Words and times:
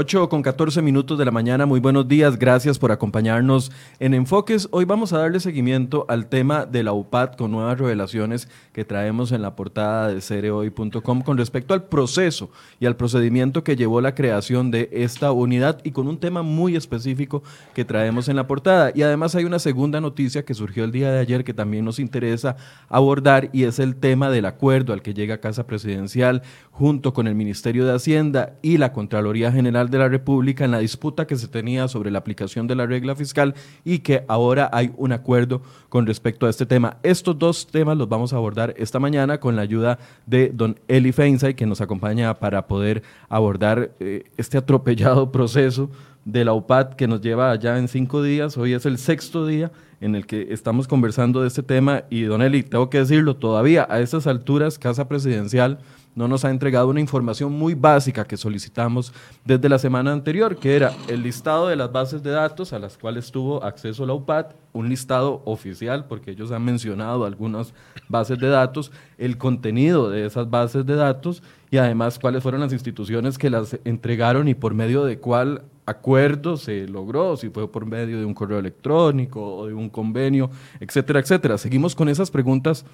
8 0.00 0.30
con 0.30 0.40
14 0.40 0.80
minutos 0.80 1.18
de 1.18 1.26
la 1.26 1.30
mañana, 1.30 1.66
muy 1.66 1.78
buenos 1.78 2.08
días, 2.08 2.38
gracias 2.38 2.78
por 2.78 2.90
acompañarnos 2.90 3.70
en 3.98 4.14
Enfoques. 4.14 4.66
Hoy 4.70 4.86
vamos 4.86 5.12
a 5.12 5.18
darle 5.18 5.40
seguimiento 5.40 6.06
al 6.08 6.30
tema 6.30 6.64
de 6.64 6.82
la 6.82 6.94
UPAD 6.94 7.34
con 7.34 7.50
nuevas 7.50 7.78
revelaciones 7.78 8.48
que 8.72 8.86
traemos 8.86 9.30
en 9.30 9.42
la 9.42 9.54
portada 9.54 10.08
de 10.08 10.22
cereoy.com 10.22 11.20
con 11.20 11.36
respecto 11.36 11.74
al 11.74 11.84
proceso 11.84 12.50
y 12.78 12.86
al 12.86 12.96
procedimiento 12.96 13.62
que 13.62 13.76
llevó 13.76 14.00
la 14.00 14.14
creación 14.14 14.70
de 14.70 14.88
esta 14.90 15.32
unidad 15.32 15.82
y 15.84 15.90
con 15.90 16.08
un 16.08 16.18
tema 16.18 16.40
muy 16.40 16.76
específico 16.76 17.42
que 17.74 17.84
traemos 17.84 18.30
en 18.30 18.36
la 18.36 18.46
portada. 18.46 18.92
Y 18.94 19.02
además 19.02 19.34
hay 19.34 19.44
una 19.44 19.58
segunda 19.58 20.00
noticia 20.00 20.46
que 20.46 20.54
surgió 20.54 20.84
el 20.84 20.92
día 20.92 21.12
de 21.12 21.18
ayer 21.18 21.44
que 21.44 21.52
también 21.52 21.84
nos 21.84 21.98
interesa 21.98 22.56
abordar 22.88 23.50
y 23.52 23.64
es 23.64 23.78
el 23.78 23.96
tema 23.96 24.30
del 24.30 24.46
acuerdo 24.46 24.94
al 24.94 25.02
que 25.02 25.12
llega 25.12 25.42
Casa 25.42 25.66
Presidencial 25.66 26.40
junto 26.70 27.12
con 27.12 27.26
el 27.26 27.34
Ministerio 27.34 27.84
de 27.84 27.92
Hacienda 27.92 28.54
y 28.62 28.78
la 28.78 28.94
Contraloría 28.94 29.52
General 29.52 29.89
de 29.90 29.98
la 29.98 30.08
República 30.08 30.64
en 30.64 30.70
la 30.70 30.78
disputa 30.78 31.26
que 31.26 31.36
se 31.36 31.48
tenía 31.48 31.88
sobre 31.88 32.10
la 32.10 32.18
aplicación 32.18 32.66
de 32.66 32.74
la 32.74 32.86
regla 32.86 33.16
fiscal 33.16 33.54
y 33.84 34.00
que 34.00 34.24
ahora 34.28 34.70
hay 34.72 34.92
un 34.96 35.12
acuerdo 35.12 35.62
con 35.88 36.06
respecto 36.06 36.46
a 36.46 36.50
este 36.50 36.66
tema. 36.66 36.98
Estos 37.02 37.38
dos 37.38 37.66
temas 37.66 37.96
los 37.96 38.08
vamos 38.08 38.32
a 38.32 38.36
abordar 38.36 38.74
esta 38.76 38.98
mañana 38.98 39.38
con 39.38 39.56
la 39.56 39.62
ayuda 39.62 39.98
de 40.26 40.50
don 40.54 40.78
Eli 40.88 41.12
Feinsay, 41.12 41.54
que 41.54 41.66
nos 41.66 41.80
acompaña 41.80 42.34
para 42.38 42.66
poder 42.66 43.02
abordar 43.28 43.90
eh, 44.00 44.24
este 44.36 44.58
atropellado 44.58 45.32
proceso 45.32 45.90
de 46.24 46.44
la 46.44 46.52
UPAD 46.52 46.94
que 46.94 47.08
nos 47.08 47.20
lleva 47.20 47.54
ya 47.56 47.78
en 47.78 47.88
cinco 47.88 48.22
días. 48.22 48.56
Hoy 48.56 48.74
es 48.74 48.86
el 48.86 48.98
sexto 48.98 49.46
día 49.46 49.72
en 50.00 50.14
el 50.14 50.26
que 50.26 50.48
estamos 50.50 50.88
conversando 50.88 51.42
de 51.42 51.48
este 51.48 51.62
tema 51.62 52.04
y 52.10 52.22
don 52.22 52.42
Eli, 52.42 52.62
tengo 52.62 52.88
que 52.88 52.98
decirlo, 52.98 53.36
todavía 53.36 53.86
a 53.90 54.00
estas 54.00 54.26
alturas, 54.26 54.78
Casa 54.78 55.08
Presidencial 55.08 55.78
no 56.14 56.28
nos 56.28 56.44
ha 56.44 56.50
entregado 56.50 56.88
una 56.88 57.00
información 57.00 57.52
muy 57.52 57.74
básica 57.74 58.24
que 58.24 58.36
solicitamos 58.36 59.12
desde 59.44 59.68
la 59.68 59.78
semana 59.78 60.12
anterior, 60.12 60.56
que 60.56 60.76
era 60.76 60.92
el 61.08 61.22
listado 61.22 61.68
de 61.68 61.76
las 61.76 61.92
bases 61.92 62.22
de 62.22 62.30
datos 62.30 62.72
a 62.72 62.78
las 62.78 62.98
cuales 62.98 63.30
tuvo 63.30 63.62
acceso 63.62 64.04
la 64.06 64.14
UPAD, 64.14 64.46
un 64.72 64.88
listado 64.88 65.42
oficial, 65.44 66.06
porque 66.06 66.32
ellos 66.32 66.52
han 66.52 66.64
mencionado 66.64 67.24
algunas 67.24 67.74
bases 68.08 68.38
de 68.38 68.48
datos, 68.48 68.92
el 69.18 69.38
contenido 69.38 70.10
de 70.10 70.26
esas 70.26 70.50
bases 70.50 70.84
de 70.84 70.96
datos 70.96 71.42
y 71.70 71.78
además 71.78 72.18
cuáles 72.18 72.42
fueron 72.42 72.60
las 72.60 72.72
instituciones 72.72 73.38
que 73.38 73.50
las 73.50 73.78
entregaron 73.84 74.48
y 74.48 74.54
por 74.54 74.74
medio 74.74 75.04
de 75.04 75.18
cuál 75.18 75.62
acuerdo 75.86 76.56
se 76.56 76.86
logró, 76.86 77.36
si 77.36 77.50
fue 77.50 77.70
por 77.70 77.86
medio 77.86 78.18
de 78.18 78.24
un 78.24 78.34
correo 78.34 78.58
electrónico 78.58 79.56
o 79.56 79.66
de 79.66 79.74
un 79.74 79.88
convenio, 79.88 80.50
etcétera, 80.78 81.20
etcétera. 81.20 81.58
Seguimos 81.58 81.94
con 81.94 82.08
esas 82.08 82.30
preguntas 82.30 82.84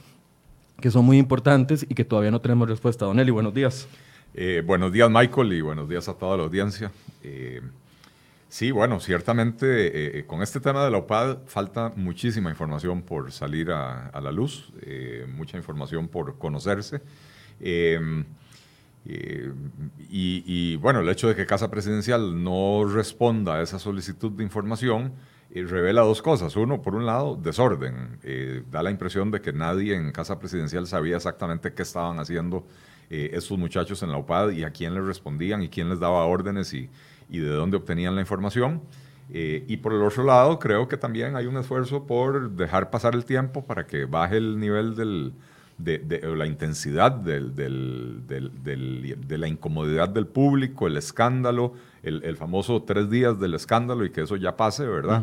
que 0.80 0.90
son 0.90 1.04
muy 1.04 1.18
importantes 1.18 1.86
y 1.88 1.94
que 1.94 2.04
todavía 2.04 2.30
no 2.30 2.40
tenemos 2.40 2.68
respuesta. 2.68 3.04
Don 3.04 3.18
Eli, 3.18 3.30
buenos 3.30 3.54
días. 3.54 3.88
Eh, 4.34 4.62
buenos 4.64 4.92
días, 4.92 5.10
Michael, 5.10 5.52
y 5.54 5.60
buenos 5.62 5.88
días 5.88 6.08
a 6.08 6.14
toda 6.14 6.36
la 6.36 6.42
audiencia. 6.42 6.92
Eh, 7.22 7.62
sí, 8.48 8.70
bueno, 8.70 9.00
ciertamente 9.00 10.18
eh, 10.18 10.26
con 10.26 10.42
este 10.42 10.60
tema 10.60 10.84
de 10.84 10.90
la 10.90 10.98
OPAD 10.98 11.38
falta 11.46 11.92
muchísima 11.96 12.50
información 12.50 13.00
por 13.00 13.32
salir 13.32 13.70
a, 13.70 14.10
la 14.20 14.32
luz, 14.32 14.72
mucha 15.34 15.56
información 15.56 16.08
por 16.08 16.36
conocerse. 16.38 17.00
y, 20.08 20.76
bueno, 20.76 21.00
el 21.00 21.08
hecho 21.08 21.28
de 21.28 21.34
que 21.34 21.46
Casa 21.46 21.70
Presidencial 21.70 22.44
no 22.44 22.84
responda 22.84 23.54
a 23.54 23.62
esa 23.62 23.78
solicitud 23.78 24.32
de 24.32 24.42
información 24.44 25.14
revela 25.54 26.02
dos 26.02 26.22
cosas. 26.22 26.56
Uno, 26.56 26.82
por 26.82 26.94
un 26.94 27.06
lado, 27.06 27.36
desorden. 27.36 28.18
Eh, 28.22 28.62
da 28.70 28.82
la 28.82 28.90
impresión 28.90 29.30
de 29.30 29.40
que 29.40 29.52
nadie 29.52 29.94
en 29.94 30.12
Casa 30.12 30.38
Presidencial 30.38 30.86
sabía 30.86 31.16
exactamente 31.16 31.72
qué 31.72 31.82
estaban 31.82 32.18
haciendo 32.18 32.66
eh, 33.10 33.30
estos 33.32 33.58
muchachos 33.58 34.02
en 34.02 34.10
la 34.10 34.18
UPAD 34.18 34.50
y 34.50 34.64
a 34.64 34.70
quién 34.70 34.94
les 34.94 35.04
respondían 35.04 35.62
y 35.62 35.68
quién 35.68 35.88
les 35.88 36.00
daba 36.00 36.24
órdenes 36.26 36.74
y, 36.74 36.90
y 37.28 37.38
de 37.38 37.48
dónde 37.48 37.76
obtenían 37.76 38.14
la 38.14 38.20
información. 38.20 38.82
Eh, 39.32 39.64
y 39.66 39.78
por 39.78 39.92
el 39.92 40.02
otro 40.02 40.24
lado, 40.24 40.58
creo 40.58 40.86
que 40.88 40.96
también 40.96 41.36
hay 41.36 41.46
un 41.46 41.56
esfuerzo 41.56 42.06
por 42.06 42.50
dejar 42.50 42.90
pasar 42.90 43.14
el 43.14 43.24
tiempo 43.24 43.64
para 43.64 43.86
que 43.86 44.04
baje 44.04 44.36
el 44.36 44.58
nivel 44.58 44.94
del, 44.94 45.32
de, 45.78 45.98
de, 45.98 46.36
la 46.36 46.46
intensidad 46.46 47.10
del, 47.12 47.54
del, 47.54 48.22
de 48.26 49.38
la 49.38 49.48
incomodidad 49.48 50.08
del 50.08 50.26
público, 50.26 50.86
el 50.86 50.96
escándalo, 50.96 51.74
el, 52.08 52.36
famoso 52.36 52.82
tres 52.82 53.10
días 53.10 53.38
del 53.38 53.54
escándalo 53.54 54.04
y 54.04 54.10
que 54.10 54.22
eso 54.22 54.36
ya 54.36 54.56
pase, 54.56 54.86
¿verdad? 54.86 55.22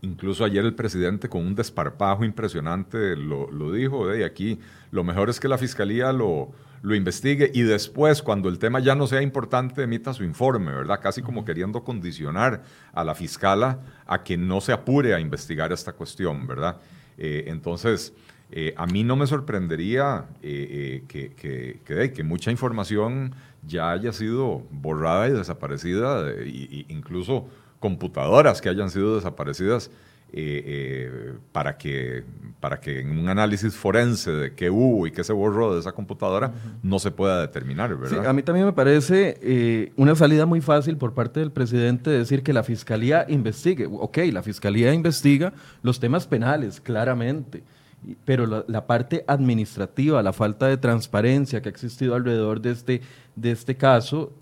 Incluso 0.00 0.44
ayer 0.44 0.64
el 0.64 0.74
presidente 0.74 1.28
con 1.28 1.46
un 1.46 1.54
desparpajo 1.54 2.24
impresionante 2.24 3.16
lo, 3.16 3.50
lo 3.50 3.72
dijo, 3.72 4.14
y 4.14 4.22
aquí 4.22 4.58
lo 4.90 5.04
mejor 5.04 5.30
es 5.30 5.40
que 5.40 5.48
la 5.48 5.58
fiscalía 5.58 6.12
lo, 6.12 6.52
lo 6.84 6.94
investigue 6.94 7.50
y 7.54 7.62
después, 7.62 8.20
cuando 8.20 8.50
el 8.50 8.58
tema 8.58 8.78
ya 8.78 8.94
no 8.94 9.06
sea 9.06 9.22
importante, 9.22 9.84
emita 9.84 10.12
su 10.12 10.22
informe, 10.22 10.70
¿verdad? 10.70 11.00
Casi 11.02 11.22
como 11.22 11.42
queriendo 11.42 11.82
condicionar 11.82 12.62
a 12.92 13.04
la 13.04 13.14
fiscala 13.14 13.78
a 14.06 14.22
que 14.22 14.36
no 14.36 14.60
se 14.60 14.72
apure 14.72 15.14
a 15.14 15.20
investigar 15.20 15.72
esta 15.72 15.94
cuestión, 15.94 16.46
¿verdad? 16.46 16.76
Eh, 17.16 17.44
entonces, 17.46 18.12
eh, 18.50 18.74
a 18.76 18.86
mí 18.86 19.02
no 19.02 19.16
me 19.16 19.26
sorprendería 19.26 20.26
eh, 20.42 21.04
que, 21.08 21.32
que, 21.32 22.12
que, 22.12 22.22
mucha 22.22 22.50
información 22.50 23.34
ya 23.66 23.90
haya 23.90 24.12
sido 24.12 24.62
borrada 24.70 25.28
y 25.28 25.32
desaparecida, 25.32 26.24
incluso 26.88 27.46
computadoras 27.80 28.60
que 28.60 28.68
hayan 28.68 28.90
sido 28.90 29.16
desaparecidas 29.16 29.90
eh, 30.36 30.62
eh, 30.66 31.34
para, 31.52 31.76
que, 31.76 32.24
para 32.58 32.80
que 32.80 32.98
en 32.98 33.18
un 33.18 33.28
análisis 33.28 33.76
forense 33.76 34.32
de 34.32 34.52
qué 34.52 34.68
hubo 34.68 35.06
y 35.06 35.12
qué 35.12 35.22
se 35.22 35.32
borró 35.32 35.74
de 35.74 35.78
esa 35.78 35.92
computadora 35.92 36.52
no 36.82 36.98
se 36.98 37.12
pueda 37.12 37.40
determinar, 37.40 37.96
¿verdad? 37.96 38.26
a 38.26 38.32
mí 38.32 38.42
también 38.42 38.66
me 38.66 38.72
parece 38.72 39.38
eh, 39.40 39.92
una 39.96 40.16
salida 40.16 40.44
muy 40.44 40.60
fácil 40.60 40.96
por 40.96 41.14
parte 41.14 41.38
del 41.38 41.52
presidente 41.52 42.10
decir 42.10 42.42
que 42.42 42.52
la 42.52 42.64
fiscalía 42.64 43.26
investigue. 43.28 43.86
Ok, 43.86 44.18
la 44.32 44.42
fiscalía 44.42 44.92
investiga 44.92 45.52
los 45.82 46.00
temas 46.00 46.26
penales, 46.26 46.80
claramente 46.80 47.62
pero 48.24 48.64
la, 48.66 48.86
parte 48.86 49.24
administrativa, 49.26 50.22
la 50.22 50.32
falta 50.32 50.66
de 50.66 50.76
transparencia 50.76 51.62
que 51.62 51.68
ha 51.68 51.72
existido 51.72 52.14
alrededor 52.14 52.60
de 52.60 52.70
este, 52.70 53.00
de 53.36 53.50
este 53.50 53.76
caso, 53.76 54.32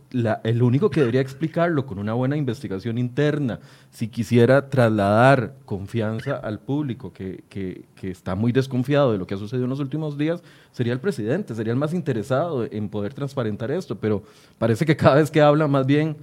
el 0.44 0.62
único 0.62 0.90
que 0.90 1.00
debería 1.00 1.20
explicarlo 1.20 1.86
con 1.86 1.98
una 1.98 2.12
buena 2.12 2.36
investigación 2.36 2.98
interna, 2.98 3.60
si 3.90 4.08
quisiera 4.08 4.68
trasladar 4.68 5.54
confianza 5.64 6.36
al 6.36 6.58
público 6.58 7.12
que, 7.12 7.44
que, 7.48 7.84
está 8.02 8.34
muy 8.34 8.52
desconfiado 8.52 9.12
de 9.12 9.18
lo 9.18 9.26
que 9.26 9.34
ha 9.34 9.38
sucedido 9.38 9.64
en 9.64 9.70
los 9.70 9.80
últimos 9.80 10.18
días, 10.18 10.42
sería 10.72 10.92
el 10.92 11.00
presidente, 11.00 11.54
sería 11.54 11.72
el 11.72 11.78
más 11.78 11.94
interesado 11.94 12.64
en 12.70 12.88
poder 12.88 13.14
transparentar 13.14 13.70
esto, 13.70 13.96
pero 13.96 14.22
parece 14.58 14.84
que 14.84 14.96
cada 14.96 15.16
vez 15.16 15.30
que 15.30 15.40
habla 15.40 15.68
más 15.68 15.86
bien 15.86 16.16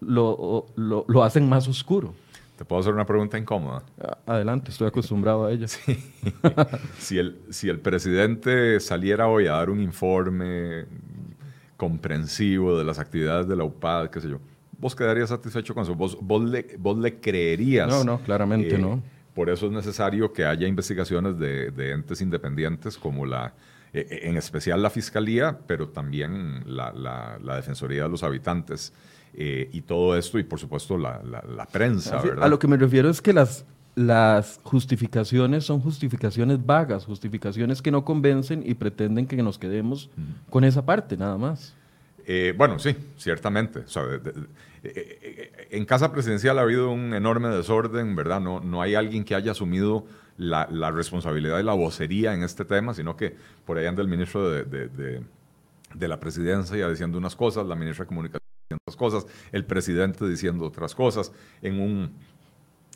lo, 0.00 0.66
lo, 0.76 1.04
lo 1.08 1.24
hacen 1.24 1.48
más 1.48 1.66
oscuro. 1.68 2.14
¿Te 2.62 2.66
puedo 2.66 2.78
hacer 2.78 2.94
una 2.94 3.04
pregunta 3.04 3.36
incómoda? 3.36 3.82
Adelante, 4.24 4.70
estoy 4.70 4.86
acostumbrado 4.86 5.46
a 5.46 5.50
ella. 5.50 5.66
si, 6.96 7.18
el, 7.18 7.40
si 7.50 7.68
el 7.68 7.80
presidente 7.80 8.78
saliera 8.78 9.26
hoy 9.26 9.48
a 9.48 9.54
dar 9.54 9.68
un 9.68 9.80
informe 9.80 10.84
comprensivo 11.76 12.78
de 12.78 12.84
las 12.84 13.00
actividades 13.00 13.48
de 13.48 13.56
la 13.56 13.64
UPAD, 13.64 14.10
qué 14.10 14.20
sé 14.20 14.28
yo, 14.28 14.38
¿vos 14.78 14.94
quedarías 14.94 15.30
satisfecho 15.30 15.74
con 15.74 15.82
eso? 15.82 15.96
¿Vos, 15.96 16.16
vos, 16.20 16.44
le, 16.44 16.76
vos 16.78 16.96
le, 16.96 17.18
creerías? 17.18 17.88
No, 17.88 18.04
no, 18.04 18.20
claramente 18.20 18.76
eh, 18.76 18.78
no. 18.78 19.02
Por 19.34 19.50
eso 19.50 19.66
es 19.66 19.72
necesario 19.72 20.32
que 20.32 20.44
haya 20.44 20.68
investigaciones 20.68 21.36
de, 21.40 21.90
entes 21.90 22.20
independientes 22.20 22.96
como 22.96 23.26
la, 23.26 23.54
e, 23.92 24.06
e, 24.08 24.28
en 24.28 24.36
especial 24.36 24.80
la 24.80 24.90
Fiscalía, 24.90 25.58
pero 25.66 25.88
también 25.88 26.62
la, 26.64 26.92
la, 26.92 27.40
la 27.42 27.56
Defensoría 27.56 28.04
de 28.04 28.08
los 28.08 28.22
Habitantes. 28.22 28.92
Eh, 29.34 29.70
y 29.72 29.80
todo 29.82 30.16
esto, 30.16 30.38
y 30.38 30.42
por 30.42 30.58
supuesto 30.58 30.98
la, 30.98 31.66
prensa, 31.72 32.20
¿verdad? 32.20 32.44
A 32.44 32.48
lo 32.48 32.58
que 32.58 32.68
me 32.68 32.76
refiero 32.76 33.08
es 33.08 33.22
que 33.22 33.32
las, 33.32 33.64
las 33.94 34.60
justificaciones 34.62 35.64
son 35.64 35.80
justificaciones 35.80 36.64
vagas, 36.64 37.06
justificaciones 37.06 37.80
que 37.80 37.90
no 37.90 38.04
convencen 38.04 38.62
y 38.64 38.74
pretenden 38.74 39.26
que 39.26 39.36
nos 39.42 39.58
quedemos 39.58 40.10
con 40.50 40.64
esa 40.64 40.84
parte, 40.84 41.16
nada 41.16 41.38
más. 41.38 41.74
Eh, 42.26 42.54
bueno, 42.56 42.78
sí, 42.78 42.94
ciertamente. 43.16 43.84
Eh, 44.84 45.68
en 45.70 45.84
Casa 45.84 46.12
Presidencial 46.12 46.58
ha 46.58 46.62
habido 46.62 46.90
un 46.90 47.14
enorme 47.14 47.48
desorden, 47.48 48.14
¿verdad? 48.14 48.40
No, 48.40 48.60
no 48.60 48.82
hay 48.82 48.94
alguien 48.94 49.24
que 49.24 49.34
haya 49.34 49.52
asumido 49.52 50.04
la, 50.36 50.90
responsabilidad 50.90 51.58
y 51.58 51.62
la 51.62 51.74
vocería 51.74 52.34
en 52.34 52.42
este 52.42 52.64
tema, 52.64 52.94
sino 52.94 53.16
que 53.16 53.34
por 53.64 53.78
ahí 53.78 53.86
anda 53.86 54.02
el 54.02 54.08
ministro 54.08 54.50
de, 54.50 55.22
la 55.98 56.20
presidencia 56.20 56.76
ya 56.76 56.88
diciendo 56.88 57.18
unas 57.18 57.36
cosas, 57.36 57.66
la 57.66 57.74
ministra 57.74 58.04
de 58.04 58.08
Comunicación 58.08 58.41
otras 58.74 58.96
cosas, 58.96 59.26
el 59.52 59.64
presidente 59.64 60.28
diciendo 60.28 60.64
otras 60.66 60.94
cosas. 60.94 61.32
En 61.60 61.80
un, 61.80 62.12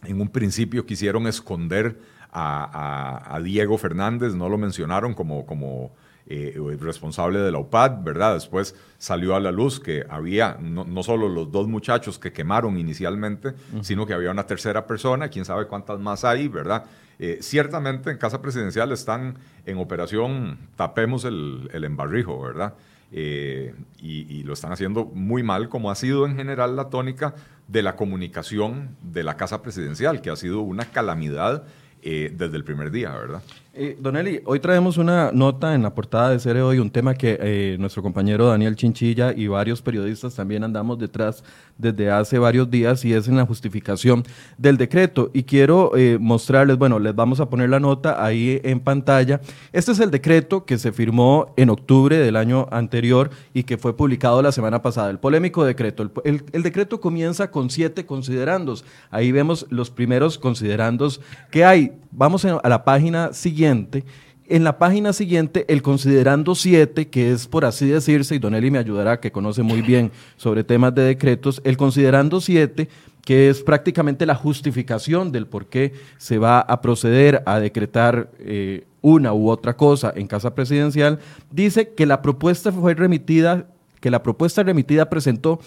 en 0.05 0.21
un 0.21 0.29
principio 0.29 0.87
quisieron 0.87 1.27
esconder 1.27 1.99
a, 2.33 3.41
Diego 3.43 3.79
Fernández, 3.79 4.35
no 4.35 4.49
lo 4.49 4.59
mencionaron 4.59 5.15
como, 5.15 5.47
como 5.47 5.93
eh, 6.27 6.59
responsable 6.81 7.39
de 7.39 7.53
la 7.53 7.59
UPAD, 7.59 8.03
¿verdad? 8.03 8.35
Después 8.35 8.75
salió 8.99 9.37
a 9.37 9.41
la 9.41 9.53
luz 9.53 9.81
que 9.81 10.05
había 10.09 10.59
no, 10.61 11.03
solo 11.03 11.29
los 11.29 11.51
dos 11.51 11.69
muchachos 11.69 12.19
que 12.19 12.33
quemaron 12.33 12.79
inicialmente, 12.79 13.55
sino 13.83 14.07
que 14.07 14.13
había 14.13 14.31
una 14.31 14.45
tercera 14.45 14.87
persona, 14.87 15.29
quién 15.29 15.45
sabe 15.45 15.67
cuántas 15.67 16.01
más 16.01 16.25
hay, 16.25 16.49
¿verdad? 16.49 16.85
Eh, 17.19 17.39
ciertamente 17.41 18.11
en 18.11 18.19
Casa 18.19 18.43
Presidencial 18.43 18.93
están 18.93 19.39
en 19.65 19.79
operación 19.79 20.59
tapemos 20.77 21.25
el, 21.25 21.71
el 21.73 21.85
embarrijo, 21.85 22.43
¿verdad? 22.43 22.75
Y, 23.17 24.27
y, 24.29 24.43
lo 24.43 24.53
están 24.53 24.73
haciendo 24.73 25.07
muy 25.07 25.43
mal, 25.43 25.69
como 25.69 25.91
ha 25.91 25.95
sido 25.95 26.27
en 26.27 26.37
general 26.37 26.77
la 26.77 26.91
tónica 26.91 27.35
de 27.67 27.83
la 27.83 27.97
comunicación 27.97 28.97
de 29.03 29.25
la 29.25 29.37
Casa 29.37 29.63
Presidencial, 29.63 30.21
que 30.21 30.31
ha 30.31 30.37
sido 30.37 30.61
una 30.61 30.85
calamidad 30.85 31.65
desde 32.03 32.57
el 32.57 32.63
primer 32.63 32.93
día, 32.93 33.11
¿verdad? 33.11 33.43
Eh, 33.79 33.95
don 34.01 34.17
Eli, 34.17 34.41
hoy 34.47 34.59
traemos 34.59 34.97
una 34.97 35.31
nota 35.33 35.75
en 35.75 35.83
la 35.83 35.93
portada 35.93 36.31
de 36.31 36.39
Cere 36.39 36.63
Hoy, 36.63 36.79
un 36.79 36.89
tema 36.89 37.13
que 37.13 37.37
eh, 37.39 37.77
nuestro 37.79 38.03
compañero 38.03 38.47
Daniel 38.47 38.75
Chinchilla 38.75 39.35
y 39.37 39.49
varios 39.49 39.83
periodistas 39.83 40.35
también 40.35 40.65
andamos 40.65 40.99
detrás 40.99 41.45
desde 41.77 42.11
hace 42.11 42.39
varios 42.39 42.71
días 42.71 43.05
y 43.05 43.13
es 43.13 43.29
en 43.29 43.37
la 43.37 43.45
justificación 43.45 44.25
del 44.57 44.79
decreto. 44.79 45.31
Y 45.35 45.43
quiero 45.43 45.95
eh, 45.95 46.17
mostrarles, 46.19 46.79
bueno, 46.79 46.99
les 46.99 47.15
vamos 47.15 47.39
a 47.39 47.51
poner 47.51 47.69
la 47.69 47.79
nota 47.79 48.25
ahí 48.25 48.63
en 48.65 48.81
pantalla. 48.81 49.43
Este 49.75 49.93
es 49.93 50.01
el 50.01 50.11
decreto 50.11 50.65
que 50.65 50.79
se 50.79 50.91
firmó 50.91 51.53
en 51.59 51.69
octubre 51.69 52.17
del 52.17 52.37
año 52.37 52.69
anterior 52.71 53.29
y 53.53 53.65
que 53.65 53.77
fue 53.77 53.95
publicado 53.95 54.41
la 54.41 54.53
semana 54.53 54.81
pasada, 54.81 55.11
el 55.11 55.19
polémico 55.19 55.67
decreto. 55.67 56.11
El, 56.25 56.45
el 56.51 56.63
decreto 56.63 56.99
comienza 56.99 57.51
con 57.51 57.69
siete 57.69 58.07
considerandos. 58.07 58.87
Ahí 59.11 59.33
vemos 59.33 59.67
los 59.69 59.91
primeros 59.91 60.39
considerandos 60.39 61.21
que 61.51 61.67
hay. 61.67 61.93
Vamos 62.11 62.47
a 62.47 62.67
la 62.67 62.83
página 62.83 63.35
siguiente 63.35 63.66
en 64.49 64.65
la 64.65 64.79
página 64.79 65.13
siguiente, 65.13 65.65
el 65.69 65.83
considerando 65.83 66.55
7, 66.55 67.09
que 67.09 67.33
es 67.33 67.47
por 67.47 67.65
así 67.65 67.89
decirse, 67.89 68.35
y 68.35 68.39
Don 68.39 68.55
Eli 68.55 68.71
me 68.71 68.79
ayudará, 68.79 69.19
que 69.21 69.33
conoce 69.33 69.63
muy 69.63 69.83
bien 69.83 70.13
sobre 70.37 70.65
temas 70.65 70.95
de 70.95 71.03
decretos, 71.03 71.61
el 71.65 71.77
considerando 71.77 72.41
7, 72.41 72.89
que 73.25 73.49
es 73.49 73.63
prácticamente 73.63 74.25
la 74.25 74.37
justificación 74.37 75.33
del 75.33 75.49
por 75.49 75.67
qué 75.67 75.95
se 76.17 76.39
va 76.39 76.61
a 76.61 76.81
proceder 76.81 77.43
a 77.45 77.59
decretar 77.59 78.31
eh, 78.39 78.87
una 79.03 79.33
u 79.33 79.51
otra 79.51 79.77
cosa 79.77 80.13
en 80.15 80.29
casa 80.29 80.55
presidencial, 80.55 81.19
dice 81.51 81.95
que 81.95 82.07
la 82.07 82.23
propuesta 82.23 82.71
fue 82.71 82.95
remitida, 82.95 83.67
que 84.01 84.11
la 84.11 84.23
propuesta 84.23 84.63
remitida 84.63 85.11
presentó 85.11 85.59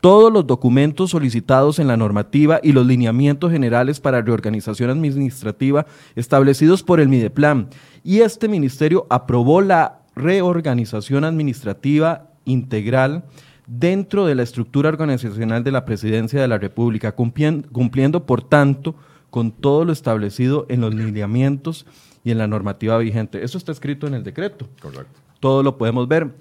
todos 0.00 0.32
los 0.32 0.46
documentos 0.46 1.10
solicitados 1.10 1.78
en 1.78 1.88
la 1.88 1.96
normativa 1.96 2.60
y 2.62 2.72
los 2.72 2.86
lineamientos 2.86 3.50
generales 3.50 4.00
para 4.00 4.22
reorganización 4.22 4.90
administrativa 4.90 5.86
establecidos 6.14 6.82
por 6.82 7.00
el 7.00 7.08
Mideplan. 7.08 7.68
Y 8.04 8.20
este 8.20 8.48
ministerio 8.48 9.06
aprobó 9.10 9.60
la 9.60 10.00
reorganización 10.14 11.24
administrativa 11.24 12.30
integral 12.44 13.24
dentro 13.66 14.24
de 14.24 14.34
la 14.34 14.42
estructura 14.42 14.88
organizacional 14.88 15.62
de 15.62 15.72
la 15.72 15.84
Presidencia 15.84 16.40
de 16.40 16.48
la 16.48 16.58
República, 16.58 17.12
cumpliendo, 17.12 17.68
cumpliendo 17.70 18.24
por 18.24 18.42
tanto 18.42 18.94
con 19.30 19.52
todo 19.52 19.84
lo 19.84 19.92
establecido 19.92 20.64
en 20.68 20.80
los 20.80 20.94
lineamientos 20.94 21.86
y 22.24 22.30
en 22.30 22.38
la 22.38 22.46
normativa 22.46 22.96
vigente. 22.98 23.44
Eso 23.44 23.58
está 23.58 23.72
escrito 23.72 24.06
en 24.06 24.14
el 24.14 24.24
decreto. 24.24 24.68
Correcto. 24.80 25.20
Todo 25.40 25.62
lo 25.62 25.76
podemos 25.76 26.08
ver. 26.08 26.34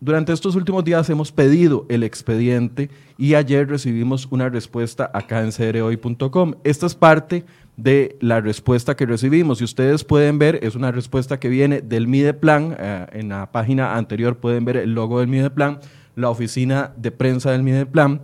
Durante 0.00 0.32
estos 0.32 0.54
últimos 0.56 0.84
días 0.84 1.08
hemos 1.08 1.32
pedido 1.32 1.86
el 1.88 2.02
expediente 2.02 2.90
y 3.16 3.34
ayer 3.34 3.68
recibimos 3.68 4.26
una 4.30 4.48
respuesta 4.48 5.10
acá 5.14 5.42
en. 5.42 6.56
Esta 6.64 6.86
es 6.86 6.94
parte 6.94 7.44
de 7.76 8.16
la 8.20 8.40
respuesta 8.40 8.96
que 8.96 9.06
recibimos. 9.06 9.58
Si 9.58 9.64
ustedes 9.64 10.04
pueden 10.04 10.38
ver, 10.38 10.58
es 10.62 10.74
una 10.74 10.92
respuesta 10.92 11.38
que 11.40 11.48
viene 11.48 11.80
del 11.80 12.06
Mideplan. 12.06 12.76
Eh, 12.78 13.06
en 13.12 13.28
la 13.30 13.50
página 13.50 13.96
anterior 13.96 14.36
pueden 14.36 14.64
ver 14.64 14.76
el 14.76 14.94
logo 14.94 15.20
del 15.20 15.28
Mideplan, 15.28 15.78
la 16.16 16.28
oficina 16.28 16.92
de 16.96 17.10
prensa 17.10 17.52
del 17.52 17.62
Mideplan. 17.62 18.20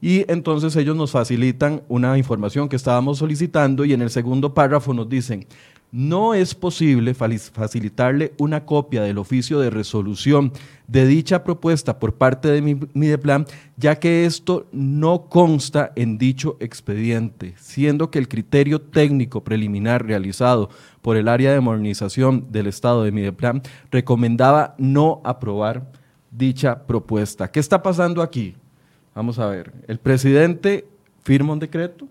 Y 0.00 0.30
entonces 0.30 0.76
ellos 0.76 0.94
nos 0.94 1.12
facilitan 1.12 1.82
una 1.88 2.18
información 2.18 2.68
que 2.68 2.76
estábamos 2.76 3.18
solicitando 3.18 3.86
y 3.86 3.94
en 3.94 4.02
el 4.02 4.10
segundo 4.10 4.52
párrafo 4.52 4.92
nos 4.92 5.08
dicen, 5.08 5.46
no 5.94 6.34
es 6.34 6.56
posible 6.56 7.14
facilitarle 7.14 8.34
una 8.38 8.66
copia 8.66 9.02
del 9.02 9.16
oficio 9.16 9.60
de 9.60 9.70
resolución 9.70 10.52
de 10.88 11.06
dicha 11.06 11.44
propuesta 11.44 12.00
por 12.00 12.14
parte 12.14 12.48
de 12.48 12.88
Mideplan, 12.94 13.46
ya 13.76 14.00
que 14.00 14.26
esto 14.26 14.66
no 14.72 15.28
consta 15.28 15.92
en 15.94 16.18
dicho 16.18 16.56
expediente, 16.58 17.54
siendo 17.58 18.10
que 18.10 18.18
el 18.18 18.26
criterio 18.26 18.80
técnico 18.80 19.44
preliminar 19.44 20.04
realizado 20.04 20.68
por 21.00 21.16
el 21.16 21.28
área 21.28 21.52
de 21.52 21.60
modernización 21.60 22.50
del 22.50 22.66
Estado 22.66 23.04
de 23.04 23.12
Mideplan 23.12 23.62
recomendaba 23.92 24.74
no 24.78 25.22
aprobar 25.22 25.92
dicha 26.32 26.88
propuesta. 26.88 27.52
¿Qué 27.52 27.60
está 27.60 27.84
pasando 27.84 28.20
aquí? 28.20 28.56
Vamos 29.14 29.38
a 29.38 29.46
ver, 29.46 29.72
el 29.86 30.00
presidente 30.00 30.88
firma 31.22 31.52
un 31.52 31.60
decreto, 31.60 32.08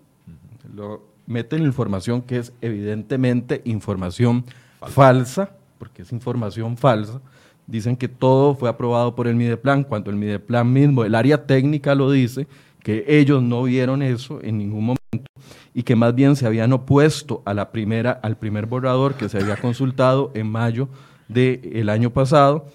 lo 0.74 1.13
meten 1.26 1.62
información 1.62 2.22
que 2.22 2.38
es 2.38 2.52
evidentemente 2.60 3.62
información 3.64 4.44
falsa, 4.88 5.50
porque 5.78 6.02
es 6.02 6.12
información 6.12 6.76
falsa. 6.76 7.20
Dicen 7.66 7.96
que 7.96 8.08
todo 8.08 8.54
fue 8.54 8.68
aprobado 8.68 9.14
por 9.14 9.26
el 9.26 9.36
Mideplan, 9.36 9.84
cuando 9.84 10.10
el 10.10 10.16
Mideplan 10.16 10.70
mismo, 10.72 11.04
el 11.04 11.14
área 11.14 11.46
técnica 11.46 11.94
lo 11.94 12.10
dice, 12.10 12.46
que 12.82 13.04
ellos 13.08 13.42
no 13.42 13.62
vieron 13.62 14.02
eso 14.02 14.40
en 14.42 14.58
ningún 14.58 14.84
momento 14.84 15.30
y 15.72 15.82
que 15.82 15.96
más 15.96 16.14
bien 16.14 16.36
se 16.36 16.46
habían 16.46 16.72
opuesto 16.72 17.42
a 17.46 17.54
la 17.54 17.72
primera, 17.72 18.12
al 18.22 18.36
primer 18.36 18.66
borrador 18.66 19.14
que 19.14 19.28
se 19.28 19.38
había 19.38 19.56
consultado 19.56 20.30
en 20.34 20.46
mayo 20.46 20.88
del 21.28 21.88
año 21.88 22.10
pasado. 22.10 22.66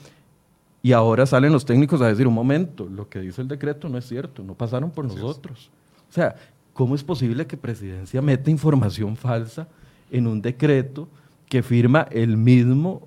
Y 0.82 0.94
ahora 0.94 1.26
salen 1.26 1.52
los 1.52 1.66
técnicos 1.66 2.02
a 2.02 2.08
decir, 2.08 2.26
un 2.28 2.34
momento, 2.34 2.88
lo 2.90 3.08
que 3.08 3.20
dice 3.20 3.42
el 3.42 3.48
decreto 3.48 3.88
no 3.90 3.98
es 3.98 4.08
cierto, 4.08 4.44
no 4.44 4.56
pasaron 4.56 4.92
por 4.92 5.06
nosotros. 5.06 5.70
O 6.10 6.14
sea, 6.14 6.36
¿Cómo 6.80 6.96
es 6.96 7.04
posible 7.04 7.46
que 7.46 7.58
Presidencia 7.58 8.22
meta 8.22 8.50
información 8.50 9.18
falsa 9.18 9.68
en 10.10 10.28
un 10.28 10.42
decreto 10.42 11.10
que 11.50 11.62
firma 11.62 12.08
el 12.10 12.38
mismo 12.38 13.06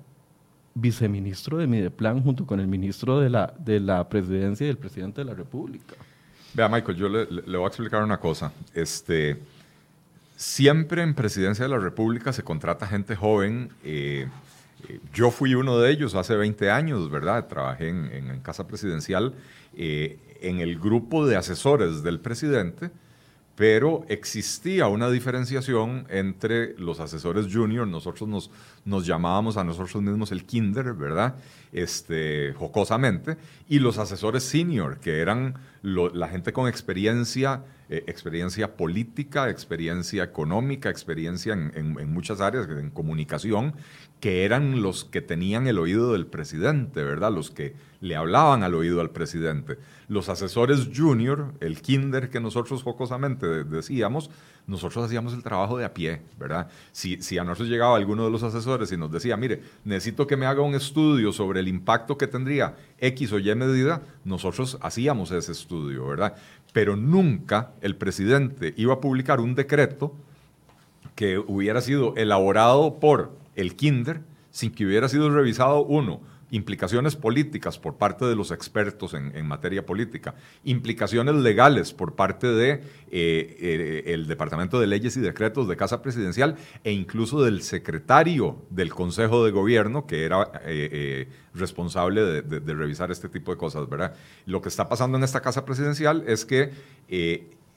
viceministro 0.75 1.57
de 1.57 1.65
Mideplan 1.65 2.21
junto 2.21 2.45
con 2.45 2.59
el 2.59 2.67
ministro 2.67 3.19
de 3.19 3.31
la, 3.31 3.51
de 3.57 3.79
la 3.79 4.07
Presidencia 4.07 4.67
y 4.67 4.69
el 4.69 4.77
presidente 4.77 5.21
de 5.21 5.25
la 5.25 5.33
República? 5.33 5.95
Vea, 6.53 6.69
Michael, 6.69 6.95
yo 6.95 7.09
le, 7.09 7.25
voy 7.25 7.63
a 7.63 7.67
explicar 7.67 8.03
una 8.03 8.19
cosa. 8.19 8.51
Este, 8.75 9.39
siempre 10.35 11.01
en 11.01 11.15
Presidencia 11.15 11.65
de 11.65 11.69
la 11.69 11.79
República 11.79 12.31
se 12.31 12.43
contrata 12.43 12.85
gente 12.85 13.15
joven. 13.15 13.71
Eh, 13.83 14.27
eh, 14.87 14.99
yo 15.15 15.31
fui 15.31 15.55
uno 15.55 15.79
de 15.79 15.89
ellos 15.89 16.13
hace 16.13 16.35
20 16.35 16.69
años, 16.69 17.09
¿verdad? 17.09 17.47
Trabajé 17.47 17.89
en, 17.89 18.39
Casa 18.41 18.67
Presidencial 18.67 19.33
eh, 19.75 20.19
en 20.41 20.59
el 20.59 20.77
grupo 20.77 21.25
de 21.25 21.37
asesores 21.37 22.03
del 22.03 22.19
presidente 22.19 22.91
pero 23.55 24.03
existía 24.09 24.87
una 24.87 25.09
diferenciación 25.09 26.05
entre 26.09 26.77
los 26.79 26.99
asesores 26.99 27.53
junior, 27.53 27.87
nosotros 27.87 28.27
nos, 28.27 28.51
nos 28.83 29.05
llamábamos 29.05 29.57
a 29.57 29.63
nosotros 29.63 30.01
mismos 30.01 30.31
el 30.31 30.45
kinder, 30.45 30.93
¿verdad? 30.93 31.35
Este, 31.71 32.53
jocosamente, 32.53 33.37
y 33.69 33.79
los 33.79 33.97
asesores 33.99 34.43
senior, 34.43 34.97
que 34.99 35.19
eran 35.19 35.55
la 35.83 36.27
gente 36.29 36.53
con 36.53 36.67
experiencia, 36.67 37.63
eh, 37.93 38.03
experiencia 38.07 38.75
política, 38.75 39.51
experiencia 39.51 40.23
económica, 40.23 40.89
experiencia 40.89 41.53
en, 41.53 42.11
muchas 42.11 42.41
áreas, 42.41 42.67
en 42.67 42.89
comunicación, 42.89 43.75
que 44.19 44.45
eran 44.45 44.81
los 44.81 45.05
que 45.05 45.21
tenían 45.21 45.67
el 45.67 45.77
oído 45.77 46.13
del 46.13 46.25
presidente, 46.25 47.03
¿verdad? 47.03 47.31
Los 47.31 47.51
que 47.51 47.75
le 48.01 48.15
hablaban 48.15 48.63
al 48.63 48.73
oído 48.73 48.99
al 48.99 49.11
presidente. 49.11 49.77
Los 50.07 50.27
asesores 50.27 50.89
junior, 50.95 51.53
el 51.59 51.83
kinder 51.83 52.31
que 52.31 52.39
nosotros 52.39 52.81
jocosamente 52.81 53.45
decíamos, 53.63 54.31
nosotros 54.65 55.05
hacíamos 55.05 55.33
el 55.33 55.43
trabajo 55.43 55.77
de 55.77 55.85
a 55.85 55.93
pie, 55.93 56.21
¿verdad? 56.39 56.69
Si, 56.93 57.21
si 57.21 57.37
a 57.37 57.43
nosotros 57.43 57.69
llegaba 57.69 57.95
alguno 57.95 58.25
de 58.25 58.31
los 58.31 58.41
asesores 58.41 58.91
y 58.91 58.97
nos 58.97 59.11
decía, 59.11 59.37
mire, 59.37 59.61
necesito 59.83 60.25
que 60.25 60.37
me 60.37 60.47
haga 60.47 60.61
un 60.61 60.73
estudio 60.73 61.31
sobre 61.31 61.59
el 61.59 61.67
impacto 61.67 62.17
que 62.17 62.25
tendría 62.25 62.75
X 62.97 63.33
o 63.33 63.39
Y 63.39 63.53
medida, 63.53 64.01
nosotros 64.23 64.79
hacíamos 64.81 65.31
ese 65.31 65.51
estudio, 65.51 66.07
¿verdad? 66.07 66.35
Pero 66.73 66.95
nunca 66.95 67.71
el 67.81 67.95
presidente 67.95 68.73
iba 68.75 68.95
a 68.95 68.99
publicar 68.99 69.39
un 69.39 69.55
decreto 69.55 70.13
que 71.15 71.37
hubiera 71.37 71.79
sido 71.81 72.15
elaborado 72.17 72.99
por 72.99 73.31
el 73.55 73.75
kinder 73.75 74.21
sin 74.51 74.71
que 74.71 74.85
hubiera 74.85 75.07
sido 75.07 75.29
revisado 75.29 75.83
uno 75.83 76.19
implicaciones 76.53 77.15
políticas 77.15 77.79
por 77.79 77.97
parte 77.97 78.25
de 78.25 78.35
los 78.35 78.51
expertos 78.51 79.15
en, 79.15 79.45
materia 79.47 79.85
política, 79.85 80.35
implicaciones 80.63 81.33
legales 81.35 81.93
por 81.93 82.13
parte 82.13 82.45
de 82.45 82.73
eh, 83.11 84.03
eh, 84.05 84.23
Departamento 84.27 84.79
de 84.79 84.85
Leyes 84.85 85.17
y 85.17 85.19
Decretos 85.19 85.67
de 85.67 85.75
Casa 85.75 86.03
Presidencial 86.03 86.55
e 86.83 86.91
incluso 86.91 87.43
del 87.43 87.63
secretario 87.63 88.65
del 88.69 88.93
Consejo 88.93 89.43
de 89.43 89.51
Gobierno 89.51 90.05
que 90.05 90.25
era 90.25 90.51
eh, 90.65 91.27
responsable 91.55 92.21
de, 92.21 92.41
de, 92.41 92.73
revisar 92.73 93.09
este 93.11 93.29
tipo 93.29 93.51
de 93.51 93.57
cosas, 93.57 93.89
¿verdad? 93.89 94.13
Lo 94.45 94.61
que 94.61 94.69
está 94.69 94.87
pasando 94.87 95.17
en 95.17 95.23
esta 95.23 95.41
Casa 95.41 95.65
Presidencial 95.65 96.23
es 96.27 96.45
que 96.45 96.71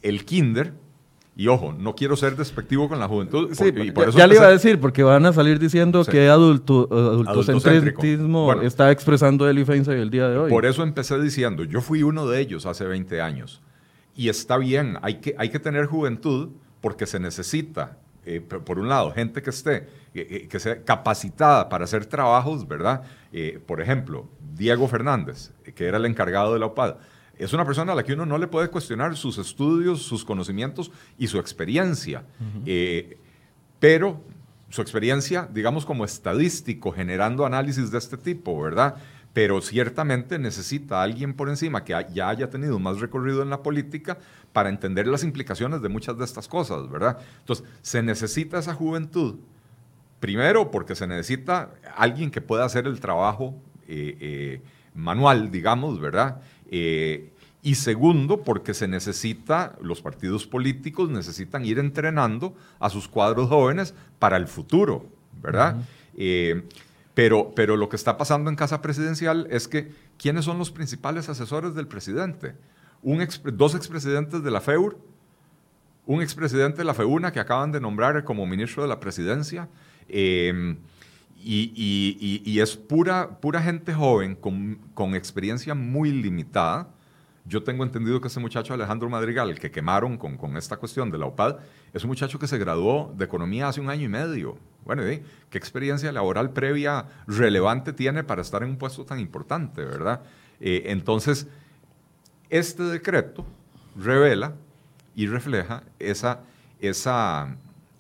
el 0.03 0.25
Kinder 0.27 0.75
y 1.39 1.49
ojo, 1.49 1.75
no 1.79 1.95
quiero 1.95 2.17
ser 2.17 2.35
despectivo 2.35 2.89
con 2.89 2.99
la 2.99 3.07
juventud. 3.07 3.53
ya, 4.17 4.27
le 4.27 4.37
iba 4.37 4.47
a 4.47 4.51
decir, 4.51 4.81
porque 4.81 5.03
van 5.03 5.27
a 5.27 5.35
salir 5.35 5.59
diciendo 5.59 6.03
que 6.03 6.31
adulto, 6.31 6.89
adultocentrismo 6.91 8.55
está 8.63 8.91
expresando 8.91 9.47
el 9.47 9.59
IFENSA 9.59 9.93
el 9.93 10.11
día 10.11 10.29
de 10.29 10.39
hoy. 10.39 10.51
Por 10.51 10.65
eso 10.65 10.83
empecé 10.83 11.21
diciendo, 11.21 11.63
yo 11.65 11.83
fui 11.83 12.03
uno 12.03 12.27
de 12.27 12.41
ellos 12.41 12.65
hace 12.65 12.87
20 12.87 13.21
años. 13.21 13.61
Y 14.15 14.31
está 14.31 14.57
bien, 14.57 14.97
hay 15.03 15.17
que, 15.17 15.35
hay 15.37 15.51
que 15.51 15.59
tener 15.59 15.85
juventud 15.85 16.49
porque 16.81 17.05
se 17.05 17.21
necesita 17.21 17.99
eh, 18.25 18.41
por 18.41 18.79
un 18.79 18.89
lado, 18.89 19.13
gente 19.13 19.43
que 19.43 19.51
esté, 19.51 19.89
que 20.15 20.59
sea 20.59 20.83
capacitada 20.85 21.69
para 21.69 21.85
hacer 21.85 22.07
trabajos, 22.07 22.67
¿verdad? 22.67 23.03
por 23.67 23.83
ejemplo, 23.83 24.27
Diego 24.55 24.89
Fernández, 24.89 25.53
que 25.75 25.85
era 25.85 25.99
el 25.99 26.07
encargado 26.07 26.55
de 26.55 26.61
la 26.61 26.67
OPAD, 26.67 26.97
es 27.39 27.53
una 27.53 27.65
persona 27.65 27.93
a 27.93 27.95
la 27.95 28.03
que 28.03 28.15
uno 28.15 28.27
no 28.27 28.39
le 28.39 28.47
puede 28.47 28.69
cuestionar 28.69 29.17
sus 29.17 29.39
estudios, 29.39 30.03
sus 30.03 30.25
conocimientos 30.25 30.91
y 31.19 31.27
su 31.27 31.39
experiencia. 31.39 32.25
pero 33.79 34.21
su 34.69 34.83
experiencia, 34.83 35.49
digamos, 35.53 35.87
como 35.87 36.05
estadístico, 36.05 36.91
generando 36.91 37.47
análisis 37.47 37.91
de 37.91 37.99
este 37.99 38.17
tipo, 38.17 38.61
¿verdad? 38.61 38.97
pero 39.37 39.61
ciertamente 39.61 40.39
necesita 40.39 41.01
a 41.01 41.03
alguien 41.03 41.35
por 41.35 41.51
encima 41.51 41.85
que 41.85 41.95
ya 42.15 42.31
haya 42.31 42.49
tenido 42.49 42.79
más 42.79 43.01
recorrido 43.01 43.43
en 43.43 43.51
la 43.51 43.63
política 43.63 44.17
para 44.55 44.71
entender 44.71 45.07
las 45.07 45.25
implicaciones 45.25 45.83
de 45.83 45.91
muchas 45.91 46.17
de 46.17 46.25
estas 46.25 46.49
cosas, 46.49 46.89
¿verdad? 46.89 47.19
Entonces, 47.41 47.67
se 47.83 48.03
necesita 48.03 48.59
esa 48.59 48.73
juventud, 48.73 49.35
primero 50.21 50.71
porque 50.71 50.95
se 50.95 51.07
necesita 51.07 51.75
alguien 51.99 52.31
que 52.31 52.41
pueda 52.41 52.65
hacer 52.65 52.87
el 52.87 52.99
trabajo 52.99 53.55
eh, 53.87 54.17
eh, 54.21 54.63
manual, 54.95 55.51
digamos, 55.51 56.01
¿verdad? 56.01 56.41
Eh, 56.71 57.33
y 57.63 57.75
segundo, 57.75 58.43
porque 58.43 58.75
se 58.75 58.87
necesita, 58.87 59.77
los 59.81 60.01
partidos 60.01 60.47
políticos 60.47 61.11
necesitan 61.11 61.65
ir 61.65 61.79
entrenando 61.79 62.55
a 62.79 62.91
sus 62.91 63.09
cuadros 63.09 63.49
jóvenes 63.49 63.95
para 64.19 64.37
el 64.37 64.47
futuro, 64.47 65.07
¿verdad? 65.43 65.77
Pero, 67.17 67.55
pero 67.57 67.79
lo 67.79 67.89
que 67.89 67.97
está 67.97 68.19
pasando 68.19 68.51
en 68.51 68.57
Casa 68.57 68.83
Presidencial 68.83 69.49
es 69.51 69.69
que, 69.69 69.91
¿quiénes 70.19 70.45
son 70.45 70.59
los 70.59 70.71
principales 70.71 71.31
asesores 71.31 71.75
del 71.75 71.89
presidente? 71.89 72.55
Un 73.03 73.27
dos 73.55 73.75
expresidentes 73.75 74.43
de 74.43 74.51
la 74.51 74.61
FEUR, 74.61 74.99
un 76.05 76.21
expresidente 76.21 76.77
de 76.77 76.85
la 76.85 76.93
FEUNA 76.93 77.33
que 77.33 77.41
acaban 77.41 77.73
de 77.73 77.81
nombrar 77.81 78.23
como 78.25 78.45
ministro 78.45 78.83
de 78.83 78.91
la 78.91 79.01
presidencia, 79.01 79.67
em, 80.11 80.77
y, 81.39 82.59
es 82.61 82.77
pura, 82.77 83.39
pura 83.41 83.63
gente 83.63 83.95
joven 83.95 84.35
con, 84.35 84.79
con, 84.95 85.15
experiencia 85.15 85.75
muy 85.75 86.11
limitada. 86.11 86.89
Yo 87.45 87.63
tengo 87.63 87.85
entendido 87.85 88.21
que 88.21 88.27
ese 88.27 88.41
muchacho 88.41 88.75
Alejandro 88.75 89.09
Madrigal, 89.09 89.59
que 89.59 89.71
quemaron 89.71 90.17
con, 90.17 90.37
con 90.37 90.57
esta 90.57 90.77
cuestión 90.77 91.11
de 91.11 91.19
la 91.19 91.27
OPAD, 91.27 91.59
es 91.93 92.03
un 92.03 92.09
muchacho 92.09 92.39
que 92.39 92.49
se 92.49 92.59
graduó 92.59 93.13
de 93.17 93.25
economía 93.25 93.69
hace 93.69 93.81
un 93.81 93.89
año 93.89 94.05
y 94.05 94.09
medio. 94.09 94.59
Bueno, 94.85 95.03
¿qué 95.03 95.59
experiencia 95.59 96.11
laboral 96.11 96.51
previa 96.51 97.07
relevante 97.27 97.93
tiene 97.93 98.25
para 98.25 98.43
estar 98.43 98.63
en 98.63 98.71
un 98.71 98.77
puesto 98.77 99.05
tan 99.05 99.21
importante, 99.21 99.85
verdad? 99.85 100.23
Eh, 100.61 100.85
entonces, 100.87 101.47
este 102.51 102.83
decreto 102.85 103.45
revela 103.97 104.55
y 105.15 105.27
refleja 105.27 105.83
esa, 105.99 106.41
esa 106.81 107.57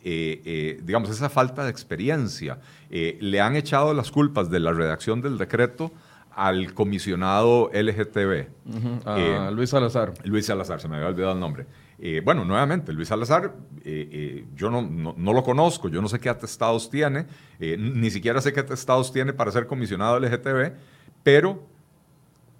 eh, 0.08 0.40
eh, 0.44 0.80
digamos, 0.82 1.10
esa 1.10 1.28
falta 1.28 1.64
de 1.64 1.70
experiencia. 1.70 2.58
le 2.88 3.40
han 3.40 3.56
echado 3.56 3.92
las 3.92 4.10
culpas 4.10 4.50
de 4.50 4.60
la 4.60 4.72
redacción 4.72 5.20
del 5.20 5.36
decreto 5.36 5.90
al 6.30 6.74
comisionado 6.74 7.70
LGTB. 7.72 8.46
a 9.04 9.50
Luis 9.50 9.70
Salazar. 9.70 10.14
Luis 10.24 10.46
Salazar, 10.46 10.80
se 10.80 10.88
me 10.88 10.96
había 10.96 11.08
olvidado 11.08 11.32
el 11.32 11.40
nombre. 11.40 11.66
Eh, 11.98 12.20
bueno, 12.22 12.44
nuevamente, 12.44 12.92
Luis 12.92 13.08
Salazar, 13.08 13.54
eh, 13.82 14.08
eh, 14.12 14.44
yo 14.54 14.70
no, 14.70 14.82
no, 14.82 15.32
lo 15.32 15.42
conozco, 15.42 15.88
yo 15.88 16.02
no 16.02 16.08
sé 16.08 16.18
qué 16.18 16.28
atestados 16.28 16.90
tiene, 16.90 17.26
ni 17.58 18.10
siquiera 18.10 18.40
sé 18.42 18.52
qué 18.52 18.60
atestados 18.60 19.12
tiene 19.12 19.32
para 19.32 19.50
ser 19.50 19.66
comisionado 19.66 20.20
LGTB, 20.20 20.72
pero 21.22 21.66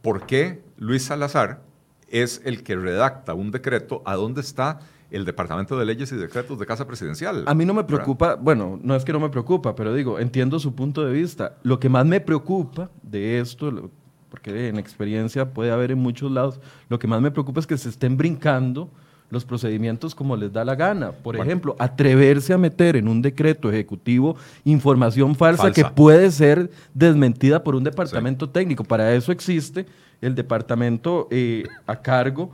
¿por 0.01 0.25
qué 0.27 0.63
Luis 0.79 1.05
Salazar 1.05 1.61
es 2.09 2.41
el 2.45 2.63
que 2.63 2.77
redacta 2.77 3.35
un 3.35 3.51
decreto 3.51 4.03
a 4.07 4.15
dónde 4.15 4.41
está 4.41 4.81
el 5.11 5.25
Departamento 5.25 5.79
de 5.79 5.85
Leyes 5.85 6.11
y 6.13 6.17
Decretos 6.17 6.59
de 6.59 6.67
Casa 6.67 6.87
Presidencial? 6.87 7.45
A 7.47 7.55
mí 7.55 7.65
no 7.65 7.75
me 7.75 7.85
preocupa, 7.85 8.35
bueno, 8.35 8.79
no 8.83 8.95
es 8.95 9.05
que 9.05 9.13
no 9.13 9.21
me 9.21 9.29
preocupa, 9.29 9.75
pero 9.75 9.95
digo, 9.95 10.19
entiendo 10.19 10.59
su 10.59 10.75
punto 10.75 11.05
de 11.05 11.13
vista. 11.13 11.57
Lo 11.63 11.79
que 11.79 11.89
más 11.89 12.07
me 12.07 12.21
preocupa 12.21 12.91
de 13.03 13.41
esto, 13.41 13.91
porque 14.31 14.69
en 14.69 14.79
experiencia 14.79 15.53
puede 15.53 15.71
haber 15.71 15.91
en 15.91 15.99
muchos 15.99 16.31
lados, 16.31 16.61
lo 16.89 16.99
que 16.99 17.07
más 17.07 17.21
me 17.21 17.31
preocupa 17.31 17.61
es 17.61 17.67
que 17.67 17.79
se 17.79 17.89
estén 17.89 18.17
brincando 18.17 18.91
los 19.31 19.45
procedimientos 19.45 20.15
como 20.15 20.37
les 20.37 20.53
da 20.53 20.65
la 20.65 20.75
gana. 20.75 21.13
Por 21.13 21.37
ejemplo, 21.37 21.75
atreverse 21.79 22.53
a 22.53 22.59
meter 22.59 22.97
en 22.97 23.09
un 23.09 23.23
decreto 23.23 23.71
ejecutivo 23.71 24.37
información 24.65 25.35
falsa, 25.35 25.73
que 25.73 25.85
puede 25.85 26.31
ser 26.31 26.71
desmentida 26.95 27.63
por 27.63 27.75
un 27.75 27.85
departamento 27.85 28.49
técnico. 28.49 28.85
Para 28.85 29.15
eso 29.15 29.33
existe 29.33 29.87
el 30.21 30.35
departamento 30.35 31.29
eh, 31.31 31.65
a 31.87 31.97
cargo 31.97 32.51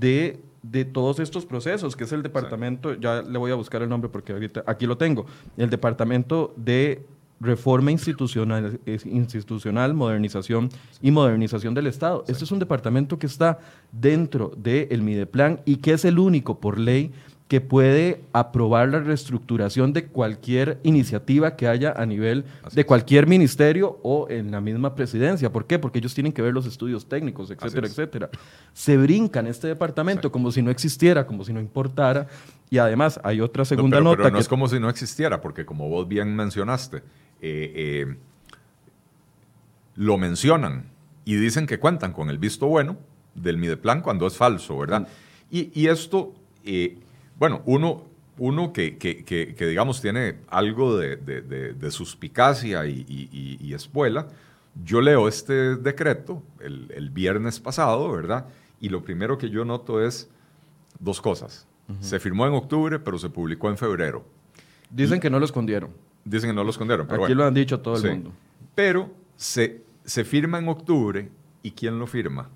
de, 0.00 0.40
de, 0.62 0.84
todos 0.84 1.20
estos 1.20 1.46
procesos, 1.46 1.96
que 1.96 2.04
es 2.04 2.12
el 2.12 2.22
departamento, 2.22 2.94
ya 2.94 3.22
le 3.22 3.38
voy 3.38 3.50
a 3.50 3.54
buscar 3.54 3.82
el 3.82 3.88
nombre 3.88 4.08
porque 4.08 4.32
ahorita 4.32 4.64
aquí 4.66 4.86
lo 4.86 4.96
tengo, 4.96 5.26
el 5.56 5.70
departamento 5.70 6.52
de 6.56 7.04
reforma 7.40 7.92
institucional, 7.92 8.80
institucional 8.86 9.94
modernización 9.94 10.70
y 11.00 11.10
modernización 11.10 11.74
del 11.74 11.86
Estado. 11.86 12.24
Este 12.26 12.44
es 12.44 12.50
un 12.50 12.58
departamento 12.58 13.18
que 13.18 13.26
está 13.26 13.58
dentro 13.92 14.52
del 14.56 15.02
Mideplan 15.02 15.60
y 15.64 15.76
que 15.76 15.92
es 15.92 16.04
el 16.04 16.18
único 16.18 16.58
por 16.58 16.78
ley 16.78 17.12
que 17.48 17.62
puede 17.62 18.22
aprobar 18.34 18.90
la 18.90 19.00
reestructuración 19.00 19.94
de 19.94 20.06
cualquier 20.06 20.78
iniciativa 20.82 21.56
que 21.56 21.66
haya 21.66 21.92
a 21.92 22.04
nivel 22.04 22.44
de 22.72 22.84
cualquier 22.84 23.26
ministerio 23.26 23.98
o 24.02 24.28
en 24.28 24.50
la 24.50 24.60
misma 24.60 24.94
presidencia. 24.94 25.50
¿Por 25.50 25.66
qué? 25.66 25.78
Porque 25.78 25.98
ellos 25.98 26.12
tienen 26.12 26.34
que 26.34 26.42
ver 26.42 26.52
los 26.52 26.66
estudios 26.66 27.08
técnicos, 27.08 27.50
etcétera, 27.50 27.86
etcétera. 27.86 28.30
Se 28.74 28.98
brincan 28.98 29.46
este 29.46 29.66
departamento 29.66 30.30
como 30.30 30.52
si 30.52 30.60
no 30.60 30.70
existiera, 30.70 31.26
como 31.26 31.42
si 31.42 31.54
no 31.54 31.60
importara. 31.60 32.26
Y 32.68 32.76
además 32.76 33.18
hay 33.24 33.40
otra 33.40 33.64
segunda 33.64 33.98
nota. 33.98 34.24
Pero 34.24 34.30
no 34.30 34.38
es 34.38 34.48
como 34.48 34.68
si 34.68 34.78
no 34.78 34.90
existiera, 34.90 35.40
porque 35.40 35.64
como 35.64 35.88
vos 35.88 36.06
bien 36.06 36.36
mencionaste, 36.36 36.98
eh, 36.98 37.02
eh, 37.40 38.16
lo 39.96 40.18
mencionan 40.18 40.90
y 41.24 41.36
dicen 41.36 41.66
que 41.66 41.78
cuentan 41.78 42.12
con 42.12 42.28
el 42.28 42.36
visto 42.36 42.66
bueno 42.66 42.98
del 43.34 43.56
Mideplan 43.56 44.02
cuando 44.02 44.26
es 44.26 44.36
falso, 44.36 44.78
¿verdad? 44.78 45.08
Y, 45.50 45.86
esto, 45.86 46.34
eh, 46.62 46.98
bueno, 47.38 47.62
uno, 47.66 48.04
uno 48.38 48.72
que, 48.72 48.98
que, 48.98 49.66
digamos 49.66 50.00
tiene 50.00 50.36
algo 50.48 50.96
de, 50.96 51.90
suspicacia 51.90 52.86
y, 52.86 53.72
espuela, 53.74 54.28
yo 54.84 55.00
leo 55.00 55.28
este 55.28 55.76
decreto 55.76 56.42
el, 56.60 57.10
viernes 57.10 57.60
pasado, 57.60 58.10
¿verdad? 58.12 58.46
Y 58.80 58.88
lo 58.88 59.02
primero 59.02 59.38
que 59.38 59.50
yo 59.50 59.64
noto 59.64 60.02
es 60.04 60.28
dos 60.98 61.20
cosas. 61.20 61.66
Se 62.00 62.20
firmó 62.20 62.46
en 62.46 62.52
octubre, 62.52 62.98
pero 62.98 63.18
se 63.18 63.30
publicó 63.30 63.70
en 63.70 63.78
febrero. 63.78 64.22
Dicen 64.90 65.20
que 65.20 65.30
no 65.30 65.38
lo 65.38 65.46
escondieron. 65.46 65.90
Dicen 66.24 66.50
que 66.50 66.54
no 66.54 66.62
lo 66.62 66.70
escondieron. 66.70 67.06
Pero 67.06 67.24
Aquí 67.24 67.34
lo 67.34 67.46
han 67.46 67.54
dicho 67.54 67.80
todo 67.80 67.96
el 67.96 68.10
mundo. 68.10 68.32
Pero 68.74 69.10
se, 69.36 69.82
se 70.04 70.24
firma 70.24 70.58
en 70.58 70.68
octubre 70.68 71.30
y 71.62 71.70
¿quién 71.70 71.98
lo 71.98 72.06
firma? 72.06 72.50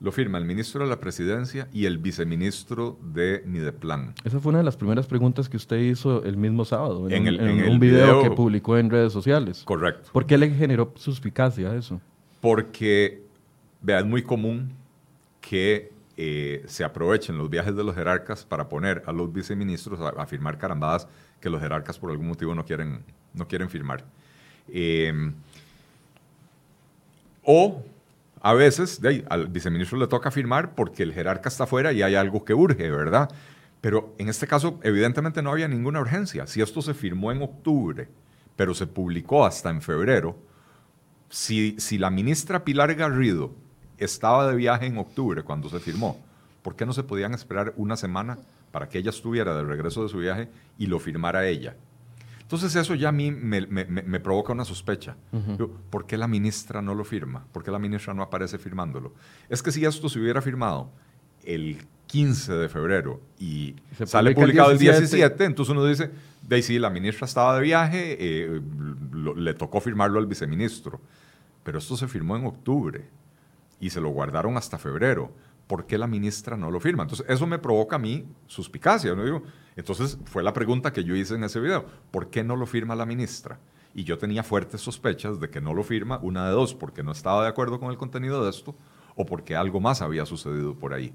Lo 0.00 0.12
firma 0.12 0.38
el 0.38 0.44
ministro 0.44 0.84
de 0.84 0.90
la 0.90 1.00
Presidencia 1.00 1.68
y 1.72 1.86
el 1.86 1.98
viceministro 1.98 2.96
de 3.02 3.42
Mideplan. 3.44 4.14
Esa 4.22 4.38
fue 4.38 4.50
una 4.50 4.58
de 4.58 4.64
las 4.64 4.76
primeras 4.76 5.06
preguntas 5.08 5.48
que 5.48 5.56
usted 5.56 5.78
hizo 5.78 6.22
el 6.22 6.36
mismo 6.36 6.64
sábado 6.64 7.10
en, 7.10 7.26
un 7.68 7.80
video, 7.80 8.22
que 8.22 8.30
publicó 8.30 8.78
en 8.78 8.90
redes 8.90 9.12
sociales. 9.12 9.62
Correcto. 9.64 10.10
¿Por 10.12 10.24
qué 10.24 10.38
le 10.38 10.50
generó 10.50 10.92
suspicacia 10.94 11.74
eso? 11.74 12.00
Porque, 12.40 13.22
vea, 13.82 13.98
es 13.98 14.06
muy 14.06 14.22
común 14.22 14.70
que 15.40 15.90
eh, 16.16 16.62
se 16.66 16.84
aprovechen 16.84 17.36
los 17.36 17.50
viajes 17.50 17.74
de 17.74 17.82
los 17.82 17.96
jerarcas 17.96 18.44
para 18.44 18.68
poner 18.68 19.02
a 19.04 19.12
los 19.12 19.32
viceministros 19.32 19.98
a 20.00 20.26
firmar 20.26 20.58
carambadas 20.58 21.08
que 21.40 21.50
los 21.50 21.60
jerarcas 21.60 21.98
por 21.98 22.12
algún 22.12 22.28
motivo 22.28 22.54
no 22.54 22.64
quieren, 22.64 23.02
no 23.34 23.48
quieren 23.48 23.68
firmar. 23.68 24.04
Eh, 24.68 25.32
o 27.42 27.82
a 28.40 28.54
veces 28.54 29.00
al 29.28 29.48
viceministro 29.48 29.98
le 29.98 30.06
toca 30.06 30.30
firmar 30.30 30.74
porque 30.74 31.02
el 31.02 31.12
jerarca 31.12 31.48
está 31.48 31.64
afuera 31.64 31.92
y 31.92 32.02
hay 32.02 32.14
algo 32.14 32.44
que 32.44 32.54
urge, 32.54 32.90
¿verdad? 32.90 33.28
Pero 33.80 34.14
en 34.18 34.28
este 34.28 34.46
caso, 34.46 34.80
evidentemente 34.82 35.42
no 35.42 35.50
había 35.50 35.68
ninguna 35.68 36.00
urgencia. 36.00 36.46
Si 36.46 36.60
esto 36.60 36.82
se 36.82 36.94
firmó 36.94 37.32
en 37.32 37.42
octubre, 37.42 38.08
pero 38.56 38.74
se 38.74 38.86
publicó 38.86 39.46
hasta 39.46 39.70
en 39.70 39.82
febrero, 39.82 40.38
si, 41.30 41.76
si 41.78 41.98
la 41.98 42.10
ministra 42.10 42.64
Pilar 42.64 42.94
Garrido 42.94 43.54
estaba 43.98 44.48
de 44.48 44.56
viaje 44.56 44.86
en 44.86 44.98
octubre 44.98 45.42
cuando 45.42 45.68
se 45.68 45.78
firmó, 45.78 46.24
¿por 46.62 46.76
qué 46.76 46.86
no 46.86 46.92
se 46.92 47.02
podían 47.02 47.34
esperar 47.34 47.72
una 47.76 47.96
semana 47.96 48.38
para 48.70 48.88
que 48.88 48.98
ella 48.98 49.10
estuviera 49.10 49.56
de 49.56 49.64
regreso 49.64 50.02
de 50.02 50.08
su 50.08 50.18
viaje 50.18 50.48
y 50.78 50.86
lo 50.86 50.98
firmara 50.98 51.46
ella. 51.46 51.76
Entonces 52.48 52.74
eso 52.76 52.94
ya 52.94 53.10
a 53.10 53.12
mí 53.12 53.30
me, 53.30 54.20
provoca 54.20 54.54
una 54.54 54.64
sospecha. 54.64 55.16
¿Por 55.90 56.06
qué 56.06 56.16
la 56.16 56.26
ministra 56.26 56.80
no 56.80 56.94
lo 56.94 57.04
firma? 57.04 57.44
¿Por 57.52 57.62
qué 57.62 57.70
la 57.70 57.78
ministra 57.78 58.14
no 58.14 58.22
aparece 58.22 58.56
firmándolo? 58.56 59.12
Es 59.50 59.62
que 59.62 59.70
si 59.70 59.84
esto 59.84 60.08
se 60.08 60.18
hubiera 60.18 60.40
firmado 60.40 60.90
el 61.44 61.76
15 62.06 62.54
de 62.54 62.70
febrero 62.70 63.20
y 63.38 63.76
sale 64.06 64.34
publicado 64.34 64.70
el, 64.70 64.78
17, 64.78 65.44
entonces 65.44 65.70
uno 65.70 65.84
dice, 65.84 66.10
de 66.40 66.62
sí, 66.62 66.78
la 66.78 66.88
ministra 66.88 67.26
estaba 67.26 67.54
de 67.54 67.60
viaje, 67.60 68.16
eh, 68.18 68.62
le 69.36 69.52
tocó 69.52 69.82
firmarlo 69.82 70.18
al 70.18 70.26
viceministro. 70.26 71.02
Pero 71.64 71.76
esto 71.76 71.98
se 71.98 72.08
firmó 72.08 72.34
en 72.34 72.46
octubre 72.46 73.10
y 73.78 73.90
se 73.90 74.00
lo 74.00 74.08
guardaron 74.08 74.56
hasta 74.56 74.78
febrero. 74.78 75.34
¿por 75.68 75.86
qué 75.86 75.98
la 75.98 76.08
ministra 76.08 76.56
no 76.56 76.70
lo 76.70 76.80
firma? 76.80 77.04
Entonces, 77.04 77.26
eso 77.28 77.46
me 77.46 77.58
provoca 77.58 77.96
a 77.96 77.98
mí 77.98 78.26
suspicacia. 78.46 79.14
¿no? 79.14 79.24
Digo, 79.24 79.42
Entonces 79.78 80.18
fue 80.24 80.42
la 80.42 80.52
pregunta 80.52 80.92
que 80.92 81.04
yo 81.04 81.14
hice 81.14 81.36
en 81.36 81.44
ese 81.44 81.60
video. 81.60 81.86
¿Por 82.10 82.30
qué 82.30 82.42
no 82.42 82.56
lo 82.56 82.66
firma 82.66 82.96
la 82.96 83.06
ministra? 83.06 83.60
Y 83.94 84.02
yo 84.02 84.18
tenía 84.18 84.42
fuertes 84.42 84.80
sospechas 84.80 85.38
de 85.38 85.50
que 85.50 85.60
no 85.60 85.72
lo 85.72 85.84
firma, 85.84 86.18
una 86.20 86.46
de 86.46 86.50
dos, 86.50 86.74
porque 86.74 87.04
no 87.04 87.12
estaba 87.12 87.44
de 87.44 87.48
acuerdo 87.48 87.78
con 87.78 87.92
el 87.92 87.96
contenido 87.96 88.42
de 88.42 88.50
esto 88.50 88.74
o 89.14 89.24
porque 89.24 89.54
algo 89.54 89.78
más 89.78 90.02
había 90.02 90.26
sucedido 90.26 90.74
por 90.74 90.94
ahí. 90.94 91.14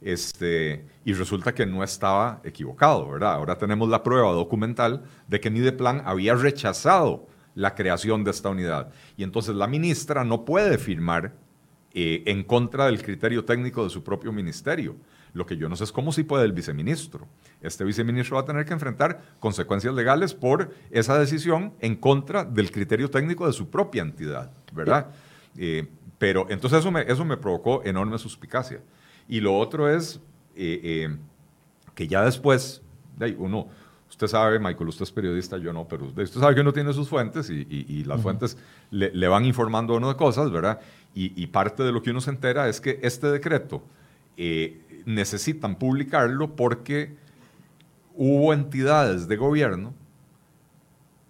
Este, 0.00 0.84
y 1.04 1.12
resulta 1.12 1.54
que 1.54 1.64
no 1.64 1.84
estaba 1.84 2.40
equivocado, 2.42 3.08
¿verdad? 3.08 3.34
Ahora 3.34 3.56
tenemos 3.56 3.88
la 3.88 4.02
prueba 4.02 4.32
documental 4.32 5.04
de 5.28 5.38
que 5.38 5.50
Mideplan 5.50 6.02
había 6.04 6.34
rechazado 6.34 7.28
la 7.54 7.76
creación 7.76 8.24
de 8.24 8.32
esta 8.32 8.48
unidad. 8.48 8.90
Y 9.16 9.22
entonces 9.22 9.54
la 9.54 9.68
ministra 9.68 10.24
no 10.24 10.44
puede 10.44 10.76
firmar 10.76 11.34
eh, 11.94 12.24
en 12.26 12.42
contra 12.42 12.86
del 12.86 13.00
criterio 13.00 13.44
técnico 13.44 13.84
de 13.84 13.90
su 13.90 14.02
propio 14.02 14.32
ministerio. 14.32 14.96
Lo 15.34 15.46
que 15.46 15.56
yo 15.56 15.68
no 15.68 15.76
sé 15.76 15.84
es 15.84 15.92
cómo 15.92 16.12
sí 16.12 16.24
puede 16.24 16.44
el 16.44 16.52
viceministro. 16.52 17.26
Este 17.60 17.84
viceministro 17.84 18.36
va 18.36 18.42
a 18.42 18.44
tener 18.44 18.66
que 18.66 18.72
enfrentar 18.72 19.22
consecuencias 19.40 19.94
legales 19.94 20.34
por 20.34 20.74
esa 20.90 21.18
decisión 21.18 21.72
en 21.80 21.96
contra 21.96 22.44
del 22.44 22.70
criterio 22.70 23.10
técnico 23.10 23.46
de 23.46 23.52
su 23.52 23.70
propia 23.70 24.02
entidad, 24.02 24.50
¿verdad? 24.72 25.06
Eh, 25.56 25.88
pero 26.18 26.46
entonces 26.50 26.80
eso 26.80 26.90
me, 26.90 27.02
eso 27.02 27.24
me 27.24 27.36
provocó 27.36 27.82
enorme 27.84 28.18
suspicacia. 28.18 28.80
Y 29.28 29.40
lo 29.40 29.56
otro 29.56 29.88
es 29.88 30.20
eh, 30.54 31.16
que 31.94 32.06
ya 32.06 32.24
después, 32.24 32.82
uno, 33.38 33.68
usted 34.08 34.26
sabe, 34.26 34.58
Michael, 34.58 34.88
usted 34.88 35.04
es 35.04 35.12
periodista, 35.12 35.56
yo 35.58 35.72
no, 35.72 35.86
pero 35.86 36.06
usted 36.06 36.26
sabe 36.26 36.54
que 36.54 36.60
uno 36.60 36.72
tiene 36.72 36.92
sus 36.92 37.08
fuentes 37.08 37.48
y, 37.50 38.04
las 38.04 38.20
fuentes 38.20 38.56
le, 38.90 39.28
van 39.28 39.44
informando 39.44 39.94
a 39.94 39.96
uno 39.96 40.08
de 40.08 40.16
cosas, 40.16 40.50
¿verdad? 40.50 40.80
Y, 41.14 41.46
parte 41.48 41.82
de 41.82 41.92
lo 41.92 42.02
que 42.02 42.10
uno 42.10 42.20
se 42.20 42.30
entera 42.30 42.68
es 42.68 42.80
que 42.80 42.98
este 43.02 43.28
decreto 43.28 43.82
eh, 44.36 44.80
necesitan 45.06 45.76
publicarlo 45.76 46.56
porque 46.56 47.16
hubo 48.14 48.52
entidades 48.52 49.28
de 49.28 49.36
gobierno 49.36 49.94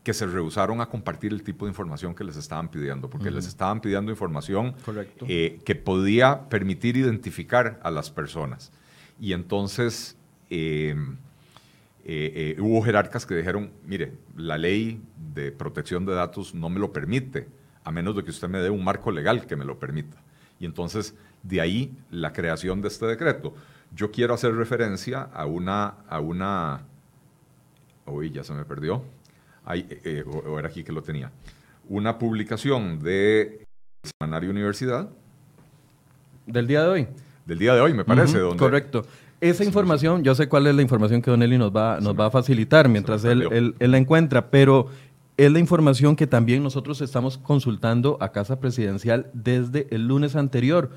que 0.02 0.12
se 0.12 0.26
rehusaron 0.26 0.80
a 0.80 0.86
compartir 0.86 1.32
el 1.32 1.42
tipo 1.44 1.64
de 1.64 1.70
información 1.70 2.14
que 2.14 2.24
les 2.24 2.36
estaban 2.36 2.68
pidiendo, 2.68 3.08
porque 3.08 3.30
les 3.30 3.46
estaban 3.46 3.80
pidiendo 3.80 4.10
información 4.10 4.74
eh, 5.28 5.60
que 5.64 5.74
podía 5.76 6.48
permitir 6.48 6.96
identificar 6.96 7.78
a 7.84 7.90
las 7.90 8.10
personas. 8.10 8.72
Y 9.20 9.32
entonces 9.32 10.16
eh, 10.50 10.96
hubo 12.58 12.82
jerarcas 12.82 13.24
que 13.26 13.36
dijeron, 13.36 13.70
mire, 13.86 14.14
la 14.36 14.58
ley 14.58 15.00
de 15.34 15.52
protección 15.52 16.04
de 16.04 16.14
datos 16.14 16.52
no 16.52 16.68
me 16.68 16.80
lo 16.80 16.92
permite, 16.92 17.46
a 17.84 17.92
menos 17.92 18.16
de 18.16 18.24
que 18.24 18.30
usted 18.30 18.48
me 18.48 18.58
dé 18.58 18.70
un 18.70 18.82
marco 18.82 19.12
legal 19.12 19.46
que 19.46 19.54
me 19.54 19.64
lo 19.64 19.78
permita. 19.78 20.21
Y 20.62 20.64
entonces 20.64 21.16
de 21.42 21.60
ahí 21.60 21.92
la 22.12 22.32
creación 22.32 22.80
de 22.80 22.88
este 22.88 23.04
decreto. 23.04 23.52
Yo 23.94 24.12
quiero 24.12 24.32
hacer 24.32 24.54
referencia 24.54 25.22
a 25.34 25.44
una, 25.44 25.94
a 26.08 26.20
una, 26.20 26.82
uy, 28.06 28.30
ya 28.30 28.44
se 28.44 28.54
me 28.54 28.64
perdió, 28.64 29.02
Ahí, 29.64 29.86
eh, 29.90 30.00
eh, 30.04 30.24
o, 30.26 30.58
era 30.58 30.68
aquí 30.68 30.82
que 30.82 30.92
lo 30.92 31.02
tenía, 31.02 31.30
una 31.88 32.18
publicación 32.18 33.00
de 33.00 33.64
Semanario 34.02 34.50
Universidad. 34.50 35.08
Del 36.46 36.66
día 36.68 36.82
de 36.82 36.88
hoy. 36.88 37.08
Del 37.44 37.58
día 37.58 37.74
de 37.74 37.80
hoy, 37.80 37.92
me 37.92 38.04
parece. 38.04 38.40
correcto. 38.56 39.04
Esa 39.40 39.64
información, 39.64 40.22
yo 40.22 40.36
sé 40.36 40.48
cuál 40.48 40.68
es 40.68 40.76
la 40.76 40.82
información 40.82 41.20
que 41.20 41.30
Don 41.30 41.42
Eli 41.42 41.58
nos 41.58 41.74
va, 41.74 41.98
nos 42.00 42.18
va 42.18 42.26
a 42.26 42.30
facilitar 42.30 42.88
mientras 42.88 43.24
él, 43.24 43.48
él, 43.50 43.74
él, 43.80 43.90
la 43.90 43.98
encuentra, 43.98 44.48
pero 44.50 44.88
es 45.36 45.50
la 45.50 45.58
información 45.58 46.16
que 46.16 46.26
también 46.26 46.62
nosotros 46.62 47.00
estamos 47.00 47.38
consultando 47.38 48.18
a 48.20 48.32
Casa 48.32 48.60
Presidencial 48.60 49.30
desde 49.32 49.86
el 49.90 50.06
lunes 50.06 50.36
anterior 50.36 50.90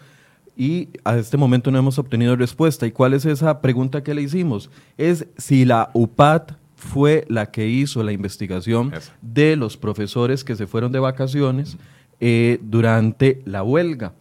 y 0.57 0.89
a 1.03 1.17
este 1.17 1.37
momento 1.37 1.71
no 1.71 1.77
hemos 1.77 1.99
obtenido 1.99 2.35
respuesta. 2.35 2.87
¿Y 2.87 2.91
cuál 2.91 3.13
es 3.13 3.25
esa 3.25 3.61
pregunta 3.61 4.03
que 4.03 4.13
le 4.13 4.21
hicimos? 4.21 4.69
Es 4.97 5.27
si 5.37 5.65
la 5.65 5.89
UPAT 5.93 6.53
fue 6.75 7.25
la 7.27 7.51
que 7.51 7.67
hizo 7.67 8.03
la 8.03 8.11
investigación 8.11 8.93
de 9.21 9.55
los 9.55 9.77
profesores 9.77 10.43
que 10.43 10.55
se 10.55 10.67
fueron 10.67 10.91
de 10.91 10.99
vacaciones 10.99 11.77
eh, 12.19 12.59
durante 12.61 13.41
la 13.45 13.63
huelga. 13.63 14.13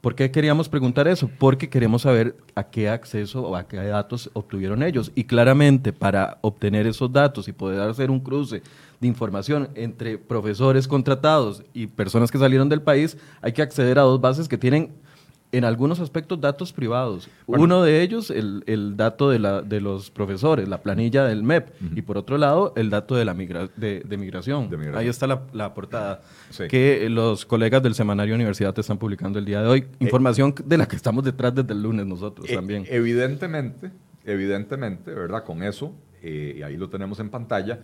¿Por 0.00 0.14
qué 0.14 0.30
queríamos 0.30 0.70
preguntar 0.70 1.08
eso? 1.08 1.30
Porque 1.38 1.68
queremos 1.68 2.02
saber 2.02 2.34
a 2.54 2.70
qué 2.70 2.88
acceso 2.88 3.42
o 3.42 3.54
a 3.54 3.68
qué 3.68 3.76
datos 3.76 4.30
obtuvieron 4.32 4.82
ellos. 4.82 5.12
Y 5.14 5.24
claramente 5.24 5.92
para 5.92 6.38
obtener 6.40 6.86
esos 6.86 7.12
datos 7.12 7.48
y 7.48 7.52
poder 7.52 7.82
hacer 7.82 8.10
un 8.10 8.20
cruce 8.20 8.62
de 8.98 9.06
información 9.06 9.68
entre 9.74 10.16
profesores 10.16 10.88
contratados 10.88 11.62
y 11.74 11.86
personas 11.86 12.30
que 12.30 12.38
salieron 12.38 12.70
del 12.70 12.80
país, 12.80 13.18
hay 13.42 13.52
que 13.52 13.60
acceder 13.60 13.98
a 13.98 14.02
dos 14.02 14.22
bases 14.22 14.48
que 14.48 14.56
tienen 14.56 14.94
en 15.52 15.64
algunos 15.64 16.00
aspectos 16.00 16.40
datos 16.40 16.72
privados. 16.72 17.28
Uno 17.46 17.82
de 17.82 18.02
ellos, 18.02 18.30
el, 18.30 18.96
dato 18.96 19.30
de, 19.30 19.38
la, 19.38 19.62
de 19.62 19.80
los 19.80 20.10
profesores, 20.10 20.68
la 20.68 20.82
planilla 20.82 21.24
del 21.24 21.42
MEP, 21.42 21.68
y 21.94 22.02
por 22.02 22.18
otro 22.18 22.38
lado, 22.38 22.72
el 22.76 22.90
dato 22.90 23.16
de 23.16 23.24
la 23.24 23.34
de, 23.34 24.16
migración. 24.18 24.70
Ahí 24.94 25.08
está 25.08 25.26
la, 25.26 25.74
portada 25.74 26.22
que 26.68 27.08
los 27.10 27.44
colegas 27.46 27.82
del 27.82 27.94
Semanario 27.94 28.34
Universidad 28.34 28.74
te 28.74 28.80
están 28.80 28.98
publicando 28.98 29.38
el 29.38 29.44
día 29.44 29.62
de 29.62 29.68
hoy. 29.68 29.80
Eh, 29.80 29.96
Información 30.00 30.54
de 30.64 30.78
la 30.78 30.86
que 30.86 30.96
estamos 30.96 31.24
detrás 31.24 31.54
desde 31.54 31.72
el 31.72 31.82
lunes 31.82 32.06
nosotros 32.06 32.48
eh, 32.48 32.54
también. 32.54 32.84
Evidentemente, 32.88 33.90
evidentemente, 34.24 35.12
¿verdad? 35.12 35.44
Con 35.44 35.62
eso, 35.62 35.94
eh, 36.22 36.56
y 36.58 36.62
ahí 36.62 36.76
lo 36.76 36.88
tenemos 36.88 37.18
en 37.20 37.30
pantalla, 37.30 37.80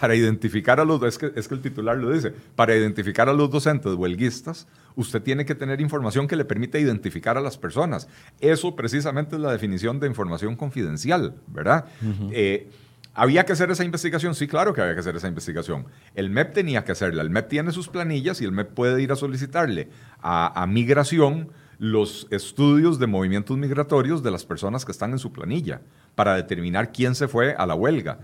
para 0.00 0.14
identificar 0.14 0.80
a 0.80 0.84
los, 0.84 1.02
es 1.02 1.18
que, 1.18 1.32
es 1.34 1.48
que 1.48 1.54
el 1.54 1.60
titular 1.60 1.96
lo 1.96 2.10
dice, 2.10 2.32
para 2.54 2.74
identificar 2.74 3.28
a 3.28 3.32
los 3.32 3.50
docentes 3.50 3.92
huelguistas, 3.94 4.66
usted 4.98 5.22
tiene 5.22 5.44
que 5.44 5.54
tener 5.54 5.80
información 5.80 6.26
que 6.26 6.34
le 6.34 6.44
permita 6.44 6.76
identificar 6.76 7.38
a 7.38 7.40
las 7.40 7.56
personas. 7.56 8.08
Eso 8.40 8.74
precisamente 8.74 9.36
es 9.36 9.40
la 9.40 9.52
definición 9.52 10.00
de 10.00 10.08
información 10.08 10.56
confidencial, 10.56 11.36
¿verdad? 11.46 11.84
Eh, 12.32 12.68
¿Había 13.14 13.46
que 13.46 13.52
hacer 13.52 13.70
esa 13.70 13.84
investigación? 13.84 14.34
Sí, 14.34 14.48
claro 14.48 14.74
que 14.74 14.80
había 14.80 14.94
que 14.94 15.00
hacer 15.00 15.14
esa 15.14 15.28
investigación. 15.28 15.86
El 16.16 16.30
MEP 16.30 16.52
tenía 16.52 16.84
que 16.84 16.92
hacerla. 16.92 17.22
El 17.22 17.30
MEP 17.30 17.48
tiene 17.48 17.70
sus 17.70 17.88
planillas 17.88 18.40
y 18.40 18.44
el 18.44 18.50
MEP 18.50 18.74
puede 18.74 19.00
ir 19.00 19.12
a 19.12 19.16
solicitarle 19.16 19.88
a, 20.20 20.60
a 20.60 20.66
migración 20.66 21.52
los 21.78 22.26
estudios 22.30 22.98
de 22.98 23.06
movimientos 23.06 23.56
migratorios 23.56 24.24
de 24.24 24.32
las 24.32 24.44
personas 24.44 24.84
que 24.84 24.90
están 24.90 25.12
en 25.12 25.20
su 25.20 25.32
planilla 25.32 25.80
para 26.16 26.34
determinar 26.34 26.90
quién 26.90 27.14
se 27.14 27.28
fue 27.28 27.54
a 27.54 27.66
la 27.66 27.76
huelga. 27.76 28.18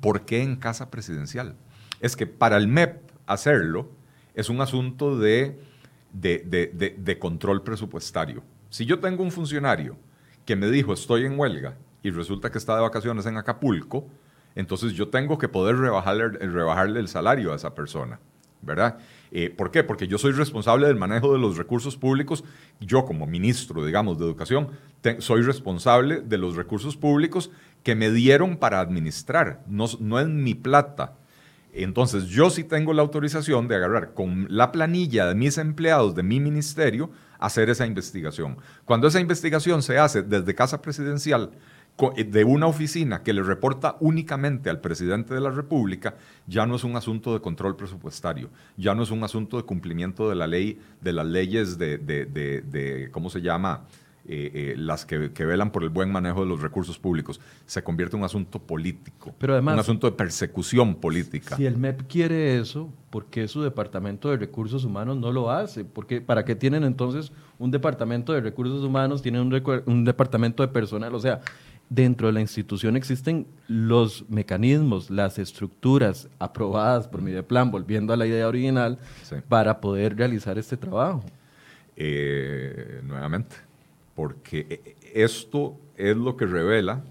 ¿Por 0.00 0.26
qué 0.26 0.42
en 0.42 0.56
casa 0.56 0.90
presidencial? 0.90 1.56
Es 2.00 2.16
que 2.16 2.26
para 2.26 2.58
el 2.58 2.68
MEP 2.68 3.00
hacerlo 3.26 3.90
es 4.34 4.50
un 4.50 4.60
asunto 4.60 5.18
de, 5.18 5.58
de, 6.12 7.16
control 7.18 7.62
presupuestario. 7.62 8.42
Si 8.70 8.84
yo 8.84 8.98
tengo 8.98 9.22
un 9.22 9.30
funcionario 9.30 9.96
que 10.44 10.56
me 10.56 10.70
dijo 10.70 10.92
estoy 10.92 11.24
en 11.24 11.38
huelga 11.38 11.76
y 12.02 12.10
resulta 12.10 12.50
que 12.50 12.58
está 12.58 12.74
de 12.76 12.82
vacaciones 12.82 13.26
en 13.26 13.36
Acapulco, 13.36 14.06
entonces 14.54 14.92
yo 14.92 15.08
tengo 15.08 15.38
que 15.38 15.48
poder 15.48 15.76
rebajarle, 15.76 16.28
rebajarle 16.28 17.00
el 17.00 17.08
salario 17.08 17.52
a 17.52 17.56
esa 17.56 17.74
persona, 17.74 18.18
¿verdad? 18.62 18.98
Eh, 19.30 19.50
¿Por 19.50 19.70
qué? 19.70 19.84
Porque 19.84 20.08
yo 20.08 20.18
soy 20.18 20.32
responsable 20.32 20.86
del 20.86 20.96
manejo 20.96 21.32
de 21.32 21.38
los 21.38 21.56
recursos 21.56 21.96
públicos. 21.96 22.44
Yo 22.80 23.04
como 23.04 23.26
ministro, 23.26 23.84
digamos, 23.84 24.18
de 24.18 24.24
Educación, 24.24 24.70
soy 25.18 25.42
responsable 25.42 26.20
de 26.20 26.38
los 26.38 26.56
recursos 26.56 26.96
públicos 26.96 27.50
que 27.82 27.94
me 27.94 28.10
dieron 28.10 28.56
para 28.56 28.80
administrar. 28.80 29.62
No, 29.66 29.86
no 30.00 30.18
es 30.18 30.28
mi 30.28 30.54
plata. 30.54 31.16
Entonces 31.72 32.24
yo 32.24 32.50
sí 32.50 32.64
tengo 32.64 32.92
la 32.92 33.02
autorización 33.02 33.68
de 33.68 33.76
agarrar 33.76 34.14
con 34.14 34.46
la 34.48 34.72
planilla 34.72 35.26
de 35.26 35.34
mis 35.34 35.58
empleados 35.58 36.14
de 36.14 36.22
mi 36.22 36.40
ministerio, 36.40 37.10
hacer 37.38 37.70
esa 37.70 37.86
investigación. 37.86 38.56
Cuando 38.84 39.06
esa 39.06 39.20
investigación 39.20 39.82
se 39.82 39.98
hace 39.98 40.22
desde 40.22 40.54
Casa 40.54 40.82
Presidencial, 40.82 41.50
eh, 42.16 42.24
de 42.24 42.44
una 42.44 42.66
oficina 42.66 43.24
que 43.24 43.32
le 43.32 43.42
reporta 43.42 43.96
únicamente 43.98 44.70
al 44.70 44.80
presidente 44.80 45.34
de 45.34 45.40
la 45.40 45.50
República, 45.50 46.14
ya 46.46 46.64
no 46.64 46.76
es 46.76 46.84
un 46.84 46.96
asunto 46.96 47.32
de 47.32 47.40
control 47.40 47.74
presupuestario, 47.74 48.50
ya 48.76 48.94
no 48.94 49.02
es 49.02 49.10
un 49.10 49.24
asunto 49.24 49.56
de 49.56 49.64
cumplimiento 49.64 50.28
de 50.28 50.36
la 50.36 50.46
ley, 50.46 50.80
de 51.00 51.12
las 51.12 51.26
leyes 51.26 51.76
de, 51.76 51.98
de, 51.98 52.26
de, 52.26 53.08
¿cómo 53.10 53.30
se 53.30 53.40
llama? 53.40 53.84
Eh, 54.30 54.50
eh, 54.52 54.74
las 54.76 55.06
que, 55.06 55.16
velan 55.46 55.72
por 55.72 55.82
el 55.84 55.88
buen 55.88 56.12
manejo 56.12 56.42
de 56.42 56.46
los 56.46 56.60
recursos 56.60 56.98
públicos. 56.98 57.40
Se 57.64 57.82
convierte 57.82 58.14
en 58.14 58.20
un 58.20 58.26
asunto 58.26 58.58
político, 58.58 59.34
Pero 59.38 59.54
además, 59.54 59.72
un 59.72 59.80
asunto 59.80 60.06
de 60.10 60.16
persecución 60.16 60.96
política. 60.96 61.56
Si 61.56 61.64
el 61.64 61.78
MEP 61.78 62.02
quiere 62.02 62.58
eso, 62.58 62.92
¿por 63.08 63.24
qué 63.26 63.48
su 63.48 63.62
Departamento 63.62 64.28
de 64.28 64.36
Recursos 64.36 64.84
Humanos 64.84 65.16
no 65.16 65.32
lo 65.32 65.50
hace? 65.50 65.86
Porque, 65.86 66.20
¿Para 66.20 66.44
qué 66.44 66.54
tienen 66.54 66.84
entonces 66.84 67.32
un 67.58 67.70
Departamento 67.70 68.34
de 68.34 68.42
Recursos 68.42 68.84
Humanos, 68.84 69.22
tienen 69.22 69.40
un, 69.40 69.82
un 69.86 70.04
Departamento 70.04 70.62
de 70.62 70.68
Personal? 70.68 71.14
O 71.14 71.20
sea, 71.20 71.40
dentro 71.88 72.26
de 72.26 72.34
la 72.34 72.42
institución 72.42 72.96
existen 72.96 73.46
los 73.66 74.28
mecanismos, 74.28 75.08
las 75.08 75.38
estructuras 75.38 76.28
aprobadas 76.38 77.08
por 77.08 77.22
mi 77.22 77.40
plan, 77.40 77.70
volviendo 77.70 78.12
a 78.12 78.16
la 78.18 78.26
idea 78.26 78.46
original, 78.46 78.98
para 79.48 79.80
poder 79.80 80.16
realizar 80.16 80.58
este 80.58 80.76
trabajo. 80.76 81.24
Eh, 81.96 83.00
nuevamente, 83.04 83.56
porque 84.18 84.66
eh, 84.68 84.96
esto 85.14 85.78
es 85.96 86.16
lo 86.16 86.36
que 86.36 86.44
revela 86.44 87.04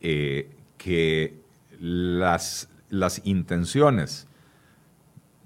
eh, 0.00 0.48
que 0.78 1.34
las, 1.78 2.70
las 2.88 3.20
intenciones, 3.26 4.26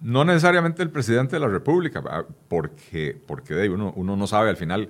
no 0.00 0.24
necesariamente 0.24 0.80
el 0.84 0.90
presidente 0.90 1.34
de 1.34 1.40
la 1.40 1.48
República, 1.48 2.00
ah, 2.08 2.24
porque, 2.46 3.20
porque 3.26 3.68
uno, 3.68 3.92
uno 3.96 4.14
no 4.14 4.28
sabe 4.28 4.50
al 4.50 4.56
final 4.56 4.88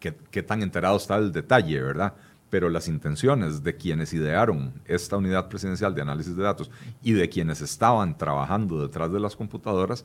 qué, 0.00 0.14
qué 0.30 0.42
tan 0.42 0.60
enterado 0.62 0.98
está 0.98 1.16
el 1.16 1.32
detalle, 1.32 1.80
¿verdad? 1.80 2.12
pero 2.50 2.68
las 2.68 2.86
intenciones 2.86 3.62
de 3.62 3.76
quienes 3.76 4.12
idearon 4.12 4.74
esta 4.84 5.16
unidad 5.16 5.48
presidencial 5.48 5.94
de 5.94 6.02
análisis 6.02 6.36
de 6.36 6.42
datos 6.42 6.70
y 7.02 7.14
de 7.14 7.30
quienes 7.30 7.62
estaban 7.62 8.18
trabajando 8.18 8.82
detrás 8.82 9.10
de 9.10 9.18
las 9.18 9.34
computadoras 9.34 10.04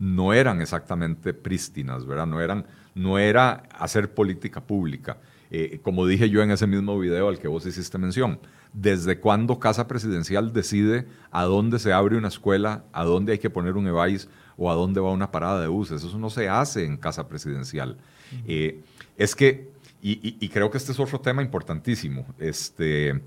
no 0.00 0.32
eran 0.32 0.60
exactamente 0.60 1.32
prístinas, 1.34 2.06
¿verdad? 2.06 2.26
No, 2.26 2.40
eran, 2.40 2.66
no 2.94 3.18
era 3.18 3.62
hacer 3.78 4.12
política 4.12 4.60
pública. 4.62 5.18
Eh, 5.52 5.78
como 5.82 6.06
dije 6.06 6.30
yo 6.30 6.42
en 6.42 6.50
ese 6.50 6.66
mismo 6.66 6.98
video 6.98 7.28
al 7.28 7.38
que 7.38 7.48
vos 7.48 7.66
hiciste 7.66 7.98
mención, 7.98 8.40
desde 8.72 9.20
cuándo 9.20 9.58
Casa 9.58 9.86
Presidencial 9.86 10.52
decide 10.52 11.06
a 11.30 11.44
dónde 11.44 11.78
se 11.78 11.92
abre 11.92 12.16
una 12.16 12.28
escuela, 12.28 12.84
a 12.92 13.04
dónde 13.04 13.32
hay 13.32 13.38
que 13.38 13.50
poner 13.50 13.76
un 13.76 13.86
EVAIS 13.88 14.28
o 14.56 14.70
a 14.70 14.74
dónde 14.74 15.00
va 15.00 15.10
una 15.10 15.30
parada 15.30 15.60
de 15.60 15.68
buses. 15.68 16.02
Eso 16.02 16.18
no 16.18 16.30
se 16.30 16.48
hace 16.48 16.84
en 16.84 16.96
Casa 16.96 17.28
Presidencial. 17.28 17.98
Eh, 18.46 18.80
es 19.18 19.34
que, 19.34 19.70
y, 20.00 20.48
creo 20.48 20.70
que 20.70 20.78
este 20.78 20.92
es 20.92 21.00
otro 21.00 21.20
tema 21.20 21.42
importantísimo, 21.42 22.24
este, 22.38 23.20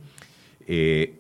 eh, 0.66 1.20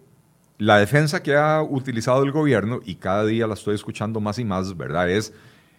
la 0.57 0.77
defensa 0.77 1.23
que 1.23 1.35
ha 1.35 1.61
utilizado 1.61 2.23
el 2.23 2.31
gobierno, 2.31 2.79
y 2.85 2.95
cada 2.95 3.25
día 3.25 3.47
la 3.47 3.53
estoy 3.55 3.75
escuchando 3.75 4.19
más 4.19 4.39
y 4.39 4.45
más, 4.45 4.75
¿verdad? 4.77 5.09
Es 5.09 5.33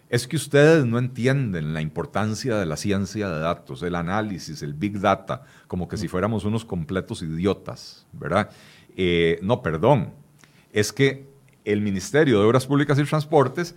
es 0.09 0.27
que 0.27 0.35
ustedes 0.35 0.85
no 0.85 0.99
entienden 0.99 1.73
la 1.73 1.81
importancia 1.81 2.57
de 2.57 2.65
la 2.65 2.77
ciencia 2.77 3.29
de 3.29 3.39
datos, 3.39 3.81
el 3.81 3.95
análisis, 3.95 4.61
el 4.61 4.73
big 4.73 4.99
data, 4.99 5.43
como 5.67 5.87
que 5.87 5.97
si 5.97 6.07
fuéramos 6.07 6.45
unos 6.45 6.63
completos 6.63 7.21
idiotas, 7.21 8.05
¿verdad? 8.13 8.49
Eh, 8.95 9.39
no, 9.41 9.61
perdón, 9.61 10.13
es 10.71 10.93
que 10.93 11.27
el 11.63 11.81
Ministerio 11.81 12.39
de 12.39 12.45
Obras 12.45 12.67
Públicas 12.67 12.99
y 12.99 13.03
Transportes 13.03 13.75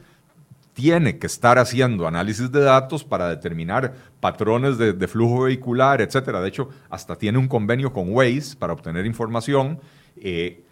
tiene 0.75 1.19
que 1.19 1.27
estar 1.27 1.59
haciendo 1.59 2.07
análisis 2.07 2.53
de 2.53 2.61
datos 2.61 3.03
para 3.03 3.29
determinar 3.31 3.95
patrones 4.21 4.79
de, 4.79 5.09
flujo 5.09 5.45
vehicular, 5.45 6.01
etcétera. 6.01 6.41
De 6.41 6.49
hecho, 6.49 6.69
hasta 6.89 7.17
tiene 7.17 7.39
un 7.39 7.49
convenio 7.49 7.93
con 7.93 8.13
Waze 8.13 8.55
para 8.57 8.75
obtener 8.75 9.07
información, 9.07 9.81
eh, 10.17 10.63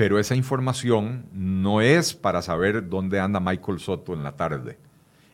pero 0.00 0.18
esa 0.18 0.34
información 0.34 1.26
no 1.34 1.82
es 1.82 2.14
para 2.14 2.40
saber 2.40 2.88
dónde 2.88 3.20
anda 3.20 3.38
Michael 3.38 3.80
Soto 3.80 4.14
en 4.14 4.22
la 4.22 4.32
tarde 4.32 4.78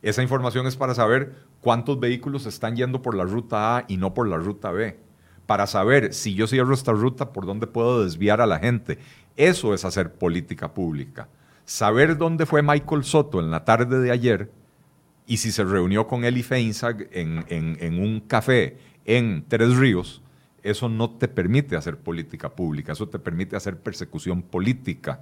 esa 0.07 0.23
información 0.23 0.69
es 0.69 0.77
para 0.77 0.95
saber 0.95 1.35
cuántos 1.61 1.99
vehículos 1.99 2.47
están 2.47 2.77
yendo 2.77 3.03
por 3.03 3.17
la 3.17 3.25
ruta 3.25 3.77
A 3.77 3.85
y 3.89 3.97
no 3.97 4.15
por 4.15 4.29
la 4.29 4.37
ruta 4.37 4.71
B. 4.71 4.97
Para 5.47 5.67
saber 5.67 6.15
si 6.15 6.35
yo 6.35 6.47
cierro 6.47 6.75
esta 6.75 6.93
ruta, 6.93 7.33
por 7.33 7.45
dónde 7.45 7.67
puedo 7.67 8.05
desviar 8.05 8.41
a 8.41 8.47
la 8.47 8.61
gente. 8.61 8.99
Eso 9.37 9.75
es 9.75 9.85
hacer 9.85 10.13
política 10.15 10.75
pública. 10.75 11.29
Saber 11.65 12.17
dónde 12.17 12.47
fue 12.47 12.63
Michael 12.63 13.03
Soto 13.03 13.41
en 13.41 13.51
la 13.51 13.65
tarde 13.65 13.99
de 13.99 14.13
ayer 14.13 14.53
y 15.27 15.39
si 15.39 15.51
se 15.51 15.65
reunió 15.65 16.07
con 16.07 16.25
Eli 16.25 16.45
Feinzag 16.45 17.09
en, 17.11 17.45
en 17.49 18.01
un 18.01 18.21
café 18.21 18.79
en 19.05 19.45
Tres 19.49 19.77
Ríos, 19.77 20.23
eso 20.71 20.89
no 20.89 21.11
te 21.11 21.29
permite 21.29 21.77
hacer 21.77 21.97
política 21.97 22.51
pública, 22.51 22.93
eso 22.93 23.09
te 23.09 23.19
permite 23.19 23.57
hacer 23.57 23.79
persecución 23.79 24.43
política. 24.43 25.21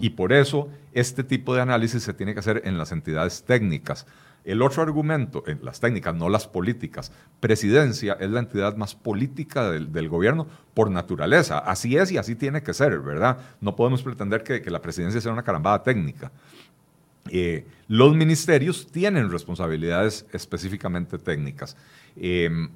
Y 0.00 0.10
por 0.10 0.32
eso 0.32 0.68
este 0.92 1.22
tipo 1.22 1.54
de 1.54 1.60
análisis 1.60 2.02
se 2.02 2.12
tiene 2.12 2.34
que 2.34 2.40
hacer 2.40 2.62
en 2.64 2.78
las 2.78 2.90
entidades 2.90 3.44
técnicas. 3.44 4.06
El 4.44 4.62
otro 4.62 4.82
argumento, 4.82 5.44
en 5.46 5.60
las 5.62 5.78
técnicas, 5.78 6.16
no 6.16 6.28
las 6.28 6.48
políticas. 6.48 7.12
Presidencia 7.38 8.16
es 8.18 8.28
la 8.30 8.40
entidad 8.40 8.76
más 8.76 8.96
política 8.96 9.70
del, 9.70 10.08
gobierno 10.08 10.48
por 10.74 10.90
naturaleza. 10.90 11.58
Así 11.58 11.96
es 11.96 12.10
y 12.10 12.18
así 12.18 12.34
tiene 12.34 12.62
que 12.62 12.74
ser, 12.74 12.98
¿verdad? 13.00 13.38
No 13.60 13.76
podemos 13.76 14.02
pretender 14.02 14.42
que, 14.42 14.68
la 14.68 14.82
presidencia 14.82 15.20
sea 15.20 15.32
una 15.32 15.44
carambada 15.44 15.82
técnica. 15.84 16.32
Eh, 17.30 17.64
los 17.88 18.16
ministerios 18.16 18.90
tienen 18.90 19.30
responsabilidades 19.30 20.26
específicamente 20.32 21.18
técnicas. 21.18 21.76
Em, 22.16 22.70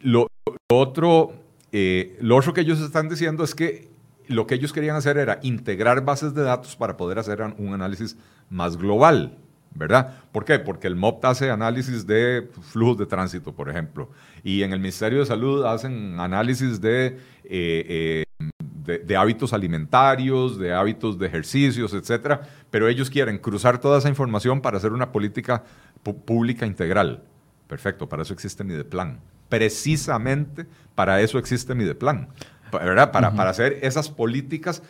lo, 0.00 0.28
otro, 0.70 1.32
eh, 1.72 2.16
lo 2.20 2.36
otro 2.36 2.52
que 2.52 2.60
ellos 2.60 2.80
están 2.80 3.08
diciendo 3.08 3.42
es 3.42 3.54
que 3.54 3.88
lo 4.26 4.46
que 4.46 4.54
ellos 4.54 4.72
querían 4.72 4.96
hacer 4.96 5.16
era 5.16 5.38
integrar 5.42 6.04
bases 6.04 6.34
de 6.34 6.42
datos 6.42 6.76
para 6.76 6.96
poder 6.96 7.18
hacer 7.18 7.40
un 7.56 7.72
análisis 7.72 8.18
más 8.50 8.76
global, 8.76 9.38
¿verdad? 9.74 10.18
¿Por 10.30 10.44
qué? 10.44 10.58
Porque 10.58 10.86
el 10.86 10.96
MOPT 10.96 11.24
hace 11.24 11.50
análisis 11.50 12.06
de 12.06 12.50
flujos 12.70 12.98
de 12.98 13.06
tránsito, 13.06 13.54
por 13.54 13.70
ejemplo, 13.70 14.10
y 14.44 14.62
en 14.62 14.74
el 14.74 14.80
Ministerio 14.80 15.20
de 15.20 15.26
Salud 15.26 15.64
hacen 15.64 16.20
análisis 16.20 16.78
de, 16.82 17.18
eh, 17.44 18.24
eh, 18.28 18.98
de, 18.98 19.16
hábitos 19.16 19.54
alimentarios, 19.54 20.58
de 20.58 20.74
hábitos 20.74 21.18
de 21.18 21.26
ejercicios, 21.28 21.94
etcétera, 21.94 22.42
pero 22.70 22.88
ellos 22.88 23.08
quieren 23.08 23.38
cruzar 23.38 23.80
toda 23.80 23.98
esa 23.98 24.10
información 24.10 24.60
para 24.60 24.76
hacer 24.76 24.92
una 24.92 25.12
política 25.12 25.64
pública 26.02 26.66
integral. 26.66 27.22
Perfecto, 27.66 28.06
para 28.06 28.22
eso 28.22 28.34
existe 28.34 28.64
mi 28.64 28.82
plan. 28.84 29.18
Precisamente 29.48 30.66
para 30.94 31.20
eso 31.20 31.38
existe 31.38 31.74
mi 31.74 31.92
plan. 31.94 32.28
¿verdad? 32.72 33.12
Para, 33.12 33.32
para 33.32 33.50
hacer 33.50 33.78
esas 33.82 34.10
políticas. 34.10 34.82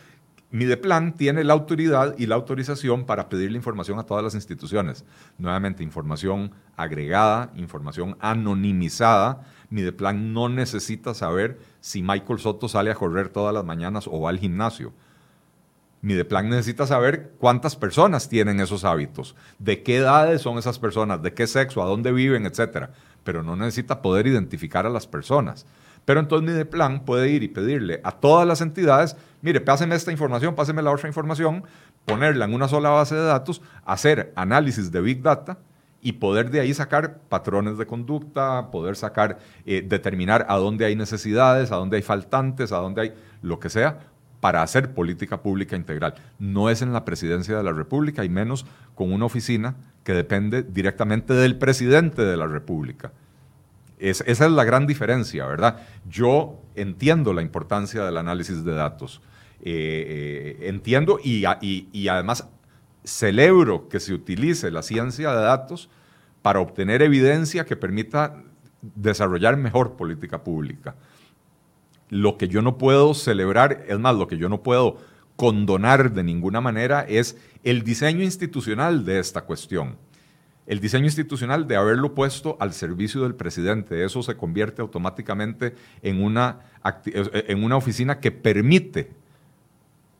Mideplan 0.51 1.13
tiene 1.13 1.43
la 1.43 1.53
autoridad 1.53 2.15
y 2.17 2.25
la 2.25 2.33
autorización 2.33 3.05
para 3.05 3.29
pedirle 3.29 3.57
información 3.57 3.99
a 3.99 4.03
todas 4.03 4.23
las 4.23 4.33
instituciones. 4.33 5.05
Nuevamente, 5.37 5.83
información 5.83 6.51
agregada, 6.75 7.51
información 7.55 8.17
anonimizada. 8.19 9.45
Mideplan 9.69 10.33
no 10.33 10.49
necesita 10.49 11.13
saber 11.13 11.59
si 11.81 12.01
Michael 12.01 12.39
Soto 12.39 12.67
sale 12.67 12.89
a 12.89 12.95
correr 12.95 13.29
todas 13.29 13.53
las 13.53 13.63
mañanas 13.63 14.07
o 14.07 14.21
va 14.21 14.31
al 14.31 14.39
gimnasio. 14.39 14.91
Mideplan 16.01 16.49
necesita 16.49 16.87
saber 16.87 17.33
cuántas 17.37 17.75
personas 17.75 18.29
tienen 18.29 18.59
esos 18.59 18.85
hábitos, 18.85 19.35
de 19.59 19.83
qué 19.83 19.97
edades 19.97 20.41
son 20.41 20.57
esas 20.57 20.79
personas, 20.79 21.21
de 21.21 21.33
qué 21.33 21.45
sexo, 21.45 21.83
a 21.83 21.85
dónde 21.85 22.11
viven, 22.11 22.45
etc. 22.45 22.89
Pero 23.23 23.43
no 23.43 23.55
necesita 23.55 24.01
poder 24.01 24.27
identificar 24.27 24.85
a 24.85 24.89
las 24.89 25.07
personas. 25.07 25.65
Pero 26.05 26.19
entonces 26.19 26.57
mi 26.57 26.63
plan 26.63 27.05
puede 27.05 27.29
ir 27.29 27.43
y 27.43 27.47
pedirle 27.47 28.01
a 28.03 28.11
todas 28.11 28.47
las 28.47 28.61
entidades, 28.61 29.15
mire, 29.41 29.61
páseme 29.61 29.95
esta 29.95 30.11
información, 30.11 30.55
páseme 30.55 30.81
la 30.81 30.91
otra 30.91 31.07
información, 31.07 31.63
ponerla 32.05 32.45
en 32.45 32.53
una 32.53 32.67
sola 32.67 32.89
base 32.89 33.15
de 33.15 33.23
datos, 33.25 33.61
hacer 33.85 34.33
análisis 34.35 34.91
de 34.91 35.01
Big 35.01 35.21
Data 35.21 35.59
y 36.01 36.13
poder 36.13 36.49
de 36.49 36.61
ahí 36.61 36.73
sacar 36.73 37.19
patrones 37.29 37.77
de 37.77 37.85
conducta, 37.85 38.71
poder 38.71 38.95
sacar, 38.95 39.39
eh, 39.65 39.83
determinar 39.85 40.45
a 40.49 40.55
dónde 40.55 40.85
hay 40.85 40.95
necesidades, 40.95 41.71
a 41.71 41.75
dónde 41.75 41.97
hay 41.97 42.03
faltantes, 42.03 42.71
a 42.71 42.77
dónde 42.77 43.01
hay 43.01 43.13
lo 43.41 43.59
que 43.59 43.69
sea, 43.69 43.99
para 44.39 44.61
hacer 44.63 44.93
política 44.93 45.41
pública 45.41 45.75
integral. 45.75 46.15
No 46.39 46.69
es 46.69 46.81
en 46.81 46.93
la 46.93 47.05
presidencia 47.05 47.57
de 47.57 47.63
la 47.63 47.73
República 47.73 48.23
y 48.23 48.29
menos 48.29 48.65
con 48.95 49.11
una 49.11 49.25
oficina 49.25 49.75
que 50.03 50.13
depende 50.13 50.63
directamente 50.63 51.33
del 51.33 51.57
presidente 51.57 52.23
de 52.23 52.37
la 52.37 52.47
República 52.47 53.11
esa 53.99 54.23
es 54.45 54.51
la 54.51 54.63
gran 54.63 54.87
diferencia, 54.87 55.45
¿verdad? 55.45 55.81
Yo 56.09 56.61
entiendo 56.75 57.33
la 57.33 57.41
importancia 57.41 58.05
del 58.05 58.17
análisis 58.17 58.63
de 58.63 58.73
datos. 58.73 59.21
Eh, 59.61 60.55
eh, 60.61 60.69
entiendo 60.69 61.19
y, 61.21 61.43
además 62.07 62.47
celebro 63.03 63.89
que 63.89 63.99
se 63.99 64.13
utilice 64.13 64.71
la 64.71 64.83
ciencia 64.83 65.31
de 65.31 65.41
datos 65.41 65.89
para 66.41 66.61
obtener 66.61 67.01
evidencia 67.01 67.65
que 67.65 67.75
permita 67.75 68.41
desarrollar 68.81 69.57
mejor 69.57 69.97
política 69.97 70.43
pública. 70.43 70.95
Lo 72.09 72.37
que 72.37 72.47
yo 72.47 72.61
no 72.61 72.77
puedo 72.77 73.13
celebrar, 73.13 73.85
es 73.87 73.99
más, 73.99 74.15
lo 74.15 74.27
que 74.27 74.37
yo 74.37 74.49
no 74.49 74.63
puedo 74.63 74.97
condonar 75.35 76.11
de 76.11 76.23
ninguna 76.23 76.59
manera 76.59 77.05
es 77.07 77.37
el 77.63 77.83
diseño 77.83 78.23
institucional 78.23 79.05
de 79.05 79.19
esta 79.19 79.41
cuestión 79.41 79.95
el 80.69 80.79
diseño 80.79 81.05
institucional 81.05 81.67
de 81.67 81.75
haberlo 81.75 82.13
puesto 82.13 82.55
al 82.59 82.73
servicio 82.73 83.23
del 83.23 83.33
presidente. 83.33 84.05
Eso 84.05 84.21
se 84.21 84.37
convierte 84.37 84.83
automáticamente 84.83 85.73
en 86.03 86.23
una, 86.23 86.59
en 87.03 87.63
una 87.63 87.75
oficina 87.75 88.19
que 88.19 88.31
permite 88.31 89.09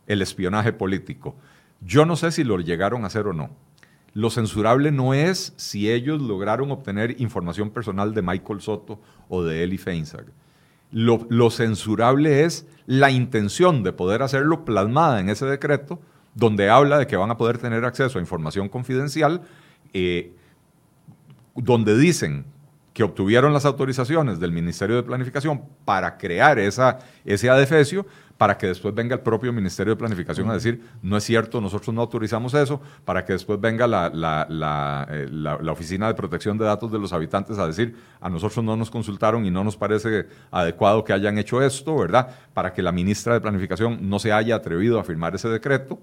el 0.08 0.23
espionaje 0.23 0.73
político. 0.73 1.36
Yo 1.82 2.04
no 2.04 2.15
sé 2.15 2.32
si 2.32 2.43
lo 2.43 2.58
llegaron 2.58 3.04
a 3.04 3.08
hacer 3.08 3.28
o 3.28 3.34
no. 3.34 3.52
Lo 4.15 4.32
censurable 4.32 4.91
no 4.91 5.13
es 5.13 5.54
si 5.56 5.91
ellos 5.91 6.19
lograron 6.19 6.71
obtener 6.71 7.21
información 7.21 7.69
personal 7.69 8.15
de 8.15 8.23
Michael 8.23 8.62
Soto 8.62 8.99
o 9.28 9.43
de 9.43 9.62
Eli 9.62 9.78
Feinzag. 9.78 10.25
Lo, 10.91 11.49
censurable 11.52 12.45
es 12.45 12.65
la 12.88 13.12
intención 13.12 13.84
de 13.84 13.93
poder 13.93 14.23
hacerlo 14.23 14.65
plasmada 14.65 15.19
en 15.19 15.30
ese 15.30 15.45
decreto, 15.45 15.99
donde 16.34 16.69
habla 16.69 16.97
de 16.97 17.08
que 17.08 17.15
van 17.15 17.30
a 17.30 17.38
poder 17.38 17.58
tener 17.60 17.86
acceso 17.86 18.17
a 18.17 18.21
información 18.21 18.69
confidencial 18.69 19.41
eh, 19.93 20.34
donde 21.56 21.97
dicen 21.97 22.45
que 22.93 23.04
obtuvieron 23.04 23.54
las 23.54 23.65
autorizaciones 23.65 24.39
del 24.39 24.52
Ministerio 24.52 24.95
de 24.95 25.04
Planificación 25.04 25.63
para 25.86 26.17
crear 26.17 26.60
esa, 26.60 26.99
ese 27.23 27.49
adefesio, 27.49 28.06
para 28.39 28.58
que 28.58 28.67
después 28.67 28.95
venga 28.95 29.15
el 29.15 29.19
propio 29.19 29.52
Ministerio 29.52 29.95
de 29.95 29.97
Planificación 29.97 30.49
a 30.49 30.54
decir, 30.54 30.82
no 31.02 31.17
es 31.17 31.25
cierto, 31.25 31.60
nosotros 31.60 31.93
no 31.93 31.99
autorizamos 31.99 32.54
eso, 32.54 32.80
para 33.04 33.25
que 33.25 33.34
después 33.34 33.60
venga 33.60 33.86
la, 33.86 34.10
la, 34.10 35.06
eh, 35.12 35.69
Oficina 35.69 36.08
de 36.08 36.13
Protección 36.13 36.58
de 36.58 36.63
Datos 36.63 36.89
de 36.89 36.99
los 36.99 37.12
Habitantes 37.12 37.58
a 37.60 37.67
decir, 37.67 37.97
a 38.21 38.30
nosotros 38.30 38.63
no 38.63 38.78
nos 38.78 38.89
consultaron 38.89 39.45
y 39.45 39.52
no 39.52 39.65
nos 39.65 39.75
parece 39.75 40.28
adecuado 40.52 41.04
que 41.04 41.12
hayan 41.12 41.38
hecho 41.38 41.62
esto, 41.62 41.97
¿verdad? 41.97 42.30
Para 42.54 42.71
que 42.71 42.82
la 42.82 42.93
ministra 42.93 43.34
de 43.34 43.41
Planificación 43.41 44.10
no 44.10 44.19
se 44.19 44.32
haya 44.32 44.56
atrevido 44.56 45.02
a 45.02 45.04
firmar 45.04 45.36
ese 45.36 45.49
decreto 45.49 45.99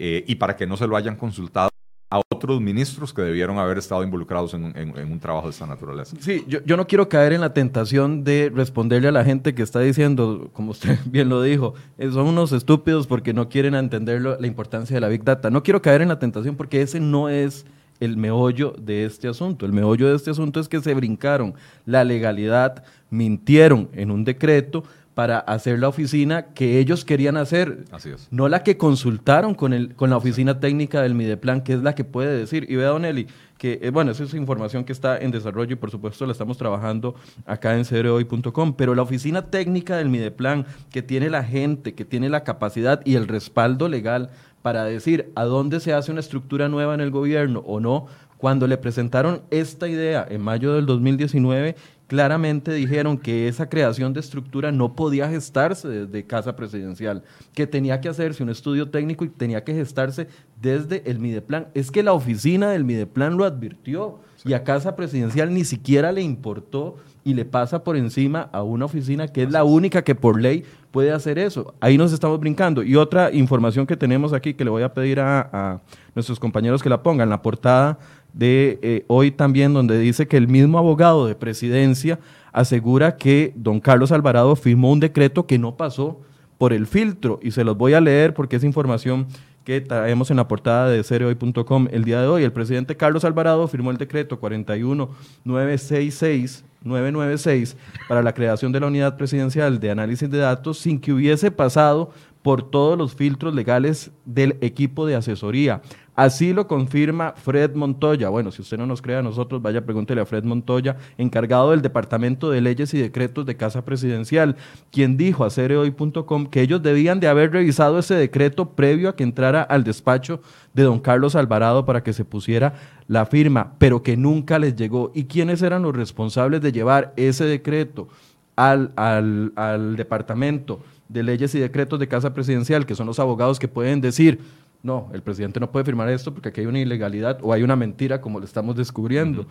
eh, 0.00 0.24
y 0.26 0.34
para 0.34 0.56
que 0.56 0.66
no 0.66 0.76
se 0.76 0.88
lo 0.88 0.96
hayan 0.96 1.14
consultado 1.14 1.70
a 2.08 2.20
otros 2.32 2.60
ministros 2.60 3.12
que 3.12 3.22
debieron 3.22 3.58
haber 3.58 3.78
estado 3.78 4.04
involucrados 4.04 4.54
en, 4.54 4.64
un 5.10 5.18
trabajo 5.18 5.48
de 5.48 5.50
esta 5.50 5.66
naturaleza. 5.66 6.16
Sí, 6.20 6.44
yo, 6.46 6.76
no 6.76 6.86
quiero 6.86 7.08
caer 7.08 7.32
en 7.32 7.40
la 7.40 7.52
tentación 7.52 8.22
de 8.22 8.50
responderle 8.54 9.08
a 9.08 9.12
la 9.12 9.24
gente 9.24 9.54
que 9.54 9.62
está 9.62 9.80
diciendo, 9.80 10.50
como 10.52 10.70
usted 10.70 10.98
bien 11.06 11.28
lo 11.28 11.42
dijo, 11.42 11.74
eh, 11.98 12.10
son 12.12 12.26
unos 12.26 12.52
estúpidos 12.52 13.06
porque 13.06 13.32
no 13.32 13.48
quieren 13.48 13.74
entender 13.74 14.22
la 14.22 14.46
importancia 14.46 14.94
de 14.94 15.00
la 15.00 15.08
Big 15.08 15.24
Data. 15.24 15.50
No 15.50 15.62
quiero 15.62 15.82
caer 15.82 16.02
en 16.02 16.08
la 16.08 16.18
tentación 16.18 16.54
porque 16.54 16.80
ese 16.80 17.00
no 17.00 17.28
es 17.28 17.66
el 18.00 18.16
meollo 18.16 18.74
de 18.78 19.04
este 19.04 19.28
asunto. 19.28 19.66
El 19.66 19.72
meollo 19.72 20.08
de 20.08 20.16
este 20.16 20.30
asunto 20.30 20.60
es 20.60 20.68
que 20.68 20.80
se 20.80 20.94
brincaron 20.94 21.54
la 21.84 22.04
legalidad, 22.04 22.84
mintieron 23.10 23.88
en 23.92 24.10
un 24.10 24.24
decreto 24.24 24.84
para 25.16 25.38
hacer 25.38 25.78
la 25.78 25.88
oficina 25.88 26.48
que 26.48 26.78
ellos 26.78 27.06
querían 27.06 27.38
hacer, 27.38 27.86
Así 27.90 28.10
es. 28.10 28.28
no 28.30 28.50
la 28.50 28.62
que 28.62 28.76
consultaron 28.76 29.54
con, 29.54 29.72
el, 29.72 29.94
con 29.94 30.10
la 30.10 30.18
oficina 30.18 30.60
técnica 30.60 31.00
del 31.00 31.14
Mideplan, 31.14 31.62
que 31.62 31.72
es 31.72 31.82
la 31.82 31.94
que 31.94 32.04
puede 32.04 32.36
decir. 32.36 32.66
Y 32.68 32.76
vea, 32.76 32.88
Don 32.88 33.06
Eli, 33.06 33.26
que, 33.56 33.78
eh, 33.80 33.88
bueno, 33.88 34.10
esa 34.10 34.24
es 34.24 34.34
información 34.34 34.84
que 34.84 34.92
está 34.92 35.16
en 35.16 35.30
desarrollo 35.30 35.72
y 35.72 35.76
por 35.76 35.90
supuesto 35.90 36.26
la 36.26 36.32
estamos 36.32 36.58
trabajando 36.58 37.14
acá 37.46 37.78
en 37.78 37.86
cereoy.com, 37.86 38.74
pero 38.74 38.94
la 38.94 39.00
oficina 39.00 39.46
técnica 39.46 39.96
del 39.96 40.10
Mideplan, 40.10 40.66
que 40.90 41.00
tiene 41.00 41.30
la 41.30 41.42
gente, 41.42 41.94
que 41.94 42.04
tiene 42.04 42.28
la 42.28 42.44
capacidad 42.44 43.00
y 43.06 43.14
el 43.14 43.26
respaldo 43.26 43.88
legal 43.88 44.28
para 44.60 44.84
decir 44.84 45.32
a 45.34 45.44
dónde 45.44 45.80
se 45.80 45.94
hace 45.94 46.12
una 46.12 46.20
estructura 46.20 46.68
nueva 46.68 46.92
en 46.92 47.00
el 47.00 47.10
gobierno 47.10 47.60
o 47.60 47.80
no, 47.80 48.06
cuando 48.36 48.66
le 48.66 48.76
presentaron 48.76 49.42
esta 49.50 49.88
idea 49.88 50.26
en 50.28 50.42
mayo 50.42 50.74
del 50.74 50.86
2019, 50.86 51.74
claramente 52.06 52.72
dijeron 52.72 53.18
que 53.18 53.48
esa 53.48 53.68
creación 53.68 54.12
de 54.12 54.20
estructura 54.20 54.70
no 54.72 54.94
podía 54.94 55.28
gestarse 55.28 55.88
desde 55.88 56.26
Casa 56.26 56.54
Presidencial, 56.54 57.22
que 57.54 57.66
tenía 57.66 58.00
que 58.00 58.08
hacerse 58.08 58.42
un 58.42 58.50
estudio 58.50 58.90
técnico 58.90 59.24
y 59.24 59.28
tenía 59.28 59.64
que 59.64 59.74
gestarse 59.74 60.28
desde 60.60 61.02
el 61.10 61.18
Mideplan. 61.18 61.68
Es 61.74 61.90
que 61.90 62.02
la 62.02 62.12
oficina 62.12 62.70
del 62.70 62.84
Mideplan 62.84 63.36
lo 63.36 63.44
advirtió 63.44 64.20
y 64.44 64.52
a 64.52 64.62
Casa 64.62 64.94
Presidencial 64.94 65.52
ni 65.52 65.64
siquiera 65.64 66.12
le 66.12 66.22
importó 66.22 66.96
y 67.24 67.34
le 67.34 67.44
pasa 67.44 67.82
por 67.82 67.96
encima 67.96 68.48
a 68.52 68.62
una 68.62 68.84
oficina 68.84 69.26
que 69.26 69.42
es 69.42 69.50
la 69.50 69.64
única 69.64 70.02
que 70.02 70.14
por 70.14 70.40
ley 70.40 70.64
puede 70.92 71.10
hacer 71.10 71.40
eso. 71.40 71.74
Ahí 71.80 71.98
nos 71.98 72.12
estamos 72.12 72.38
brincando. 72.38 72.84
Y 72.84 72.94
otra 72.94 73.32
información 73.32 73.84
que 73.84 73.96
tenemos 73.96 74.32
aquí 74.32 74.54
que 74.54 74.64
le 74.64 74.70
voy 74.70 74.84
a 74.84 74.94
pedir 74.94 75.18
a, 75.18 75.50
a 75.52 75.80
nuestros 76.14 76.38
compañeros 76.38 76.84
que 76.84 76.88
la 76.88 77.02
pongan, 77.02 77.28
la 77.28 77.42
portada 77.42 77.98
de 78.36 78.78
eh, 78.82 79.04
hoy 79.08 79.30
también, 79.30 79.72
donde 79.72 79.98
dice 79.98 80.28
que 80.28 80.36
el 80.36 80.46
mismo 80.46 80.78
abogado 80.78 81.26
de 81.26 81.34
presidencia 81.34 82.18
asegura 82.52 83.16
que 83.16 83.54
don 83.56 83.80
Carlos 83.80 84.12
Alvarado 84.12 84.54
firmó 84.56 84.92
un 84.92 85.00
decreto 85.00 85.46
que 85.46 85.58
no 85.58 85.74
pasó 85.76 86.20
por 86.58 86.74
el 86.74 86.86
filtro. 86.86 87.40
Y 87.42 87.52
se 87.52 87.64
los 87.64 87.78
voy 87.78 87.94
a 87.94 88.00
leer 88.00 88.34
porque 88.34 88.56
es 88.56 88.64
información 88.64 89.26
que 89.64 89.80
traemos 89.80 90.30
en 90.30 90.36
la 90.36 90.46
portada 90.46 90.90
de 90.90 91.02
cereoy.com 91.02 91.88
el 91.90 92.04
día 92.04 92.20
de 92.20 92.28
hoy. 92.28 92.44
El 92.44 92.52
presidente 92.52 92.96
Carlos 92.96 93.24
Alvarado 93.24 93.66
firmó 93.68 93.90
el 93.90 93.96
decreto 93.96 94.38
41966 94.38 96.64
996 96.84 97.76
para 98.06 98.22
la 98.22 98.32
creación 98.32 98.70
de 98.70 98.80
la 98.80 98.86
unidad 98.86 99.16
presidencial 99.16 99.80
de 99.80 99.90
análisis 99.90 100.30
de 100.30 100.38
datos 100.38 100.78
sin 100.78 101.00
que 101.00 101.12
hubiese 101.12 101.50
pasado 101.50 102.12
por 102.46 102.70
todos 102.70 102.96
los 102.96 103.16
filtros 103.16 103.56
legales 103.56 104.12
del 104.24 104.56
equipo 104.60 105.04
de 105.04 105.16
asesoría. 105.16 105.82
Así 106.14 106.52
lo 106.52 106.68
confirma 106.68 107.32
Fred 107.32 107.74
Montoya. 107.74 108.28
Bueno, 108.28 108.52
si 108.52 108.62
usted 108.62 108.78
no 108.78 108.86
nos 108.86 109.02
cree 109.02 109.16
a 109.16 109.22
nosotros, 109.22 109.60
vaya 109.60 109.84
pregúntele 109.84 110.20
a 110.20 110.26
Fred 110.26 110.44
Montoya, 110.44 110.96
encargado 111.18 111.72
del 111.72 111.82
Departamento 111.82 112.48
de 112.48 112.60
Leyes 112.60 112.94
y 112.94 112.98
Decretos 112.98 113.46
de 113.46 113.56
Casa 113.56 113.84
Presidencial, 113.84 114.54
quien 114.92 115.16
dijo 115.16 115.44
a 115.44 115.50
cereoy.com 115.50 116.46
que 116.46 116.60
ellos 116.60 116.84
debían 116.84 117.18
de 117.18 117.26
haber 117.26 117.50
revisado 117.50 117.98
ese 117.98 118.14
decreto 118.14 118.76
previo 118.76 119.08
a 119.08 119.16
que 119.16 119.24
entrara 119.24 119.62
al 119.62 119.82
despacho 119.82 120.40
de 120.72 120.84
don 120.84 121.00
Carlos 121.00 121.34
Alvarado 121.34 121.84
para 121.84 122.04
que 122.04 122.12
se 122.12 122.24
pusiera 122.24 122.74
la 123.08 123.26
firma, 123.26 123.72
pero 123.78 124.04
que 124.04 124.16
nunca 124.16 124.60
les 124.60 124.76
llegó. 124.76 125.10
¿Y 125.16 125.24
quiénes 125.24 125.62
eran 125.62 125.82
los 125.82 125.96
responsables 125.96 126.60
de 126.60 126.70
llevar 126.70 127.12
ese 127.16 127.44
decreto 127.44 128.06
al, 128.54 128.92
al, 128.94 129.52
al 129.56 129.96
Departamento 129.96 130.78
de 131.08 131.22
Leyes 131.22 131.54
y 131.54 131.58
Decretos 131.58 131.98
de 131.98 132.08
Casa 132.08 132.34
Presidencial, 132.34 132.86
que 132.86 132.94
son 132.94 133.06
los 133.06 133.18
abogados 133.18 133.58
que 133.58 133.68
pueden 133.68 134.00
decir, 134.00 134.40
no, 134.82 135.08
el 135.12 135.22
presidente 135.22 135.60
no 135.60 135.70
puede 135.70 135.84
firmar 135.84 136.08
esto 136.08 136.32
porque 136.32 136.50
aquí 136.50 136.60
hay 136.60 136.66
una 136.66 136.80
ilegalidad 136.80 137.38
o 137.42 137.52
hay 137.52 137.62
una 137.62 137.76
mentira, 137.76 138.20
como 138.20 138.38
lo 138.38 138.44
estamos 138.44 138.76
descubriendo. 138.76 139.46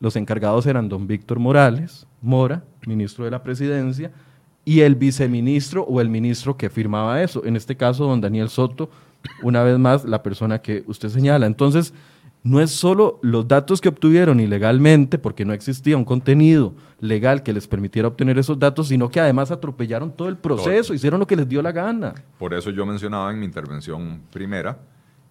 Los 0.00 0.16
encargados 0.16 0.66
eran 0.66 0.88
don 0.88 1.06
Víctor 1.06 1.38
Morales, 1.38 2.06
Mora, 2.20 2.62
ministro 2.86 3.24
de 3.24 3.30
la 3.30 3.42
presidencia, 3.42 4.12
y 4.64 4.80
el 4.80 4.94
viceministro 4.96 5.84
o 5.84 6.00
el 6.00 6.08
ministro 6.08 6.56
que 6.56 6.68
firmaba 6.68 7.22
eso. 7.22 7.44
En 7.44 7.56
este 7.56 7.76
caso, 7.76 8.06
don 8.06 8.20
Daniel 8.20 8.48
Soto, 8.48 8.90
una 9.42 9.62
vez 9.62 9.78
más, 9.78 10.04
la 10.04 10.22
persona 10.22 10.60
que 10.60 10.84
usted 10.86 11.08
señala. 11.08 11.46
Entonces, 11.46 11.94
no 12.46 12.60
es 12.60 12.70
solo 12.70 13.18
los 13.22 13.48
datos 13.48 13.80
que 13.80 13.88
obtuvieron 13.88 14.38
ilegalmente, 14.38 15.18
porque 15.18 15.44
no 15.44 15.52
existía 15.52 15.96
un 15.96 16.04
contenido 16.04 16.74
legal 17.00 17.42
que 17.42 17.52
les 17.52 17.66
permitiera 17.66 18.06
obtener 18.06 18.38
esos 18.38 18.56
datos, 18.56 18.88
sino 18.88 19.10
que 19.10 19.18
además 19.18 19.50
atropellaron 19.50 20.12
todo 20.12 20.28
el 20.28 20.36
proceso, 20.36 20.94
hicieron 20.94 21.18
lo 21.18 21.26
que 21.26 21.34
les 21.34 21.48
dio 21.48 21.60
la 21.60 21.72
gana. 21.72 22.14
Por 22.38 22.54
eso 22.54 22.70
yo 22.70 22.86
mencionaba 22.86 23.32
en 23.32 23.40
mi 23.40 23.46
intervención 23.46 24.22
primera 24.32 24.78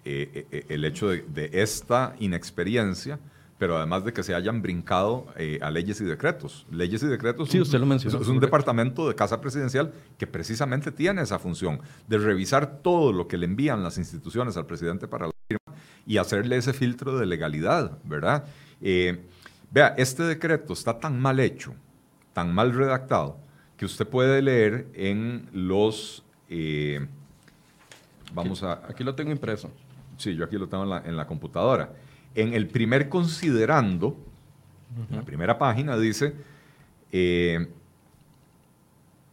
eh, 0.04 0.30
eh, 0.34 0.47
eh, 0.51 0.65
el 0.69 0.84
hecho 0.84 1.08
de, 1.08 1.49
esta 1.54 2.15
inexperiencia, 2.19 3.17
pero 3.58 3.78
además 3.78 4.04
de 4.04 4.13
que 4.13 4.24
se 4.24 4.36
hayan 4.36 4.62
brincado 4.62 5.28
a 5.62 5.72
leyes 5.72 6.02
y 6.02 6.06
decretos. 6.06 6.65
Leyes 6.72 7.02
y 7.04 7.08
decretos 7.08 7.50
sí, 7.50 7.60
usted 7.60 7.80
lo 7.80 7.86
mencionó, 7.86 8.22
es, 8.22 8.28
un 8.28 8.39
departamento 8.39 9.08
de 9.08 9.15
Casa 9.15 9.39
Presidencial 9.39 9.94
que 10.18 10.28
precisamente 10.28 10.91
tiene 10.91 11.22
esa 11.22 11.39
función 11.39 11.80
de 12.08 12.18
revisar 12.18 12.80
todo 12.82 13.13
lo 13.13 13.28
que 13.28 13.38
le 13.38 13.46
envían 13.46 13.84
las 13.84 13.98
instituciones 13.98 14.58
al 14.58 14.65
presidente 14.65 15.08
para 15.08 15.28
la 15.28 15.34
firma 15.48 15.80
y 16.06 16.18
hacerle 16.18 16.58
ese 16.58 16.74
filtro 16.74 17.18
de 17.18 17.26
legalidad, 17.26 17.98
¿verdad? 18.04 18.46
Vea, 19.76 19.94
este 19.98 20.24
decreto 20.24 20.74
está 20.74 21.00
tan 21.00 21.20
mal 21.20 21.39
hecho, 21.39 21.74
tan 22.34 22.54
mal 22.54 22.74
redactado, 22.74 23.38
que 23.78 23.86
usted 23.86 24.08
puede 24.08 24.41
leer 24.41 24.88
en 24.94 25.50
los... 25.52 26.24
Eh, 26.50 27.06
vamos 28.34 28.63
a... 28.63 28.82
Aquí 28.88 29.04
lo 29.04 29.15
tengo 29.15 29.32
impreso. 29.32 29.72
Sí, 30.18 30.34
yo 30.34 30.46
aquí 30.46 30.58
lo 30.58 30.68
tengo 30.68 30.84
en 30.98 31.18
la, 31.18 31.28
computadora. 31.28 31.91
En 32.36 32.54
el 32.54 32.67
primer 32.67 33.10
considerando, 33.10 34.17
en 35.10 35.15
la 35.15 35.24
primera 35.24 35.58
página 35.58 35.98
dice 35.98 36.36
eh, 37.12 37.67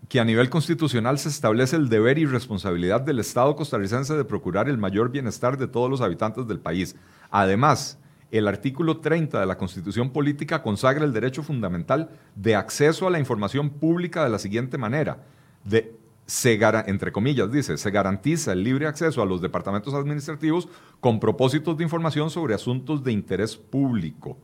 que 0.09 0.21
a 0.21 0.25
nivel 0.25 0.51
constitucional 0.51 1.19
se 1.19 1.29
establece 1.29 1.77
el 1.77 1.89
deber 1.89 2.19
y 2.19 2.27
responsabilidad 2.27 3.01
del 3.01 3.19
Estado 3.19 3.57
costarricense 3.57 4.15
de 4.15 4.25
procurar 4.25 4.69
el 4.69 4.79
mayor 4.79 5.11
bienestar 5.11 5.59
de 5.59 5.67
todos 5.67 5.91
los 5.91 6.01
habitantes 6.01 6.47
del 6.47 6.61
país. 6.61 6.97
Además, 7.31 7.99
el 8.31 8.49
artículo 8.49 8.99
30 8.99 9.41
de 9.41 9.47
la 9.47 9.59
Constitución 9.59 10.11
Política 10.11 10.63
consagra 10.63 11.05
el 11.05 11.13
derecho 11.13 11.43
fundamental 11.43 12.11
de 12.35 12.57
acceso 12.57 13.07
a 13.07 13.11
la 13.11 13.19
información 13.19 13.71
pública 13.71 14.25
de 14.25 14.31
la 14.31 14.39
siguiente 14.39 14.79
manera. 14.79 15.19
De, 15.65 15.95
se, 16.27 16.59
entre 16.87 17.13
comillas, 17.13 17.51
dice, 17.51 17.77
se 17.77 17.91
garantiza 17.91 18.53
el 18.53 18.63
libre 18.63 18.87
acceso 18.87 19.23
a 19.23 19.27
los 19.27 19.41
departamentos 19.41 19.93
administrativos 19.95 20.69
con 21.01 21.21
propósitos 21.21 21.77
de 21.77 21.85
información 21.85 22.31
sobre 22.31 22.55
asuntos 22.55 23.03
de 23.03 23.13
interés 23.13 23.57
público. 23.57 24.39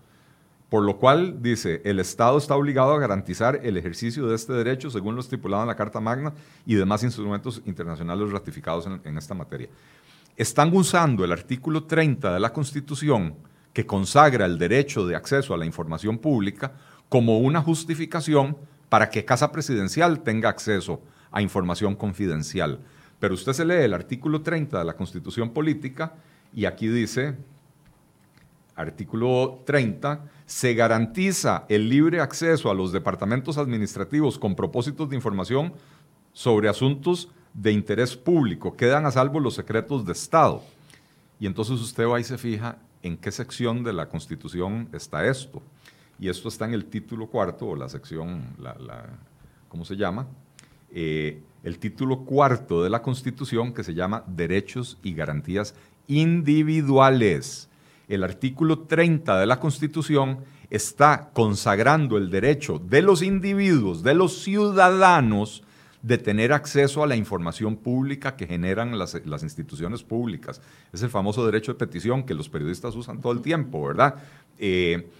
Por 0.68 0.82
lo 0.82 0.98
cual, 0.98 1.40
dice, 1.40 1.80
el 1.84 1.98
Estado 1.98 2.36
está 2.36 2.54
obligado 2.54 2.92
a 2.92 2.98
garantizar 2.98 3.60
el 3.62 3.78
ejercicio 3.78 4.26
de 4.26 4.34
este 4.34 4.52
derecho 4.52 4.90
según 4.90 5.14
lo 5.14 5.22
estipulado 5.22 5.62
en 5.62 5.68
la 5.68 5.76
Carta 5.76 5.98
Magna 5.98 6.34
y 6.66 6.74
demás 6.74 7.02
instrumentos 7.02 7.62
internacionales 7.64 8.30
ratificados 8.30 8.86
en, 8.86 9.16
esta 9.16 9.34
materia. 9.34 9.68
Están 10.36 10.76
usando 10.76 11.24
el 11.24 11.32
artículo 11.32 11.84
30 11.84 12.34
de 12.34 12.40
la 12.40 12.52
Constitución 12.52 13.34
que 13.72 13.86
consagra 13.86 14.44
el 14.44 14.58
derecho 14.58 15.06
de 15.06 15.16
acceso 15.16 15.54
a 15.54 15.56
la 15.56 15.64
información 15.64 16.18
pública 16.18 16.72
como 17.08 17.38
una 17.38 17.62
justificación 17.62 18.58
para 18.90 19.08
que 19.08 19.24
Casa 19.24 19.50
Presidencial 19.50 20.20
tenga 20.20 20.50
acceso 20.50 20.94
a 20.94 21.17
información 21.36 21.94
confidencial. 21.94 22.80
Pero 23.18 23.34
usted 23.34 23.52
se 23.52 23.64
lee 23.64 23.84
el 23.84 23.94
artículo 23.94 24.42
30 24.42 24.78
de 24.78 24.84
la 24.84 24.94
Constitución 24.94 25.50
Política 25.50 26.14
y 26.54 26.64
aquí 26.64 26.88
dice, 26.88 27.36
artículo 28.74 29.62
30, 29.66 30.24
se 30.46 30.74
garantiza 30.74 31.64
el 31.68 31.88
libre 31.88 32.20
acceso 32.20 32.70
a 32.70 32.74
los 32.74 32.92
departamentos 32.92 33.58
administrativos 33.58 34.38
con 34.38 34.54
propósitos 34.54 35.10
de 35.10 35.16
información 35.16 35.72
sobre 36.32 36.68
asuntos 36.68 37.28
de 37.52 37.72
interés 37.72 38.16
público. 38.16 38.76
Quedan 38.76 39.04
a 39.04 39.10
salvo 39.10 39.40
los 39.40 39.54
secretos 39.54 40.06
de 40.06 40.12
Estado. 40.12 40.62
Y 41.40 41.46
entonces 41.46 41.80
usted 41.80 42.06
va 42.06 42.20
y 42.20 42.24
se 42.24 42.38
fija 42.38 42.78
en 43.02 43.16
qué 43.16 43.30
sección 43.30 43.82
de 43.82 43.92
la 43.92 44.08
Constitución 44.08 44.88
está 44.92 45.26
esto. 45.26 45.62
Y 46.18 46.28
esto 46.28 46.48
está 46.48 46.64
en 46.64 46.74
el 46.74 46.86
título 46.86 47.28
cuarto, 47.28 47.68
o 47.68 47.76
la 47.76 47.88
sección, 47.88 48.44
la, 48.58 49.06
¿cómo 49.68 49.84
se 49.84 49.96
llama? 49.96 50.26
Eh, 50.90 51.42
el 51.64 51.78
título 51.78 52.24
cuarto 52.24 52.82
de 52.82 52.90
la 52.90 53.02
Constitución 53.02 53.74
que 53.74 53.84
se 53.84 53.94
llama 53.94 54.24
Derechos 54.26 54.98
y 55.02 55.14
Garantías 55.14 55.74
Individuales. 56.06 57.68
El 58.08 58.24
artículo 58.24 58.80
30 58.80 59.38
de 59.38 59.46
la 59.46 59.60
Constitución 59.60 60.38
está 60.70 61.30
consagrando 61.32 62.16
el 62.16 62.30
derecho 62.30 62.78
de 62.78 63.02
los 63.02 63.22
individuos, 63.22 64.02
de 64.02 64.14
los 64.14 64.42
ciudadanos, 64.42 65.62
de 66.02 66.16
tener 66.16 66.52
acceso 66.52 67.02
a 67.02 67.06
la 67.06 67.16
información 67.16 67.76
pública 67.76 68.36
que 68.36 68.46
generan 68.46 68.98
las, 68.98 69.14
instituciones 69.42 70.02
públicas. 70.02 70.62
Es 70.92 71.02
el 71.02 71.10
famoso 71.10 71.44
derecho 71.44 71.72
de 71.72 71.78
petición 71.78 72.24
que 72.24 72.34
los 72.34 72.48
periodistas 72.48 72.94
usan 72.94 73.20
todo 73.20 73.32
el 73.32 73.42
tiempo, 73.42 73.84
¿verdad? 73.84 74.14
Eh, 74.58 75.10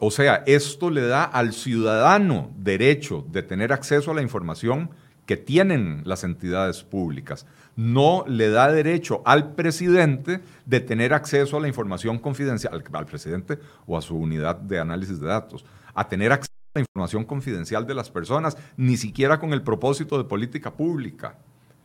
o 0.00 0.10
sea, 0.10 0.42
esto 0.46 0.88
le 0.90 1.06
da 1.06 1.24
al 1.24 1.52
ciudadano 1.52 2.50
derecho 2.56 3.24
de 3.30 3.42
tener 3.42 3.70
acceso 3.70 4.10
a 4.10 4.14
la 4.14 4.22
información 4.22 4.90
que 5.26 5.36
tienen 5.36 6.02
las 6.06 6.24
entidades 6.24 6.82
públicas. 6.82 7.46
No 7.76 8.24
le 8.26 8.48
da 8.48 8.72
derecho 8.72 9.22
al 9.26 9.54
presidente 9.54 10.40
de 10.64 10.80
tener 10.80 11.12
acceso 11.12 11.58
a 11.58 11.60
la 11.60 11.68
información 11.68 12.18
confidencial, 12.18 12.82
al 12.92 13.06
presidente 13.06 13.58
o 13.86 13.98
a 13.98 14.02
su 14.02 14.16
unidad 14.16 14.56
de 14.56 14.80
análisis 14.80 15.20
de 15.20 15.26
datos, 15.26 15.66
a 15.94 16.08
tener 16.08 16.32
acceso 16.32 16.54
la 16.74 16.80
información 16.80 17.24
confidencial 17.24 17.86
de 17.86 17.94
las 17.94 18.10
personas, 18.10 18.56
ni 18.78 18.96
siquiera 18.96 19.38
con 19.38 19.52
el 19.52 19.62
propósito 19.62 20.16
de 20.16 20.24
política 20.24 20.72
pública. 20.72 21.36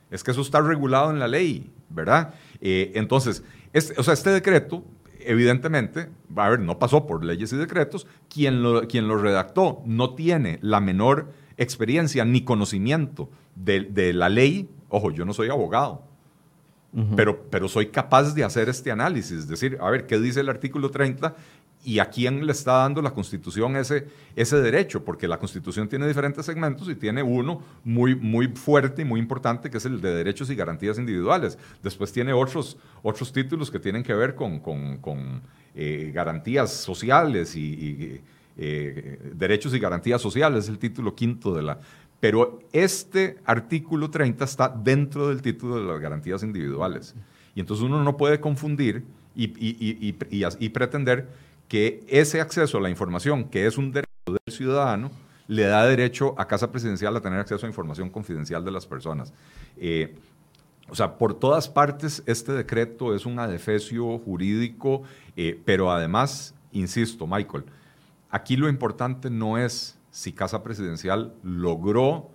Es 0.10 0.24
que 0.24 0.32
eso 0.32 0.42
está 0.42 0.62
regulado 0.62 1.12
en 1.12 1.20
la 1.20 1.28
ley, 1.28 1.70
¿verdad? 1.90 2.34
Eh, 2.62 2.94
entonces, 2.96 3.44
o 3.98 4.04
sea, 4.04 4.14
este 4.14 4.30
decreto, 4.30 4.86
evidentemente, 5.26 6.10
a 6.36 6.50
ver, 6.50 6.60
no 6.60 6.80
pasó 6.80 7.06
por 7.06 7.24
leyes 7.24 7.52
y 7.54 7.58
decretos, 7.58 8.08
quien 8.30 8.64
lo, 8.64 8.88
quien 8.88 9.08
lo 9.08 9.18
redactó 9.18 9.82
no 9.86 10.16
tiene 10.16 10.60
la 10.62 10.80
menor 10.80 11.32
experiencia 11.58 12.26
ni 12.26 12.42
conocimiento 12.42 13.30
de, 13.56 14.14
la 14.14 14.30
ley. 14.30 14.70
Ojo, 14.90 15.12
yo 15.12 15.26
no 15.26 15.34
soy 15.34 15.50
abogado, 15.50 16.04
pero, 17.16 17.44
pero 17.50 17.68
soy 17.68 17.88
capaz 17.88 18.34
de 18.34 18.44
hacer 18.44 18.70
este 18.70 18.92
análisis, 18.92 19.48
decir, 19.48 19.78
a 19.82 19.90
ver, 19.90 20.08
¿qué 20.08 20.18
dice 20.20 20.40
el 20.40 20.50
artículo 20.50 20.92
30 20.92 21.36
y 21.86 22.00
a 22.00 22.10
quién 22.10 22.46
le 22.46 22.52
está 22.52 22.80
dando 22.80 23.00
la 23.02 23.12
Constitución 23.12 23.76
ese, 23.76 24.08
ese 24.36 24.60
derecho, 24.60 25.06
porque 25.06 25.28
la 25.28 25.38
Constitución 25.38 25.88
tiene 25.88 26.08
diferentes 26.08 26.44
segmentos 26.44 26.90
y 26.90 26.96
tiene 26.96 27.22
uno 27.22 27.62
muy, 27.84 28.16
muy 28.16 28.48
fuerte 28.48 29.04
y 29.04 29.06
muy 29.06 29.20
importante, 29.20 29.70
que 29.70 29.78
es 29.78 29.86
el 29.86 30.02
de 30.02 30.16
derechos 30.16 30.50
y 30.50 30.56
garantías 30.56 30.98
individuales. 30.98 31.60
Después 31.84 32.12
tiene 32.12 32.34
otros, 32.34 32.78
otros 33.04 33.32
títulos 33.32 33.70
que 33.70 33.80
tienen 33.80 34.02
que 34.02 34.16
ver 34.16 34.34
con, 34.34 35.42
eh, 35.76 36.12
garantías 36.14 36.74
sociales 36.74 37.56
y, 37.56 38.20
eh, 38.58 39.32
derechos 39.36 39.74
y 39.76 39.80
garantías 39.80 40.22
sociales, 40.22 40.64
es 40.64 40.70
el 40.70 40.80
título 40.80 41.14
quinto 41.14 41.54
de 41.54 41.62
la... 41.62 41.80
Pero 42.20 42.60
este 42.74 43.38
artículo 43.46 44.10
30 44.10 44.44
está 44.44 44.70
dentro 44.70 45.30
del 45.30 45.44
título 45.44 45.76
de 45.76 45.84
las 45.84 46.00
garantías 46.00 46.42
individuales. 46.42 47.14
Y 47.54 47.60
entonces 47.60 47.86
uno 47.86 48.04
no 48.04 48.18
puede 48.18 48.40
confundir 48.40 49.04
y, 49.36 49.54
y 49.60 50.70
pretender 50.70 51.28
que 51.68 52.04
ese 52.08 52.42
acceso 52.42 52.78
a 52.78 52.82
la 52.82 52.90
información, 52.90 53.46
que 53.46 53.66
es 53.66 53.78
un 53.78 53.92
derecho 53.92 54.12
del 54.28 54.54
ciudadano, 54.54 55.12
le 55.48 55.64
da 55.64 55.86
derecho 55.86 56.34
a 56.38 56.48
Casa 56.48 56.72
Presidencial 56.72 57.16
a 57.16 57.22
tener 57.22 57.40
acceso 57.40 57.66
a 57.66 57.70
información 57.70 58.10
confidencial 58.10 58.64
de 58.66 58.72
las 58.72 58.86
personas. 58.86 59.34
Eh, 59.78 60.16
o 60.88 60.96
sea, 60.96 61.18
por 61.18 61.34
todas 61.34 61.68
partes 61.68 62.24
este 62.26 62.52
decreto 62.52 63.16
es 63.16 63.26
un 63.26 63.40
adefesio 63.40 64.18
jurídico, 64.20 65.04
eh, 65.36 65.60
pero 65.66 65.92
además, 65.92 66.54
insisto, 66.72 67.26
Michael, 67.26 67.66
aquí 68.30 68.56
lo 68.56 68.70
importante 68.70 69.30
no 69.30 69.58
es 69.58 69.98
si 70.12 70.32
Casa 70.32 70.64
Presidencial 70.64 71.34
logró 71.44 72.30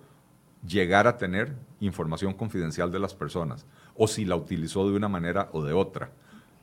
llegar 0.65 1.07
a 1.07 1.17
tener 1.17 1.55
información 1.79 2.33
confidencial 2.33 2.91
de 2.91 2.99
las 2.99 3.15
personas 3.15 3.65
o 3.95 4.07
si 4.07 4.25
la 4.25 4.35
utilizó 4.35 4.87
de 4.87 4.95
una 4.95 5.09
manera 5.09 5.49
o 5.53 5.63
de 5.63 5.73
otra 5.73 6.11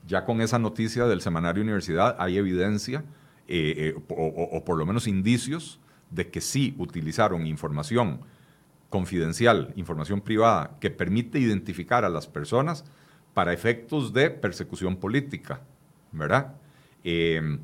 ya 0.09 0.25
con 0.25 0.40
esa 0.40 0.59
noticia 0.59 1.05
del 1.07 1.21
semanario 1.21 1.62
Universidad 1.62 2.16
hay 2.18 2.38
evidencia 2.38 3.05
eh, 3.47 3.94
eh, 3.94 4.03
o, 4.09 4.64
por 4.64 4.79
lo 4.79 4.87
menos 4.87 5.07
indicios 5.07 5.81
de 6.11 6.29
que 6.31 6.40
sí 6.40 6.75
utilizaron 6.79 7.47
información 7.47 8.21
confidencial, 8.88 9.73
información 9.77 10.23
privada, 10.23 10.79
que 10.81 10.90
permite 10.90 11.38
identificar 11.38 12.07
a 12.07 12.09
las 12.09 12.27
personas 12.27 12.85
para 13.35 13.53
efectos 13.53 14.14
de 14.14 14.31
persecución 14.31 14.97
política, 14.97 15.61
¿verdad? 16.11 16.55
Eh, 17.05 17.59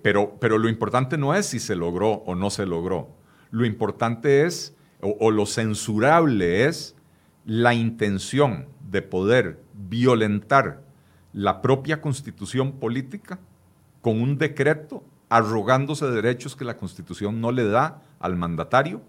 pero, 0.00 0.36
pero 0.40 0.58
lo 0.58 0.68
importante 0.68 1.18
no 1.18 1.34
es 1.34 1.46
si 1.46 1.58
se 1.58 1.74
logró 1.74 2.12
o 2.12 2.36
no 2.36 2.50
se 2.50 2.66
logró. 2.66 3.10
Lo 3.50 3.66
importante 3.66 4.46
es, 4.46 4.76
o 5.00 5.32
lo 5.32 5.44
censurable 5.44 6.66
es, 6.66 6.94
la 7.44 7.74
intención 7.74 8.68
de 8.88 9.02
poder 9.02 9.60
violentar 9.74 10.87
la 11.38 11.62
propia 11.62 12.00
constitución 12.00 12.72
política 12.72 13.38
con 14.02 14.20
un 14.20 14.38
decreto 14.38 15.04
arrogándose 15.28 16.10
derechos 16.10 16.56
que 16.56 16.64
la 16.64 16.76
constitución 16.76 17.40
no 17.40 17.52
le 17.52 17.64
da 17.64 18.02
al 18.18 18.34
mandatario 18.34 19.00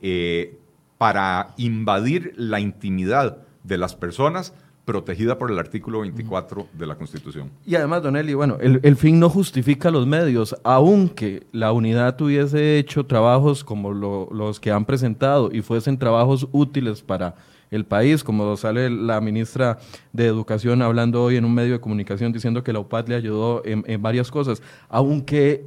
eh, 0.00 0.58
para 0.96 1.52
invadir 1.58 2.32
la 2.36 2.58
intimidad 2.58 3.42
de 3.64 3.76
las 3.76 3.94
personas 3.94 4.54
protegida 4.86 5.36
por 5.36 5.50
el 5.50 5.58
artículo 5.58 6.00
24 6.00 6.68
de 6.72 6.86
la 6.86 6.94
Constitución. 6.94 7.50
Y 7.66 7.74
además, 7.74 8.02
Don 8.02 8.16
Eli, 8.16 8.32
bueno, 8.32 8.56
el, 8.58 8.80
el, 8.82 8.96
fin 8.96 9.20
no 9.20 9.28
justifica 9.28 9.90
los 9.90 10.06
medios, 10.06 10.56
aunque 10.64 11.46
la 11.52 11.72
unidad 11.72 12.18
hubiese 12.22 12.78
hecho 12.78 13.04
trabajos 13.04 13.62
como 13.62 13.92
los 13.92 14.58
que 14.58 14.72
han 14.72 14.86
presentado 14.86 15.50
y 15.52 15.60
fuesen 15.60 15.98
trabajos 15.98 16.48
útiles 16.52 17.02
para 17.02 17.34
el 17.70 17.84
país, 17.84 18.24
como 18.24 18.56
sale 18.56 18.90
la 18.90 19.20
ministra 19.20 19.78
de 20.12 20.26
Educación 20.26 20.82
hablando 20.82 21.22
hoy 21.22 21.36
en 21.36 21.44
un 21.44 21.54
medio 21.54 21.72
de 21.72 21.80
comunicación 21.80 22.32
diciendo 22.32 22.62
que 22.64 22.72
la 22.72 22.80
UPAD 22.80 23.08
le 23.08 23.14
ayudó 23.14 23.62
en, 23.64 23.84
en 23.86 24.02
varias 24.02 24.30
cosas, 24.30 24.62
aunque 24.88 25.64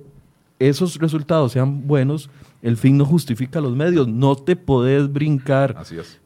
esos 0.59 0.97
resultados 0.97 1.51
sean 1.51 1.87
buenos, 1.87 2.29
el 2.61 2.77
fin 2.77 2.97
no 2.97 3.05
justifica 3.05 3.59
los 3.59 3.75
medios. 3.75 4.07
No 4.07 4.35
te 4.35 4.55
puedes 4.55 5.11
brincar 5.11 5.75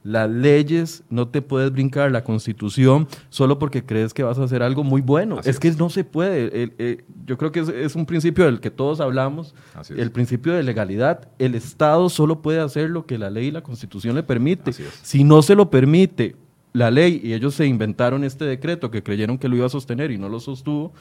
las 0.03 0.29
leyes, 0.29 1.03
no 1.09 1.27
te 1.27 1.41
puedes 1.41 1.71
brincar 1.71 2.11
la 2.11 2.23
constitución 2.23 3.07
solo 3.29 3.57
porque 3.57 3.85
crees 3.85 4.13
que 4.13 4.23
vas 4.23 4.37
a 4.37 4.43
hacer 4.43 4.61
algo 4.61 4.83
muy 4.83 5.01
bueno. 5.01 5.39
es, 5.43 5.59
que 5.59 5.71
no 5.71 5.89
se 5.89 6.03
puede. 6.03 6.49
Eh, 6.77 7.03
yo 7.25 7.37
creo 7.37 7.51
que 7.51 7.59
es, 7.83 7.95
un 7.95 8.05
principio 8.05 8.45
del 8.45 8.59
que 8.59 8.71
todos 8.71 8.99
hablamos, 8.99 9.55
el 9.89 10.11
principio 10.11 10.53
de 10.53 10.63
legalidad. 10.63 11.29
El 11.39 11.55
Estado 11.55 12.09
solo 12.09 12.41
puede 12.41 12.59
hacer 12.59 12.89
lo 12.89 13.05
que 13.05 13.17
la 13.17 13.29
ley 13.29 13.47
y 13.47 13.51
la 13.51 13.61
constitución 13.61 14.15
le 14.15 14.23
permite. 14.23 14.73
Si 14.73 15.23
no 15.23 15.41
se 15.41 15.55
lo 15.55 15.69
permite 15.69 16.35
la 16.73 16.91
ley 16.91 17.21
y 17.23 17.33
ellos 17.33 17.55
se 17.55 17.65
inventaron 17.65 18.25
este 18.25 18.43
decreto 18.43 18.91
que 18.91 19.01
creyeron 19.01 19.37
que 19.37 19.47
lo 19.47 19.55
iba 19.55 19.65
a 19.65 19.69
sostener 19.69 20.11
y 20.11 20.17
no 20.17 20.27
lo 20.27 20.41
sostuvo, 20.41 20.91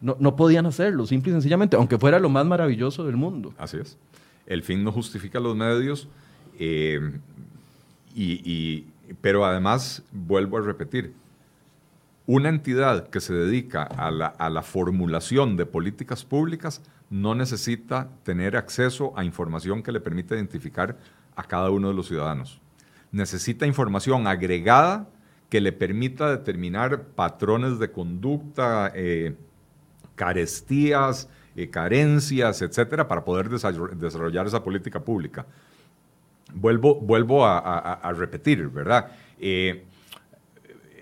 no, 0.00 0.16
no 0.18 0.34
podían 0.34 0.66
hacerlo, 0.66 1.06
simple 1.06 1.30
y 1.30 1.34
sencillamente, 1.34 1.76
aunque 1.76 1.98
fuera 1.98 2.18
lo 2.18 2.28
más 2.28 2.44
maravilloso 2.44 3.04
del 3.04 3.16
mundo. 3.16 3.54
Así 3.56 3.76
es 3.76 3.96
el 4.46 4.62
fin 4.62 4.84
no 4.84 4.92
justifica 4.92 5.40
los 5.40 5.56
medios, 5.56 6.08
eh, 6.58 7.00
y, 8.14 8.86
pero 9.20 9.44
además, 9.44 10.02
vuelvo 10.12 10.58
a 10.58 10.60
repetir, 10.60 11.14
una 12.26 12.48
entidad 12.48 13.08
que 13.08 13.20
se 13.20 13.34
dedica 13.34 13.82
a 13.82 14.10
la, 14.10 14.62
formulación 14.62 15.56
de 15.56 15.66
políticas 15.66 16.24
públicas 16.24 16.80
no 17.10 17.34
necesita 17.34 18.08
tener 18.22 18.56
acceso 18.56 19.12
a 19.16 19.24
información 19.24 19.82
que 19.82 19.92
le 19.92 20.00
permita 20.00 20.34
identificar 20.34 20.96
a 21.36 21.42
cada 21.42 21.70
uno 21.70 21.88
de 21.88 21.94
los 21.94 22.08
ciudadanos. 22.08 22.60
Necesita 23.12 23.66
información 23.66 24.26
agregada 24.26 25.06
que 25.50 25.60
le 25.60 25.72
permita 25.72 26.30
determinar 26.30 27.02
patrones 27.08 27.78
de 27.78 27.90
conducta, 27.92 28.90
eh, 28.94 29.36
carestías, 30.14 31.28
eh, 31.56 31.70
carencias, 31.70 32.62
etcétera, 32.62 33.06
para 33.06 33.24
poder 33.24 33.48
desarrollar 33.48 34.46
esa 34.46 34.62
política 34.62 35.00
pública. 35.00 35.46
Vuelvo, 36.52 36.96
vuelvo 37.00 37.46
a, 37.46 38.12
repetir, 38.16 38.68
¿verdad? 38.68 39.10
Eh, 39.38 39.84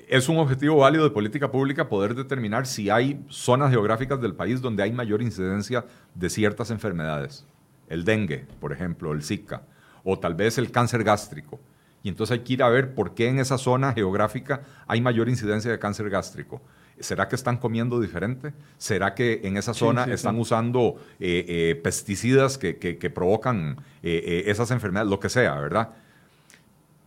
es 0.09 0.28
un 0.28 0.36
objetivo 0.38 0.76
válido 0.76 1.05
de 1.05 1.11
política 1.11 1.50
pública 1.50 1.88
poder 1.88 2.14
determinar 2.14 2.66
si 2.66 2.90
hay 2.90 3.24
zonas 3.28 3.70
geográficas 3.70 4.20
del 4.20 4.34
país 4.34 4.61
donde 4.61 4.82
hay 4.82 4.92
mayor 4.92 5.22
incidencia 5.22 5.86
de 6.14 6.28
ciertas 6.28 6.70
enfermedades. 6.70 7.46
El 7.88 8.05
dengue, 8.05 8.46
por 8.61 8.72
ejemplo, 8.72 9.12
el 9.12 9.22
Zika, 9.22 9.62
o 10.05 10.18
tal 10.18 10.34
vez 10.34 10.59
el 10.59 10.70
cáncer 10.70 11.03
gástrico. 11.03 11.61
Y 12.03 12.09
entonces 12.09 12.38
hay 12.38 12.44
que 12.44 12.53
ir 12.53 12.62
a 12.62 12.68
ver 12.68 12.94
por 12.94 13.14
qué 13.14 13.28
en 13.28 13.38
esa 13.38 13.57
zona 13.57 13.92
geográfica 13.94 14.62
hay 14.86 15.00
mayor 15.00 15.28
incidencia 15.28 15.70
de 15.70 15.78
cáncer 15.78 16.11
gástrico. 16.11 16.61
¿Será 17.03 17.28
que 17.28 17.34
están 17.34 17.59
comiendo 17.59 18.00
diferente? 18.00 18.55
¿Será 18.78 19.14
que 19.14 19.40
en 19.44 19.57
esa 19.57 19.74
zona 19.74 20.05
están 20.05 20.38
usando 20.38 21.00
eh, 21.18 21.44
eh, 21.48 21.80
pesticidas 21.82 22.59
que, 22.59 23.12
provocan 23.14 23.78
eh, 24.03 24.44
esas 24.46 24.70
enfermedades? 24.70 25.11
Lo 25.11 25.18
que 25.18 25.28
sea, 25.28 25.57
¿verdad? 25.57 25.90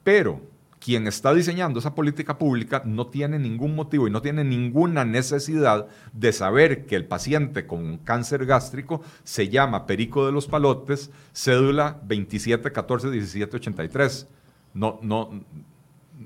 Pero 0.04 0.42
quien 0.80 1.08
está 1.08 1.34
diseñando 1.34 1.80
esa 1.80 1.96
política 1.96 2.38
pública 2.38 2.82
no 2.86 3.08
tiene 3.08 3.40
ningún 3.40 3.74
motivo 3.74 4.08
y 4.08 4.12
no 4.12 4.22
tiene 4.22 4.44
ninguna 4.44 5.06
necesidad 5.06 5.88
de 6.14 6.34
saber 6.34 6.86
que 6.86 6.96
el 6.96 7.06
paciente 7.06 7.66
con 7.66 7.98
cáncer 7.98 8.46
gástrico 8.46 9.02
se 9.24 9.50
llama 9.50 9.88
Perico 9.88 10.26
de 10.26 10.34
los 10.34 10.48
Palotes, 10.48 11.10
cédula 11.34 12.02
27141783. 12.08 14.28
No, 14.74 15.00
no, 15.02 15.30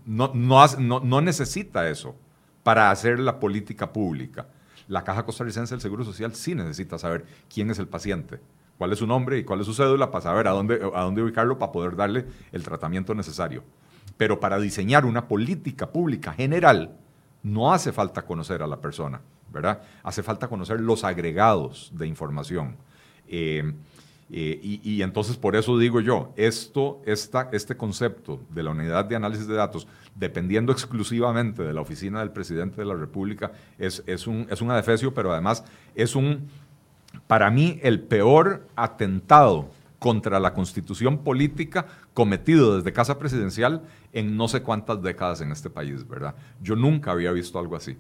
no, 0.06 0.32
no, 0.34 1.00
no 1.00 1.22
necesita 1.22 1.88
eso 1.88 2.16
para 2.70 2.92
hacer 2.92 3.18
la 3.18 3.40
política 3.40 3.92
pública. 3.92 4.46
La 4.88 5.04
Caja 5.04 5.26
Costarricense 5.26 5.74
del 5.74 5.82
Seguro 5.82 6.06
Social 6.06 6.36
sí 6.36 6.54
necesita 6.54 7.00
saber 7.00 7.26
quién 7.52 7.72
es 7.72 7.80
el 7.80 7.88
paciente, 7.88 8.40
cuál 8.78 8.94
es 8.94 9.00
su 9.00 9.08
nombre 9.08 9.40
y 9.40 9.44
cuál 9.44 9.62
es 9.62 9.66
su 9.66 9.74
cédula 9.74 10.12
para 10.12 10.22
saber 10.22 10.48
a 10.48 10.52
dónde, 10.52 10.76
ubicarlo 11.24 11.58
para 11.58 11.72
poder 11.72 11.96
darle 11.96 12.28
el 12.52 12.62
tratamiento 12.62 13.16
necesario. 13.16 13.64
Pero 14.18 14.40
para 14.40 14.60
diseñar 14.60 15.04
una 15.04 15.28
política 15.28 15.92
pública 15.92 16.32
general, 16.32 16.96
no 17.42 17.74
hace 17.74 17.92
falta 17.92 18.22
conocer 18.22 18.62
a 18.62 18.68
la 18.68 18.80
persona, 18.80 19.20
¿verdad? 19.52 19.82
Hace 20.04 20.22
falta 20.22 20.48
conocer 20.48 20.80
los 20.80 21.04
agregados 21.04 21.92
de 21.96 22.06
información. 22.06 22.78
Eh, 23.28 23.64
eh, 24.32 24.60
y, 24.62 25.02
entonces 25.02 25.38
por 25.38 25.56
eso 25.56 25.78
digo 25.80 26.02
yo, 26.02 26.34
esto, 26.36 27.02
esta, 27.06 27.50
este 27.52 27.76
concepto 27.76 28.40
de 28.50 28.62
la 28.62 28.72
unidad 28.72 29.06
de 29.06 29.16
análisis 29.16 29.48
de 29.48 29.56
datos, 29.56 29.88
dependiendo 30.16 30.72
exclusivamente 30.72 31.64
de 31.64 31.74
la 31.74 31.82
oficina 31.82 32.20
del 32.20 32.32
presidente 32.32 32.78
de 32.78 32.86
la 32.86 32.94
República, 32.94 33.52
es, 33.80 34.04
es, 34.06 34.28
un, 34.28 34.46
es 34.52 34.62
un 34.62 34.70
adefesio, 34.70 35.16
pero 35.16 35.32
además 35.32 35.64
es 35.96 36.16
un, 36.16 36.48
para 37.26 37.50
mí, 37.50 37.80
el 37.82 38.02
peor 38.02 38.68
atentado 38.76 39.72
contra 39.98 40.40
la 40.40 40.54
constitución 40.54 41.20
política 41.20 41.88
cometido 42.14 42.78
desde 42.78 42.94
Casa 42.94 43.20
Presidencial 43.20 43.84
en 44.14 44.38
no 44.38 44.48
sé 44.48 44.62
cuántas 44.62 45.02
décadas 45.02 45.42
en 45.42 45.52
este 45.52 45.70
país, 45.70 46.08
¿verdad? 46.08 46.36
Yo 46.62 46.76
nunca 46.76 47.12
había 47.12 47.32
visto 47.32 47.60
algo 47.60 47.76
así. 47.76 47.98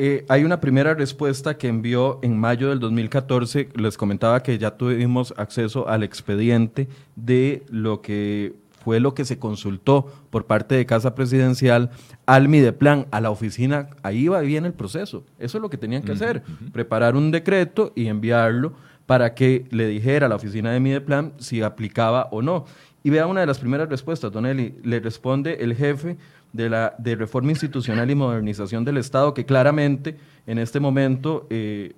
Eh, 0.00 0.24
hay 0.28 0.44
una 0.44 0.60
primera 0.60 0.94
respuesta 0.94 1.58
que 1.58 1.66
envió 1.66 2.20
en 2.22 2.38
mayo 2.38 2.68
del 2.68 2.78
2014. 2.78 3.70
Les 3.74 3.96
comentaba 3.96 4.44
que 4.44 4.56
ya 4.56 4.76
tuvimos 4.76 5.34
acceso 5.36 5.88
al 5.88 6.04
expediente 6.04 6.88
de 7.16 7.64
lo 7.68 8.00
que 8.00 8.54
fue 8.84 9.00
lo 9.00 9.12
que 9.14 9.24
se 9.24 9.40
consultó 9.40 10.06
por 10.30 10.46
parte 10.46 10.76
de 10.76 10.86
Casa 10.86 11.16
Presidencial 11.16 11.90
al 12.26 12.46
Mideplan, 12.48 13.08
a 13.10 13.20
la 13.20 13.30
oficina. 13.30 13.90
Ahí 14.04 14.28
va 14.28 14.38
bien 14.38 14.66
el 14.66 14.72
proceso. 14.72 15.24
Eso 15.40 15.58
es 15.58 15.62
lo 15.62 15.68
que 15.68 15.78
tenían 15.78 16.04
que 16.04 16.12
hacer, 16.12 16.44
preparar 16.72 17.16
un 17.16 17.32
decreto 17.32 17.92
y 17.96 18.06
enviarlo 18.06 18.74
para 19.06 19.34
que 19.34 19.66
le 19.70 19.88
dijera 19.88 20.26
a 20.26 20.28
la 20.28 20.36
oficina 20.36 20.70
de 20.70 20.78
Mideplan 20.78 21.32
si 21.38 21.60
aplicaba 21.62 22.28
o 22.30 22.40
no. 22.40 22.66
Y 23.02 23.10
vea 23.10 23.26
una 23.26 23.40
de 23.40 23.46
las 23.46 23.58
primeras 23.58 23.88
respuestas, 23.88 24.30
Don 24.30 24.46
Eli. 24.46 24.76
Le 24.84 25.00
responde 25.00 25.56
el 25.60 25.74
jefe 25.74 26.18
de, 26.52 26.70
la, 26.70 26.94
de 26.98 27.14
reforma 27.14 27.50
institucional 27.50 28.10
y 28.10 28.14
modernización 28.14 28.84
del 28.84 28.96
Estado, 28.96 29.34
que 29.34 29.44
claramente 29.44 30.16
en 30.46 30.58
este 30.58 30.80
momento 30.80 31.46
eh, 31.50 31.94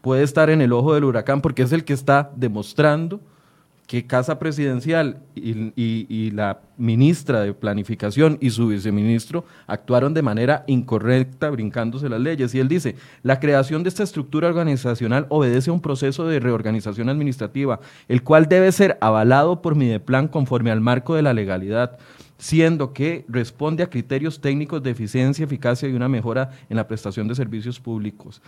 puede 0.00 0.22
estar 0.22 0.50
en 0.50 0.60
el 0.60 0.72
ojo 0.72 0.94
del 0.94 1.04
huracán 1.04 1.40
porque 1.40 1.62
es 1.62 1.72
el 1.72 1.84
que 1.84 1.92
está 1.92 2.30
demostrando 2.36 3.20
que 3.88 4.06
Casa 4.06 4.38
Presidencial 4.38 5.22
y, 5.34 6.30
la 6.32 6.60
ministra 6.76 7.40
de 7.40 7.54
Planificación 7.54 8.36
y 8.38 8.50
su 8.50 8.68
viceministro 8.68 9.46
actuaron 9.66 10.12
de 10.12 10.20
manera 10.20 10.62
incorrecta, 10.66 11.48
brincándose 11.48 12.10
las 12.10 12.20
leyes. 12.20 12.54
Y 12.54 12.60
él 12.60 12.68
dice, 12.68 12.96
la 13.22 13.40
creación 13.40 13.82
de 13.82 13.88
esta 13.88 14.02
estructura 14.02 14.48
organizacional 14.48 15.24
obedece 15.30 15.70
a 15.70 15.72
un 15.72 15.80
proceso 15.80 16.26
de 16.26 16.38
reorganización 16.38 17.08
administrativa, 17.08 17.80
el 18.08 18.22
cual 18.22 18.46
debe 18.46 18.70
ser 18.72 18.98
avalado 19.00 19.62
por 19.62 19.74
Mideplan 19.74 20.28
conforme 20.28 20.70
al 20.70 20.82
marco 20.82 21.14
de 21.14 21.22
la 21.22 21.32
legalidad 21.32 21.98
siendo 22.38 22.92
que 22.92 23.24
responde 23.28 23.82
a 23.82 23.90
criterios 23.90 24.40
técnicos 24.40 24.82
de 24.82 24.90
eficiencia, 24.90 25.44
eficacia 25.44 25.88
y 25.88 25.94
una 25.94 26.08
mejora 26.08 26.50
en 26.70 26.76
la 26.76 26.86
prestación 26.86 27.28
de 27.28 27.34
servicios 27.34 27.78
públicos. 27.80 28.40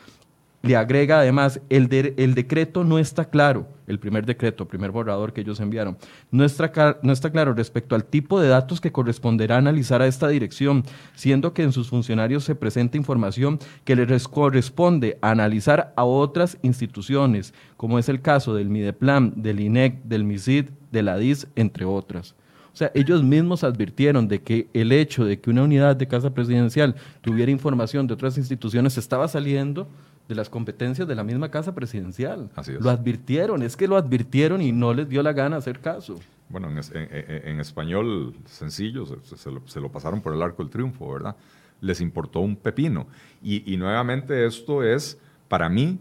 Le 0.63 0.77
agrega 0.77 1.21
además, 1.21 1.59
el, 1.71 1.89
el 2.19 2.35
decreto 2.35 2.85
no 2.85 2.99
está 2.99 3.25
claro, 3.25 3.67
el 3.87 3.99
primer 3.99 4.27
decreto, 4.27 4.69
primer 4.69 4.91
borrador 4.91 5.33
que 5.33 5.41
ellos 5.41 5.59
enviaron, 5.59 5.97
no 6.31 6.45
está, 6.45 6.99
no 7.03 7.15
está 7.15 7.31
claro 7.31 7.55
respecto 7.55 7.95
al 7.95 8.05
tipo 8.05 8.39
de 8.39 8.49
datos 8.49 8.79
que 8.79 8.93
corresponderá 8.93 9.57
analizar 9.57 10.03
a 10.03 10.07
esta 10.07 10.29
dirección, 10.29 10.85
siendo 11.15 11.55
que 11.55 11.63
en 11.63 11.73
sus 11.73 11.89
funcionarios 11.89 12.45
se 12.45 12.55
presenta 12.55 12.99
información 12.99 13.59
que 13.85 13.97
les 13.97 14.29
corresponde 14.29 15.19
analizar 15.23 15.95
a 15.97 16.05
otras 16.05 16.59
instituciones, 16.61 17.55
como 17.79 17.99
es 17.99 18.11
el 18.11 18.21
caso 18.21 18.55
del 18.55 18.69
Mideplan, 18.69 19.33
del 19.37 19.61
INEC, 19.61 20.03
del 20.03 20.25
MISID, 20.25 20.67
de 20.93 21.03
la 21.03 21.17
DIS, 21.17 21.47
entre 21.57 21.87
otras. 21.87 22.35
O 22.73 22.77
sea, 22.77 22.91
ellos 22.95 23.23
mismos 23.23 23.65
advirtieron 23.65 24.29
de 24.29 24.43
que 24.43 24.69
el 24.73 24.93
hecho 24.93 25.25
de 25.25 25.41
que 25.41 25.51
una 25.51 25.63
unidad 25.63 25.97
de 25.97 26.07
casa 26.07 26.33
presidencial 26.33 26.95
tuviera 27.21 27.51
información 27.51 28.07
de 28.07 28.15
otras 28.15 28.39
instituciones 28.39 28.97
estaba 28.97 29.27
saliendo 29.29 29.89
de 30.29 30.35
las 30.37 30.49
competencias 30.49 31.09
de 31.09 31.15
la 31.15 31.25
misma 31.25 31.51
casa 31.51 31.75
presidencial. 31.75 32.49
Así 32.55 32.73
es. 32.73 32.81
Lo 32.81 32.91
advirtieron, 32.91 33.63
es 33.63 33.77
que 33.77 33.89
lo 33.89 33.97
advirtieron 33.97 34.63
y 34.63 34.71
no 34.71 34.95
les 34.95 35.09
dio 35.09 35.23
la 35.23 35.33
gana 35.33 35.57
hacer 35.57 35.81
caso. 35.81 36.21
Bueno, 36.49 36.69
en, 36.69 37.61
español 37.61 38.35
sencillo, 38.45 39.07
se, 39.07 39.81
lo, 39.81 39.89
pasaron 39.91 40.21
por 40.21 40.35
el 40.35 40.43
arco 40.43 40.63
del 40.63 40.71
triunfo, 40.71 41.13
¿verdad? 41.13 41.37
Les 41.81 42.01
importó 42.01 42.41
un 42.41 42.57
pepino. 42.57 43.07
Y, 43.43 43.73
y 43.73 43.77
nuevamente 43.77 44.47
esto 44.47 44.85
es, 44.85 45.19
para 45.49 45.69
mí, 45.69 45.99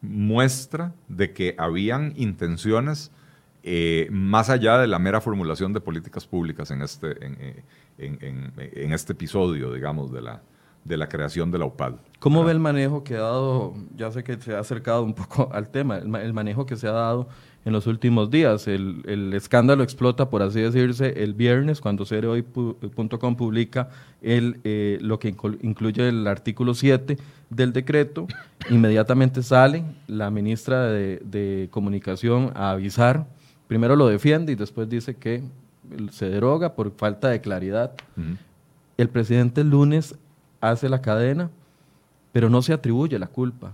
muestra 0.00 0.92
de 1.08 1.32
que 1.32 1.54
habían 1.58 2.14
intenciones 2.16 3.12
eh, 3.62 4.08
más 4.10 4.48
allá 4.48 4.78
de 4.78 4.86
la 4.86 4.98
mera 4.98 5.20
formulación 5.20 5.72
de 5.72 5.80
políticas 5.80 6.26
públicas 6.26 6.70
en 6.70 6.82
este, 6.82 7.24
en, 7.24 7.62
en, 7.98 8.92
este 8.92 9.12
episodio, 9.12 9.72
digamos, 9.72 10.10
de 10.12 10.22
la, 10.22 10.40
de 10.84 10.96
la 10.96 11.08
creación 11.08 11.50
de 11.50 11.58
la 11.58 11.66
UPAD. 11.66 11.94
¿Cómo 12.18 12.42
ve 12.42 12.52
el 12.52 12.58
manejo 12.58 13.04
que 13.04 13.16
ha 13.16 13.20
dado, 13.20 13.74
ya 13.96 14.10
sé 14.10 14.24
que 14.24 14.36
se 14.40 14.54
ha 14.54 14.60
acercado 14.60 15.02
un 15.02 15.14
poco 15.14 15.50
al 15.52 15.68
tema, 15.68 15.98
el, 15.98 16.32
manejo 16.32 16.64
que 16.64 16.76
se 16.76 16.88
ha 16.88 16.92
dado 16.92 17.28
en 17.66 17.74
los 17.74 17.86
últimos 17.86 18.30
días? 18.30 18.66
El, 18.66 19.02
el 19.06 19.34
escándalo 19.34 19.82
explota, 19.82 20.30
por 20.30 20.40
así 20.40 20.60
decirse, 20.62 21.22
el 21.22 21.34
viernes, 21.34 21.82
cuando 21.82 22.06
cereoy.com 22.06 23.36
publica 23.36 23.90
el, 24.22 24.60
eh, 24.64 24.98
lo 25.02 25.18
que 25.18 25.34
incluye 25.60 26.08
el 26.08 26.26
artículo 26.26 26.72
7 26.72 27.18
del 27.50 27.74
decreto. 27.74 28.26
Inmediatamente 28.70 29.42
sale 29.42 29.84
la 30.06 30.30
ministra 30.30 30.86
de, 30.86 31.20
de 31.24 31.68
Comunicación 31.70 32.52
a 32.54 32.70
avisar 32.70 33.26
primero 33.70 33.94
lo 33.94 34.08
defiende 34.08 34.50
y 34.50 34.56
después 34.56 34.88
dice 34.88 35.14
que 35.14 35.44
se 36.10 36.28
deroga 36.28 36.74
por 36.74 36.90
falta 36.90 37.28
de 37.28 37.40
claridad. 37.40 37.92
El 38.96 39.08
presidente 39.08 39.60
el 39.60 39.70
lunes 39.70 40.16
hace 40.60 40.88
la 40.88 41.00
cadena, 41.00 41.50
pero 42.32 42.50
no 42.50 42.62
se 42.62 42.72
atribuye 42.72 43.16
la 43.16 43.28
culpa. 43.28 43.70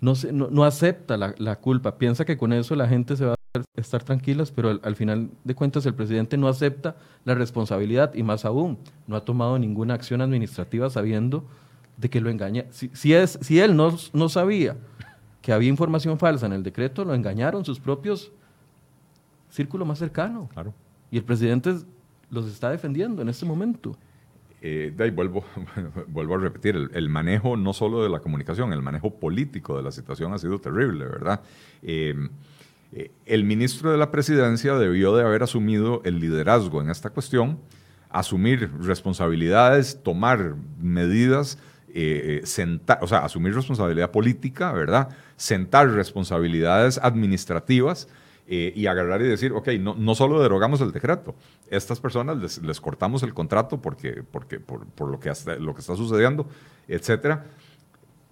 No, 0.00 0.12
no, 0.30 0.64
acepta 0.64 1.16
la, 1.16 1.56
culpa. 1.56 1.98
Piensa 1.98 2.24
que 2.24 2.36
con 2.36 2.52
eso 2.52 2.76
la 2.76 2.86
gente 2.86 3.16
se 3.16 3.24
va 3.24 3.34
a 3.34 3.60
estar 3.74 4.00
tranquilas, 4.04 4.52
pero 4.52 4.78
al, 4.80 4.94
final 4.94 5.28
de 5.42 5.56
cuentas 5.56 5.84
el 5.86 5.94
presidente 5.94 6.36
no 6.36 6.46
acepta 6.46 6.94
la 7.24 7.34
responsabilidad 7.34 8.14
y 8.14 8.22
más 8.22 8.44
aún, 8.44 8.78
no 9.08 9.16
ha 9.16 9.24
tomado 9.24 9.58
ninguna 9.58 9.94
acción 9.94 10.20
administrativa 10.20 10.88
sabiendo 10.88 11.42
de 11.96 12.08
que 12.08 12.20
lo 12.20 12.30
engaña. 12.30 12.66
Si, 12.70 13.12
es, 13.12 13.40
si 13.42 13.58
él 13.58 13.74
no, 13.74 13.96
no 14.12 14.28
sabía 14.28 14.76
que 15.42 15.52
había 15.52 15.68
información 15.68 16.16
falsa 16.16 16.46
en 16.46 16.52
el 16.52 16.62
decreto, 16.62 17.04
lo 17.04 17.12
engañaron 17.12 17.64
sus 17.64 17.80
propios 17.80 18.30
círculo 19.56 19.86
más 19.86 19.98
cercano. 19.98 20.48
Claro. 20.52 20.74
Y 21.10 21.16
el 21.16 21.24
presidente 21.24 21.74
los 22.30 22.46
está 22.46 22.70
defendiendo 22.70 23.22
en 23.22 23.28
este 23.28 23.46
momento. 23.46 23.96
Eh, 24.60 24.92
de 24.94 25.04
ahí 25.04 25.10
vuelvo, 25.10 25.44
vuelvo 26.08 26.34
a 26.34 26.38
repetir, 26.38 26.90
el, 26.92 27.08
manejo 27.08 27.56
no 27.56 27.72
solo 27.72 28.02
de 28.02 28.10
la 28.10 28.20
comunicación, 28.20 28.72
el 28.72 28.82
manejo 28.82 29.14
político 29.14 29.76
de 29.76 29.82
la 29.82 29.92
situación 29.92 30.32
ha 30.34 30.38
sido 30.38 30.58
terrible, 30.58 31.06
¿verdad? 31.06 31.40
Em, 31.82 32.28
eh, 32.92 33.10
el 33.24 33.44
ministro 33.44 33.90
de 33.90 33.98
la 33.98 34.10
presidencia 34.10 34.74
debió 34.74 35.16
de 35.16 35.24
haber 35.24 35.42
asumido 35.42 36.02
el 36.04 36.20
liderazgo 36.20 36.80
en 36.80 36.90
esta 36.90 37.10
cuestión, 37.10 37.58
asumir 38.10 38.70
responsabilidades, 38.80 40.02
tomar 40.02 40.54
medidas, 40.80 41.58
eh, 41.92 42.40
sentar, 42.44 42.98
o 43.02 43.06
sea, 43.06 43.18
asumir 43.20 43.54
responsabilidad 43.54 44.10
política, 44.10 44.72
¿verdad? 44.72 45.08
Sentar 45.36 45.90
responsabilidades 45.90 46.98
administrativas 47.02 48.08
eh, 48.48 48.72
y 48.74 48.86
agarrar 48.86 49.20
y 49.22 49.26
decir, 49.26 49.52
ok, 49.52 49.68
no, 49.80 49.94
no 49.94 50.14
solo 50.14 50.40
derogamos 50.40 50.80
el 50.80 50.92
decreto, 50.92 51.34
estas 51.68 52.00
personas 52.00 52.60
les, 52.62 52.80
cortamos 52.80 53.22
el 53.22 53.34
contrato 53.34 53.80
porque, 53.80 54.22
porque, 54.30 54.60
por, 54.60 54.86
por 54.86 55.10
lo, 55.10 55.18
que 55.18 55.32
lo 55.58 55.74
que 55.74 55.80
está 55.80 55.96
sucediendo, 55.96 56.46
etcétera, 56.86 57.44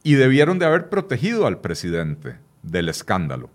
y 0.05 0.15
debieron 0.15 0.59
de 0.59 0.67
haber 0.67 0.89
protegido 0.89 1.47
al 1.47 1.61
presidente 1.61 2.37
del 2.62 2.89
escándalo. 2.89 3.51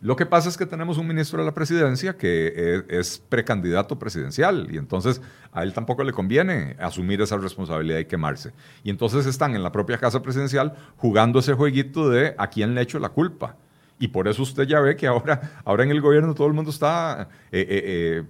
Lo 0.00 0.16
que 0.16 0.26
pasa 0.26 0.50
es 0.50 0.58
que 0.58 0.66
tenemos 0.66 0.98
un 0.98 1.06
ministro 1.06 1.38
de 1.38 1.46
la 1.46 1.54
presidencia 1.54 2.16
que 2.16 2.82
es, 2.88 3.22
precandidato 3.28 3.98
presidencial 3.98 4.68
y 4.70 4.76
entonces 4.76 5.22
a 5.50 5.62
él 5.62 5.72
tampoco 5.72 6.04
le 6.04 6.12
conviene 6.12 6.76
asumir 6.78 7.22
esa 7.22 7.38
responsabilidad 7.38 7.98
y 8.00 8.04
quemarse. 8.04 8.52
Y 8.82 8.90
entonces 8.90 9.24
están 9.24 9.54
en 9.54 9.62
la 9.62 9.72
propia 9.72 9.96
casa 9.96 10.20
presidencial 10.20 10.74
jugando 10.96 11.38
ese 11.38 11.54
jueguito 11.54 12.10
de 12.10 12.34
a 12.36 12.48
quién 12.48 12.74
le 12.74 12.82
echo 12.82 12.98
la 12.98 13.08
culpa. 13.08 13.56
Y 13.98 14.08
por 14.08 14.28
eso 14.28 14.42
usted 14.42 14.64
ya 14.64 14.80
ve 14.80 14.96
que 14.96 15.06
ahora, 15.06 15.60
ahora 15.64 15.84
en 15.84 15.90
el 15.90 16.00
gobierno 16.00 16.34
todo 16.34 16.46
el 16.46 16.52
mundo 16.52 16.70
está 16.70 17.28
eh, 17.52 17.60
eh, 17.60 17.66
eh, 17.70 18.22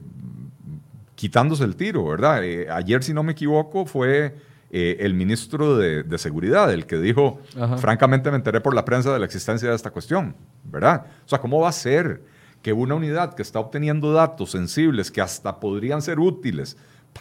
quitándose 1.15 1.65
el 1.65 1.77
tiro, 1.77 2.05
¿verdad? 2.07 2.43
ayer, 2.71 3.03
si 3.03 3.15
no 3.15 3.23
me 3.23 3.33
equivoco, 3.33 3.87
fue 3.87 4.37
el 4.71 5.15
ministro 5.15 5.79
de, 5.79 6.19
Seguridad 6.19 6.73
el 6.73 6.85
que 6.85 6.99
dijo, 6.99 7.41
francamente 7.79 8.29
me 8.31 8.37
enteré 8.37 8.61
por 8.61 8.75
la 8.75 8.85
prensa 8.85 9.13
de 9.13 9.21
la 9.21 9.25
existencia 9.25 9.69
de 9.69 9.77
esta 9.77 9.93
cuestión, 9.93 10.35
¿verdad? 10.65 11.07
O 11.25 11.29
sea, 11.29 11.39
¿cómo 11.39 11.61
va 11.61 11.69
a 11.69 11.73
ser 11.73 12.23
que 12.61 12.73
una 12.73 12.97
unidad 12.97 13.35
que 13.35 13.43
está 13.43 13.61
obteniendo 13.61 14.13
datos 14.13 14.51
sensibles 14.51 15.13
que 15.13 15.21
hasta 15.21 15.61
podrían 15.61 16.03
ser 16.03 16.19
útiles 16.19 16.77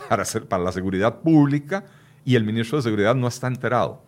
para, 0.09 0.23
para 0.49 0.63
la 0.63 0.71
seguridad 0.71 1.19
pública 1.19 1.85
y 2.25 2.35
el 2.35 2.43
ministro 2.43 2.79
de 2.79 2.81
Seguridad 2.81 3.13
no 3.13 3.27
está 3.27 3.45
enterado? 3.45 4.01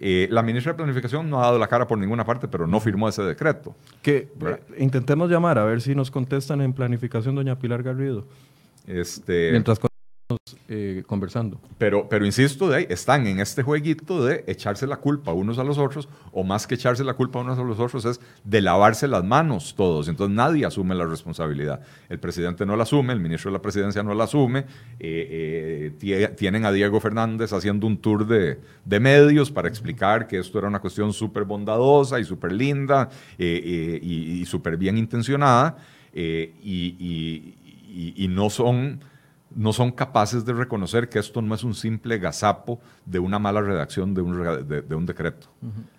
Eh, 0.00 0.28
la 0.30 0.42
ministra 0.42 0.72
de 0.72 0.76
Planificación 0.76 1.28
no 1.28 1.40
ha 1.40 1.46
dado 1.46 1.58
la 1.58 1.66
cara 1.66 1.86
por 1.86 1.98
ninguna 1.98 2.24
parte, 2.24 2.46
pero 2.46 2.66
no 2.66 2.78
firmó 2.78 3.08
ese 3.08 3.22
decreto. 3.22 3.74
Que 4.00 4.28
eh, 4.46 4.60
intentemos 4.78 5.30
llamar 5.30 5.58
a 5.58 5.64
ver 5.64 5.80
si 5.80 5.94
nos 5.94 6.10
contestan 6.10 6.60
en 6.60 6.72
planificación 6.72 7.34
doña 7.34 7.58
Pilar 7.58 7.82
Garrido. 7.82 8.24
Este, 8.86 9.50
Mientras 9.50 9.80
eh, 10.68 11.04
conversando. 11.06 11.58
Pero, 11.78 12.06
pero 12.06 12.26
insisto, 12.26 12.68
de 12.68 12.86
están 12.90 13.26
en 13.26 13.40
este 13.40 13.62
jueguito 13.62 14.22
de 14.26 14.44
echarse 14.46 14.86
la 14.86 14.98
culpa 14.98 15.32
unos 15.32 15.58
a 15.58 15.64
los 15.64 15.78
otros, 15.78 16.06
o 16.32 16.44
más 16.44 16.66
que 16.66 16.74
echarse 16.74 17.02
la 17.02 17.14
culpa 17.14 17.38
unos 17.38 17.58
a 17.58 17.62
los 17.62 17.80
otros, 17.80 18.04
es 18.04 18.20
de 18.44 18.60
lavarse 18.60 19.08
las 19.08 19.24
manos 19.24 19.74
todos. 19.74 20.06
Entonces 20.06 20.36
nadie 20.36 20.66
asume 20.66 20.94
la 20.94 21.06
responsabilidad. 21.06 21.80
El 22.10 22.18
presidente 22.18 22.66
no 22.66 22.76
la 22.76 22.82
asume, 22.82 23.14
el 23.14 23.20
ministro 23.20 23.50
de 23.50 23.56
la 23.56 23.62
presidencia 23.62 24.02
no 24.02 24.12
la 24.12 24.24
asume. 24.24 24.66
Eh, 25.00 25.94
eh, 26.02 26.34
tienen 26.36 26.66
a 26.66 26.72
Diego 26.72 27.00
Fernández 27.00 27.54
haciendo 27.54 27.86
un 27.86 27.96
tour 27.96 28.26
de, 28.26 28.60
de 28.84 29.00
medios 29.00 29.50
para 29.50 29.68
explicar 29.68 30.26
que 30.26 30.38
esto 30.38 30.58
era 30.58 30.68
una 30.68 30.80
cuestión 30.80 31.14
súper 31.14 31.44
bondadosa 31.44 32.20
y 32.20 32.24
súper 32.24 32.52
linda 32.52 33.08
y, 33.38 34.40
y 34.40 34.44
súper 34.44 34.76
bien 34.76 34.98
intencionada. 34.98 35.78
y, 36.12 37.54
y 37.90 38.28
no 38.28 38.50
son 38.50 39.00
no 39.54 39.72
son 39.72 39.90
capaces 39.90 40.44
de 40.44 40.52
reconocer 40.52 41.08
que 41.08 41.18
esto 41.18 41.40
no 41.42 41.54
es 41.54 41.64
un 41.64 41.74
simple 41.74 42.18
gazapo 42.18 42.80
de 43.04 43.18
una 43.18 43.38
mala 43.38 43.60
redacción 43.60 44.14
de 44.14 44.20
un, 44.20 44.68
de, 44.68 44.94
un 44.94 45.06
decreto. 45.06 45.48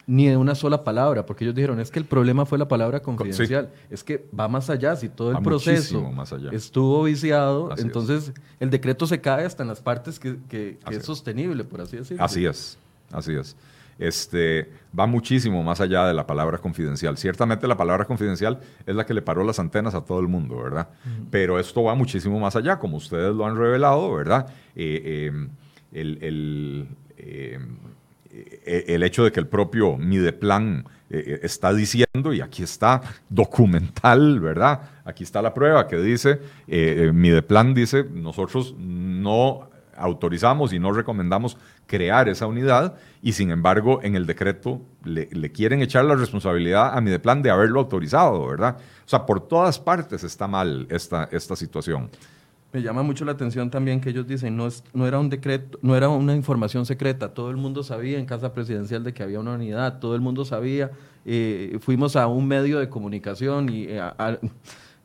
Ni 0.05 0.27
de 0.27 0.37
una 0.37 0.55
sola 0.55 0.83
palabra, 0.83 1.25
porque 1.25 1.43
ellos 1.43 1.55
dijeron, 1.55 1.79
es 1.79 1.89
que 1.91 1.99
el 1.99 2.05
problema 2.05 2.45
fue 2.45 2.57
la 2.57 2.67
palabra 2.67 3.01
confidencial. 3.01 3.69
Es 3.89 4.03
que 4.03 4.27
va 4.37 4.47
más 4.47 4.69
allá, 4.69 4.95
si 4.95 5.09
todo 5.09 5.31
el 5.31 5.39
proceso 5.39 6.11
estuvo 6.51 7.03
viciado, 7.03 7.71
entonces 7.77 8.33
el 8.59 8.69
decreto 8.69 9.07
se 9.07 9.19
cae 9.19 9.45
hasta 9.45 9.63
en 9.63 9.69
las 9.69 9.81
partes 9.81 10.19
que, 10.19 10.37
que 10.47 10.77
es 10.89 11.05
sostenible, 11.05 11.63
por 11.63 11.81
así 11.81 11.97
decirlo. 11.97 12.23
Así 12.23 12.45
es, 12.45 12.77
así 13.11 13.33
es 13.33 13.55
este, 13.99 14.71
va 14.97 15.05
muchísimo 15.05 15.61
más 15.61 15.81
allá 15.81 16.07
de 16.07 16.13
la 16.13 16.25
palabra 16.25 16.57
confidencial. 16.57 17.17
Ciertamente 17.17 17.67
la 17.67 17.77
palabra 17.77 18.05
confidencial 18.05 18.59
es 18.85 18.95
la 18.95 19.05
que 19.05 19.13
le 19.13 19.21
paró 19.21 19.43
las 19.43 19.59
antenas 19.59 19.93
a 19.93 20.01
todo 20.01 20.19
el 20.21 20.27
mundo, 20.27 20.57
¿verdad? 20.57 20.87
Pero 21.29 21.59
esto 21.59 21.83
va 21.83 21.95
muchísimo 21.95 22.39
más 22.39 22.55
allá, 22.55 22.79
como 22.79 22.97
ustedes 22.97 23.35
lo 23.35 23.45
han 23.45 23.57
revelado, 23.57 24.13
¿verdad? 24.13 24.47
Eh, 24.75 25.27
em, 25.27 25.49
el, 25.91 26.87
em, 27.17 27.77
e, 28.31 28.85
el, 28.87 29.03
hecho 29.03 29.23
de 29.23 29.31
que 29.31 29.39
el 29.39 29.47
propio 29.47 29.97
Mideplan 29.97 30.85
eh, 31.09 31.23
eh, 31.25 31.39
está 31.43 31.73
diciendo, 31.73 32.31
y 32.31 32.39
aquí 32.39 32.63
está 32.63 33.01
documental, 33.27 34.39
¿verdad? 34.39 34.81
Aquí 35.03 35.23
está 35.23 35.41
la 35.41 35.53
prueba 35.53 35.87
que 35.87 35.97
dice, 35.97 36.39
Mideplan 36.67 37.73
dice, 37.73 38.05
nosotros 38.05 38.75
no 38.77 39.68
autorizamos 39.99 40.73
y 40.73 40.79
no 40.79 40.91
recomendamos 40.91 41.57
crear 41.85 42.29
esa 42.29 42.47
unidad 42.47 42.95
y 43.21 43.33
sin 43.33 43.51
embargo 43.51 43.99
en 44.03 44.15
el 44.15 44.25
decreto 44.25 44.81
le, 45.03 45.27
quieren 45.51 45.81
echar 45.81 46.05
la 46.05 46.15
responsabilidad 46.15 46.97
a 46.97 47.01
Mideplan 47.01 47.41
de 47.41 47.51
haberlo 47.51 47.81
autorizado, 47.81 48.47
¿verdad? 48.47 48.77
O 49.05 49.09
sea, 49.09 49.25
por 49.25 49.47
todas 49.47 49.79
partes 49.79 50.23
está 50.23 50.47
mal 50.47 50.87
esta, 50.89 51.29
esta 51.31 51.55
situación. 51.55 52.09
Me 52.71 52.83
llama 52.83 53.01
mucho 53.01 53.25
la 53.25 53.31
atención 53.31 53.71
también 53.71 53.99
que 53.99 54.11
ellos 54.11 54.27
dicen, 54.27 54.55
no, 54.55 54.67
es, 54.67 54.83
no 54.93 55.07
era 55.07 55.17
un 55.19 55.29
decreto, 55.29 55.79
no 55.81 55.95
era 55.95 56.07
una 56.07 56.35
información 56.35 56.85
secreta, 56.85 57.33
todo 57.33 57.49
el 57.49 57.57
mundo 57.57 57.81
sabía 57.81 58.19
en 58.19 58.27
Casa 58.27 58.53
Presidencial 58.53 59.03
de 59.03 59.11
que 59.11 59.23
había 59.23 59.39
una 59.39 59.53
unidad, 59.53 59.97
todo 59.97 60.13
el 60.13 60.21
mundo 60.21 60.45
sabía, 60.45 60.91
eh, 61.25 61.79
fuimos 61.81 62.15
a 62.15 62.27
un 62.27 62.47
medio 62.47 62.77
de 62.77 62.87
comunicación 62.87 63.69
y 63.69 63.85
eh, 63.89 64.01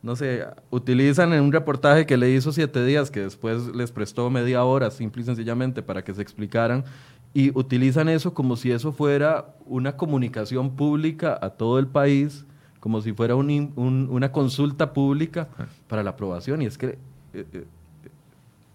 no 0.05 0.17
sé, 0.17 0.47
utilizan 0.69 1.33
en 1.33 1.43
un 1.43 1.51
reportaje 1.51 2.05
que 2.05 2.19
le 2.19 2.31
hizo 2.31 2.53
siete 2.53 2.85
días, 2.85 3.11
que 3.11 3.21
después 3.21 3.75
les 3.75 3.91
prestó 3.91 4.29
media 4.29 4.63
hora, 4.63 4.91
simple 4.91 5.23
y 5.23 5.25
sencillamente, 5.25 5.81
para 5.81 6.05
que 6.05 6.13
se 6.13 6.21
explicaran, 6.21 6.85
y 7.33 7.57
utilizan 7.59 8.11
eso 8.11 8.35
como 8.35 8.57
si 8.57 8.71
eso 8.71 8.93
fuera 8.93 9.55
una 9.65 9.97
comunicación 9.97 10.77
pública 10.77 11.39
a 11.41 11.49
todo 11.49 11.79
el 11.79 11.87
país, 11.87 12.45
como 12.81 13.01
si 13.01 13.15
fuera 13.15 13.35
una 13.35 14.31
consulta 14.31 14.93
pública 14.93 15.49
para 15.89 16.03
la 16.03 16.11
aprobación. 16.11 16.61
Y 16.61 16.67
es 16.67 16.77
que, 16.77 16.99
eh, 17.33 17.47
eh, 17.55 17.65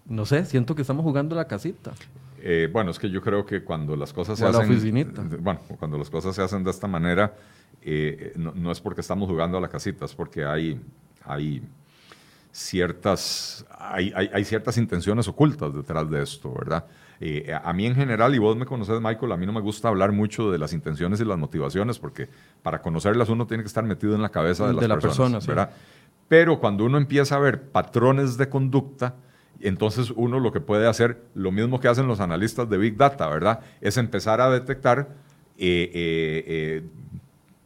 no 0.08 0.26
sé, 0.26 0.46
siento 0.46 0.74
que 0.74 0.82
estamos 0.82 1.04
jugando 1.04 1.36
la 1.36 1.46
casita. 1.46 1.92
Eh, 2.42 2.68
bueno, 2.74 2.90
es 2.90 2.98
que 2.98 3.08
yo 3.08 3.22
creo 3.22 3.46
que 3.46 3.64
cuando 3.64 3.96
las 3.96 4.14
cosas 4.14 4.40
se 4.40 4.48
hacen. 4.48 5.44
Bueno, 5.44 5.60
cuando 5.78 6.00
las 6.00 6.10
cosas 6.10 6.36
se 6.36 6.42
hacen 6.42 6.64
de 6.64 6.72
esta 6.72 6.88
manera, 6.88 7.36
no, 8.36 8.52
no, 8.56 8.72
es 8.72 8.82
porque 8.82 9.02
estamos 9.02 9.30
jugando 9.30 9.60
a 9.60 9.62
la 9.62 9.70
casita, 9.70 10.06
es 10.06 10.16
porque 10.16 10.44
hay 10.44 10.82
hay 11.30 11.62
ciertas, 12.52 13.66
hay, 13.78 14.12
hay, 14.14 14.44
ciertas 14.44 14.78
intenciones 14.78 15.28
ocultas 15.28 15.74
detrás 15.74 16.10
de 16.10 16.24
esto, 16.24 16.54
¿verdad? 16.54 16.86
Eh, 17.22 17.54
a 17.64 17.74
mí 17.74 17.86
en 17.86 17.96
general, 17.96 18.34
y 18.34 18.40
vos 18.40 18.56
me 18.56 18.66
conoces, 18.66 19.00
Michael, 19.02 19.32
a 19.32 19.38
mí 19.38 19.46
no 19.46 19.54
me 19.54 19.62
gusta 19.62 19.88
hablar 19.90 20.12
mucho 20.12 20.52
de 20.52 20.58
las 20.58 20.74
intenciones 20.74 21.20
y 21.22 21.26
las 21.26 21.38
motivaciones, 21.38 22.00
porque 22.00 22.28
para 22.64 22.82
conocerlas 22.82 23.30
uno 23.30 23.46
tiene 23.46 23.64
que 23.64 23.68
estar 23.68 23.84
metido 23.84 24.16
en 24.16 24.22
la 24.22 24.30
cabeza 24.30 24.68
de 24.68 24.74
las 24.74 24.88
la 24.88 24.98
personas, 24.98 25.46
¿verdad? 25.46 25.72
Pero 26.28 26.60
cuando 26.60 26.86
uno 26.86 26.98
empieza 26.98 27.36
a 27.36 27.40
ver 27.40 27.70
patrones 27.72 28.38
de 28.38 28.50
conducta, 28.50 29.16
entonces 29.60 30.14
uno 30.16 30.40
lo 30.40 30.52
que 30.52 30.62
puede 30.62 30.88
hacer, 30.88 31.24
lo 31.34 31.52
mismo 31.52 31.80
que 31.80 31.88
hacen 31.88 32.08
los 32.08 32.20
analistas 32.20 32.70
de 32.70 32.78
Big 32.78 32.96
Data, 32.98 33.28
¿verdad? 33.28 33.60
Es 33.82 33.98
empezar 33.98 34.40
a 34.40 34.50
detectar 34.50 35.10
eh, 35.58 35.92
eh, 35.94 36.84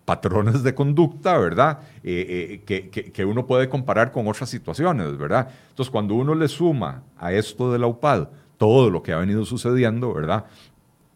patrones 0.06 0.64
de 0.64 0.76
conducta, 0.76 1.38
¿verdad? 1.38 1.80
Eh, 2.04 2.62
eh, 2.68 3.12
que, 3.12 3.26
uno 3.26 3.46
puede 3.46 3.70
comparar 3.70 4.12
con 4.12 4.28
otras 4.28 4.50
situaciones, 4.50 5.18
¿verdad? 5.18 5.50
Entonces, 5.70 5.92
cuando 5.92 6.16
uno 6.16 6.36
le 6.36 6.48
suma 6.48 7.04
a 7.18 7.32
esto 7.32 7.72
de 7.72 7.80
la 7.80 7.88
UPAD 7.88 8.28
todo 8.58 8.90
lo 8.90 9.02
que 9.02 9.14
ha 9.14 9.18
venido 9.18 9.46
sucediendo, 9.46 10.14
¿verdad? 10.14 10.46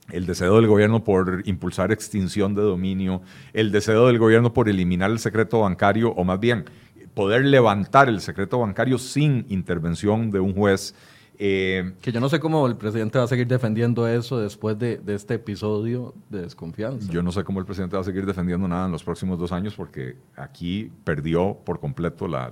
El 0.10 0.26
deseo 0.26 0.56
del 0.56 0.68
gobierno 0.68 1.04
por 1.04 1.44
impulsar 1.46 1.92
extinción 1.92 2.56
de 2.56 2.62
dominio, 2.62 3.22
el 3.54 3.72
deseo 3.72 4.08
del 4.08 4.20
gobierno 4.20 4.54
por 4.54 4.70
eliminar 4.70 5.12
el 5.12 5.20
secreto 5.20 5.62
bancario, 5.62 6.12
o 6.12 6.24
más 6.24 6.40
bien 6.40 6.66
poder 7.14 7.44
levantar 7.46 8.10
el 8.10 8.22
secreto 8.22 8.60
bancario 8.60 8.98
sin 8.98 9.46
intervención 9.50 10.32
de 10.32 10.40
un 10.40 10.54
juez, 10.54 10.96
eh, 11.40 11.94
que 12.02 12.12
yo 12.12 12.20
no 12.20 12.30
sé 12.30 12.40
cómo 12.40 12.66
el 12.66 12.78
presidente 12.78 13.20
va 13.20 13.26
a 13.26 13.28
seguir 13.28 13.48
defendiendo 13.48 14.08
eso 14.08 14.40
después 14.40 14.78
de, 14.80 15.00
este 15.08 15.36
episodio 15.36 16.16
de 16.30 16.42
desconfianza. 16.42 17.12
Yo 17.12 17.22
no 17.22 17.32
sé 17.32 17.44
cómo 17.44 17.60
el 17.60 17.66
presidente 17.66 17.96
va 17.96 18.02
a 18.02 18.06
seguir 18.06 18.26
defendiendo 18.26 18.68
nada 18.68 18.88
en 18.88 18.92
los 18.92 19.04
próximos 19.04 19.38
dos 19.38 19.52
años 19.52 19.76
porque 19.76 20.16
aquí 20.36 20.92
perdió 21.04 21.58
por 21.64 21.80
completo 21.80 22.28
la, 22.28 22.50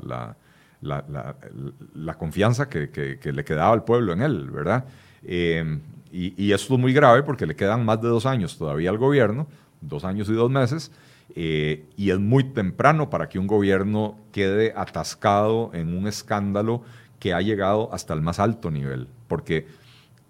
la, 0.82 2.14
confianza 2.18 2.70
que, 2.70 3.20
le 3.24 3.44
quedaba 3.44 3.74
al 3.74 3.84
pueblo 3.84 4.14
en 4.14 4.22
él, 4.22 4.52
¿verdad? 4.52 4.86
Eh, 5.24 5.80
y, 6.12 6.52
esto 6.52 6.76
es 6.76 6.80
muy 6.80 6.94
grave 6.94 7.24
porque 7.24 7.46
le 7.48 7.56
quedan 7.56 7.84
más 7.84 8.02
de 8.02 8.08
dos 8.08 8.26
años 8.26 8.58
todavía 8.58 8.92
al 8.92 8.98
gobierno, 8.98 9.48
dos 9.82 10.06
años 10.06 10.30
y 10.30 10.34
dos 10.34 10.52
meses, 10.52 10.92
eh, 11.36 11.86
y 11.98 12.12
es 12.12 12.20
muy 12.20 12.44
temprano 12.44 13.10
para 13.10 13.28
que 13.28 13.40
un 13.40 13.48
gobierno 13.48 14.18
quede 14.32 14.74
atascado 14.76 15.72
en 15.74 15.98
un 15.98 16.08
escándalo 16.08 16.84
que 17.26 17.34
ha 17.34 17.42
llegado 17.42 17.90
hasta 17.92 18.14
el 18.14 18.22
más 18.22 18.40
alto 18.40 18.70
nivel. 18.70 19.08
Porque, 19.28 19.66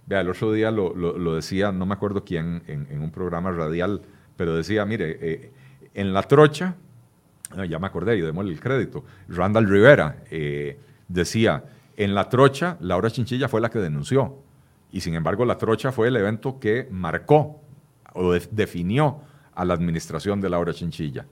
vea, 0.06 0.22
el 0.22 0.30
otro 0.30 0.54
día 0.54 0.72
lo, 0.72 1.36
decía, 1.36 1.74
no 1.74 1.86
me 1.86 1.94
acuerdo 1.94 2.24
quién, 2.24 2.64
en, 2.68 3.02
un 3.02 3.12
programa 3.12 3.52
radial, 3.52 4.02
pero 4.38 4.56
decía, 4.56 4.86
mire, 4.86 5.18
eh, 5.20 5.52
en 5.94 6.14
la 6.14 6.24
trocha, 6.24 6.78
ah, 7.52 7.66
ya 7.66 7.80
me 7.80 7.88
acordé 7.88 8.16
y 8.16 8.22
démosle 8.22 8.54
el 8.54 8.62
crédito, 8.62 9.04
Randall 9.28 9.68
Rivera 9.68 10.24
eh, 10.32 10.80
decía, 11.10 11.66
en 11.98 12.16
la 12.16 12.30
trocha, 12.30 12.78
Laura 12.80 13.12
Chinchilla 13.12 13.50
fue 13.50 13.60
la 13.60 13.70
que 13.70 13.80
denunció. 13.80 14.38
Y 14.94 15.02
sin 15.02 15.16
embargo, 15.16 15.44
la 15.44 15.58
trocha 15.58 15.92
fue 15.92 16.08
el 16.08 16.16
evento 16.16 16.62
que 16.62 16.88
marcó 16.90 17.60
o 18.14 18.32
definió 18.32 19.20
a 19.54 19.66
la 19.66 19.74
administración 19.74 20.40
de 20.40 20.50
Laura 20.50 20.74
Chinchilla. 20.74 21.26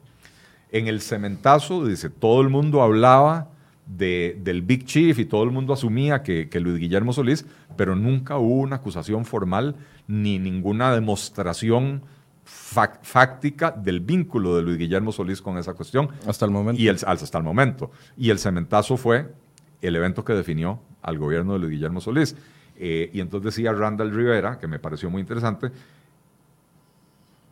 En 0.73 0.87
el 0.87 0.99
cementazo, 0.99 1.85
dice, 1.85 2.09
todo 2.09 2.41
el 2.41 2.49
mundo 2.49 2.81
hablaba 2.81 3.52
del 3.85 4.61
Big 4.61 4.85
Chief 4.85 5.17
y 5.19 5.25
todo 5.25 5.43
el 5.43 5.51
mundo 5.51 5.73
asumía 5.73 6.23
que, 6.23 6.47
Luis 6.59 6.77
Guillermo 6.77 7.13
Solís, 7.13 7.45
pero 7.75 7.95
nunca 7.95 8.37
hubo 8.37 8.61
una 8.61 8.77
acusación 8.77 9.25
formal 9.25 9.75
ni 10.07 10.39
ninguna 10.39 10.93
demostración 10.93 12.03
fáctica 12.45 13.71
del 13.71 14.01
vínculo 14.01 14.55
de 14.55 14.63
Luis 14.63 14.77
Guillermo 14.77 15.11
Solís 15.11 15.41
con 15.41 15.57
esa 15.57 15.73
cuestión. 15.73 16.09
Hasta 16.27 16.45
el 16.45 16.51
momento. 16.51 16.81
Y 16.81 16.87
el, 16.87 16.97
hasta 17.05 17.37
el 17.37 17.43
momento. 17.43 17.91
Y 18.17 18.29
el 18.29 18.39
cementazo 18.39 18.97
fue 18.97 19.33
el 19.81 19.95
evento 19.95 20.23
que 20.23 20.33
definió 20.33 20.79
al 21.01 21.17
gobierno 21.17 21.53
de 21.53 21.59
Luis 21.59 21.71
Guillermo 21.71 22.01
Solís. 22.01 22.35
Eh, 22.75 23.09
y 23.13 23.19
entonces 23.19 23.55
decía 23.55 23.71
Randall 23.71 24.13
Rivera, 24.13 24.57
que 24.59 24.67
me 24.67 24.79
pareció 24.79 25.09
muy 25.09 25.21
interesante, 25.21 25.71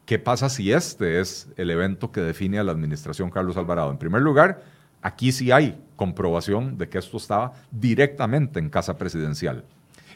¿qué 0.06 0.20
pasa 0.20 0.50
si 0.50 0.72
este 0.72 1.20
es 1.20 1.50
el 1.58 1.70
evento 1.70 2.12
que 2.12 2.22
define 2.22 2.60
a 2.60 2.64
la 2.64 2.72
administración 2.72 3.30
Carlos 3.30 3.58
Alvarado? 3.58 3.92
En 3.92 3.98
primer 3.98 4.22
lugar, 4.22 4.64
Aquí 5.02 5.32
sí 5.32 5.52
hay 5.52 5.82
comprobación 5.96 6.78
de 6.78 6.90
que 6.90 6.98
esto 6.98 7.18
estaba 7.18 7.54
directamente 7.72 8.60
en 8.60 8.70
casa 8.70 8.98
presidencial. 8.98 9.64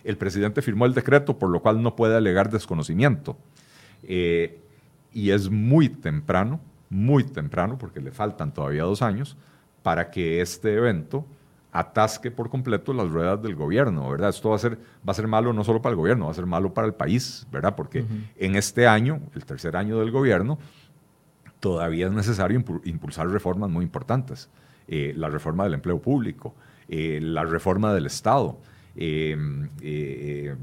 El 0.04 0.18
presidente 0.18 0.62
firmó 0.62 0.86
el 0.86 0.94
decreto, 0.94 1.38
por 1.40 1.50
lo 1.50 1.62
cual 1.62 1.82
no 1.82 1.96
puede 1.96 2.16
alegar 2.16 2.52
desconocimiento. 2.52 3.38
Eh, 4.04 4.60
y 5.12 5.32
es 5.32 5.50
muy 5.50 5.90
temprano, 5.90 6.60
muy 6.90 7.24
temprano, 7.24 7.78
porque 7.78 8.00
le 8.00 8.12
faltan 8.12 8.54
todavía 8.54 8.84
dos 8.84 9.02
años, 9.02 9.36
para 9.82 10.12
que 10.12 10.42
este 10.42 10.76
evento 10.76 11.26
atasque 11.72 12.32
por 12.32 12.50
completo 12.50 12.94
las 12.94 13.10
ruedas 13.10 13.42
del 13.42 13.54
gobierno, 13.54 14.10
¿verdad? 14.10 14.30
Esto 14.30 14.50
va 14.50 14.56
a 14.56 14.60
ser, 14.60 14.78
va 15.08 15.12
a 15.12 15.14
ser 15.14 15.28
malo 15.28 15.52
no 15.52 15.64
solo 15.64 15.82
para 15.82 15.92
el 15.92 15.98
gobierno, 15.98 16.26
va 16.26 16.32
a 16.32 16.36
ser 16.36 16.46
malo 16.46 16.74
para 16.74 16.88
el 16.88 16.94
país, 16.94 17.46
¿verdad? 17.52 17.76
Porque 17.76 18.06
en 18.38 18.56
este 18.56 18.88
año, 18.88 19.20
el 19.36 19.44
tercer 19.44 19.76
año 19.76 20.00
del 20.00 20.10
gobierno, 20.10 20.58
todavía 21.60 22.08
es 22.08 22.14
necesario 22.14 22.64
impulsar 22.86 23.28
reformas 23.28 23.70
muy 23.70 23.84
importantes. 23.84 24.50
Eh, 24.88 25.14
la 25.16 25.30
reforma 25.30 25.64
del 25.64 25.74
empleo 25.76 26.00
público, 26.00 26.56
eh, 26.88 27.20
la 27.22 27.44
reforma 27.44 27.94
del 27.94 28.06
Estado, 28.06 28.60
eh, 28.98 30.56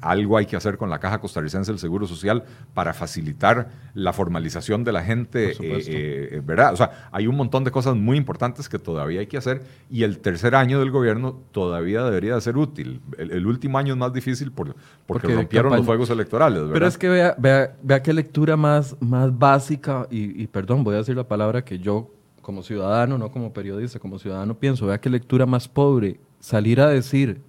algo 0.00 0.36
hay 0.36 0.46
que 0.46 0.56
hacer 0.56 0.76
con 0.76 0.90
la 0.90 1.00
Caja 1.00 1.20
Costarricense 1.20 1.72
del 1.72 1.78
Seguro 1.78 2.06
Social 2.06 2.44
para 2.72 2.94
facilitar 2.94 3.68
la 3.94 4.12
formalización 4.12 4.84
de 4.84 4.92
la 4.92 5.02
gente, 5.02 5.50
eh, 5.50 5.56
eh, 5.60 6.42
¿verdad? 6.44 6.72
O 6.72 6.76
sea, 6.76 7.08
hay 7.10 7.26
un 7.26 7.36
montón 7.36 7.64
de 7.64 7.70
cosas 7.70 7.96
muy 7.96 8.16
importantes 8.16 8.68
que 8.68 8.78
todavía 8.78 9.20
hay 9.20 9.26
que 9.26 9.36
hacer 9.36 9.62
y 9.90 10.04
el 10.04 10.18
tercer 10.18 10.54
año 10.54 10.78
del 10.78 10.90
gobierno 10.90 11.40
todavía 11.50 12.04
debería 12.04 12.36
de 12.36 12.40
ser 12.40 12.56
útil. 12.56 13.00
El, 13.18 13.46
último 13.46 13.78
año 13.78 13.94
es 13.94 13.98
más 13.98 14.12
difícil 14.12 14.52
por, 14.52 14.76
porque, 15.06 15.34
rompieron 15.34 15.76
los 15.76 15.84
juegos 15.84 16.10
electorales, 16.10 16.60
¿verdad? 16.60 16.74
Pero 16.74 16.86
es 16.86 16.98
que 16.98 17.08
vea, 17.08 17.34
vea, 17.38 17.76
vea 17.82 18.02
qué 18.02 18.12
lectura 18.12 18.56
más, 18.56 18.96
más 19.00 19.36
básica 19.36 20.06
y, 20.10 20.42
y 20.42 20.46
perdón, 20.46 20.84
voy 20.84 20.94
a 20.94 20.98
decir 20.98 21.16
la 21.16 21.26
palabra 21.26 21.64
que 21.64 21.78
yo 21.78 22.10
como 22.44 22.62
ciudadano, 22.62 23.18
no 23.18 23.32
como 23.32 23.52
periodista, 23.52 23.98
como 23.98 24.20
ciudadano 24.20 24.54
pienso, 24.54 24.86
vea 24.86 25.00
qué 25.00 25.10
lectura 25.10 25.46
más 25.46 25.66
pobre 25.66 26.20
salir 26.38 26.80
a 26.80 26.88
decir 26.88 27.40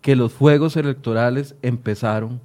que 0.00 0.14
los 0.14 0.32
fuegos 0.32 0.76
electorales 0.76 1.56
empezaron 1.62 2.40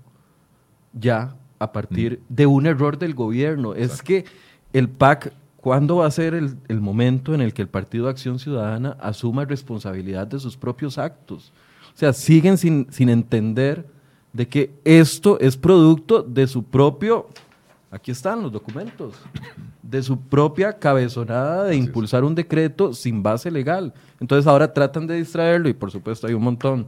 ya 0.94 1.36
a 1.60 1.72
partir 1.72 2.20
mm. 2.20 2.34
de 2.34 2.46
un 2.48 2.66
error 2.66 2.98
del 2.98 3.14
gobierno. 3.14 3.76
Es 3.76 4.02
que 4.02 4.26
el 4.74 4.90
PAC, 4.90 5.32
¿cuándo 5.58 5.98
va 5.98 6.08
a 6.08 6.12
ser 6.12 6.34
el, 6.34 6.82
momento 6.82 7.36
en 7.36 7.42
el 7.42 7.54
que 7.54 7.62
el 7.62 7.68
Partido 7.68 8.10
Acción 8.10 8.40
Ciudadana 8.40 8.98
asuma 9.00 9.46
responsabilidad 9.46 10.26
de 10.26 10.40
sus 10.40 10.58
propios 10.58 10.98
actos? 10.98 11.54
O 11.94 11.98
sea, 11.98 12.14
siguen 12.14 12.58
sin, 12.58 12.88
sin 12.90 13.10
entender 13.10 13.86
de 14.34 14.48
que 14.48 14.72
esto 14.86 15.40
es 15.40 15.58
producto 15.58 16.24
de 16.24 16.48
su 16.48 16.64
propio, 16.64 17.28
aquí 17.92 18.12
están 18.12 18.42
los 18.42 18.52
documentos, 18.52 19.14
de 19.92 20.02
su 20.02 20.18
propia 20.18 20.72
cabezonada 20.72 21.66
de 21.66 21.76
impulsar 21.76 22.24
un 22.24 22.34
decreto 22.34 22.94
sin 22.94 23.22
base 23.22 23.52
legal. 23.52 23.94
Entonces 24.22 24.48
ahora 24.48 24.72
tratan 24.72 25.06
de 25.06 25.16
distraerlo 25.16 25.68
y 25.68 25.74
por 25.74 25.92
supuesto 25.92 26.28
hay 26.28 26.34
un 26.34 26.44
montón 26.44 26.88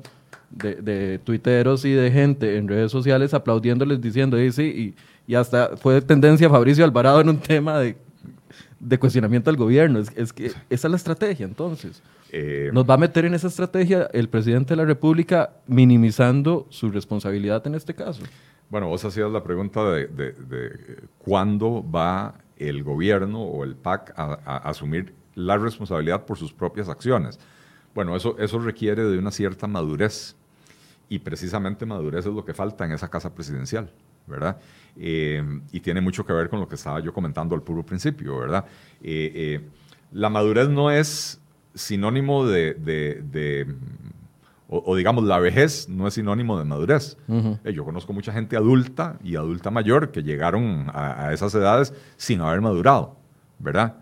de, 0.49 0.75
de 0.75 1.19
tuiteros 1.19 1.83
y 1.83 1.91
de 1.91 2.09
gente 2.11 2.55
en 2.55 2.65
redes 2.69 2.93
sociales 2.93 3.33
aplaudiéndoles 3.33 3.99
diciendo, 3.99 4.41
y 4.41 4.51
sí, 4.53 4.95
y, 5.27 5.35
hasta 5.35 5.75
fue 5.75 6.01
tendencia 6.01 6.49
Fabricio 6.49 6.85
Alvarado 6.85 7.19
en 7.19 7.29
un 7.29 7.37
tema 7.39 7.79
de, 7.79 7.97
cuestionamiento 8.97 9.49
al 9.49 9.57
gobierno. 9.57 9.99
Es, 9.99 10.31
que 10.31 10.45
esa 10.45 10.57
es 10.69 10.89
la 10.89 10.95
estrategia 10.95 11.45
entonces. 11.45 12.01
Eh, 12.31 12.69
Nos 12.71 12.89
va 12.89 12.93
a 12.93 12.97
meter 12.97 13.25
en 13.25 13.33
esa 13.33 13.47
estrategia 13.47 14.09
el 14.13 14.29
presidente 14.29 14.73
de 14.73 14.77
la 14.77 14.85
República 14.85 15.51
minimizando 15.67 16.67
su 16.69 16.89
responsabilidad 16.89 17.67
en 17.67 17.75
este 17.75 17.93
caso. 17.93 18.23
Bueno, 18.69 18.87
vos 18.87 19.03
hacías 19.03 19.29
la 19.29 19.43
pregunta 19.43 19.83
de, 19.91 20.07
de 20.07 21.03
cuándo 21.19 21.83
va 21.89 22.33
el 22.69 22.83
gobierno 22.83 23.41
o 23.41 23.63
el 23.63 23.75
PAC 23.75 24.13
a, 24.17 24.33
asumir 24.69 25.13
la 25.35 25.57
responsabilidad 25.57 26.25
por 26.25 26.37
sus 26.37 26.53
propias 26.53 26.89
acciones. 26.89 27.39
Bueno, 27.93 28.15
eso, 28.15 28.37
eso 28.39 28.59
requiere 28.59 29.03
de 29.03 29.17
una 29.17 29.31
cierta 29.31 29.67
madurez 29.67 30.35
y 31.09 31.19
precisamente 31.19 31.85
madurez 31.85 32.25
es 32.25 32.33
lo 32.33 32.45
que 32.45 32.53
falta 32.53 32.85
en 32.85 32.91
esa 32.91 33.09
casa 33.09 33.33
presidencial, 33.33 33.91
¿verdad? 34.25 34.57
Eh, 34.97 35.43
y 35.71 35.79
tiene 35.79 36.01
mucho 36.01 36.25
que 36.25 36.33
ver 36.33 36.49
con 36.49 36.59
lo 36.59 36.67
que 36.67 36.75
estaba 36.75 36.99
yo 36.99 37.13
comentando 37.13 37.55
al 37.55 37.61
puro 37.61 37.85
principio, 37.85 38.39
¿verdad? 38.39 38.65
Eh, 39.01 39.31
eh, 39.35 39.61
la 40.11 40.29
madurez 40.29 40.69
no 40.69 40.91
es 40.91 41.39
sinónimo 41.75 42.45
de 42.45 42.73
o, 44.85 44.95
digamos, 44.95 45.23
la 45.23 45.39
vejez 45.39 45.87
no 45.87 46.07
es 46.07 46.15
sinónimo 46.15 46.57
de 46.57 46.65
madurez. 46.65 47.17
Eh, 47.63 47.73
yo 47.73 47.85
conozco 47.85 48.11
mucha 48.11 48.33
gente 48.33 48.57
adulta 48.57 49.19
y 49.23 49.35
adulta 49.35 49.69
mayor 49.69 50.11
que 50.11 50.23
llegaron 50.23 50.87
a, 50.93 51.31
esas 51.31 51.53
edades 51.53 51.93
sin 52.17 52.41
haber 52.41 52.61
madurado, 52.61 53.17
¿verdad? 53.59 53.97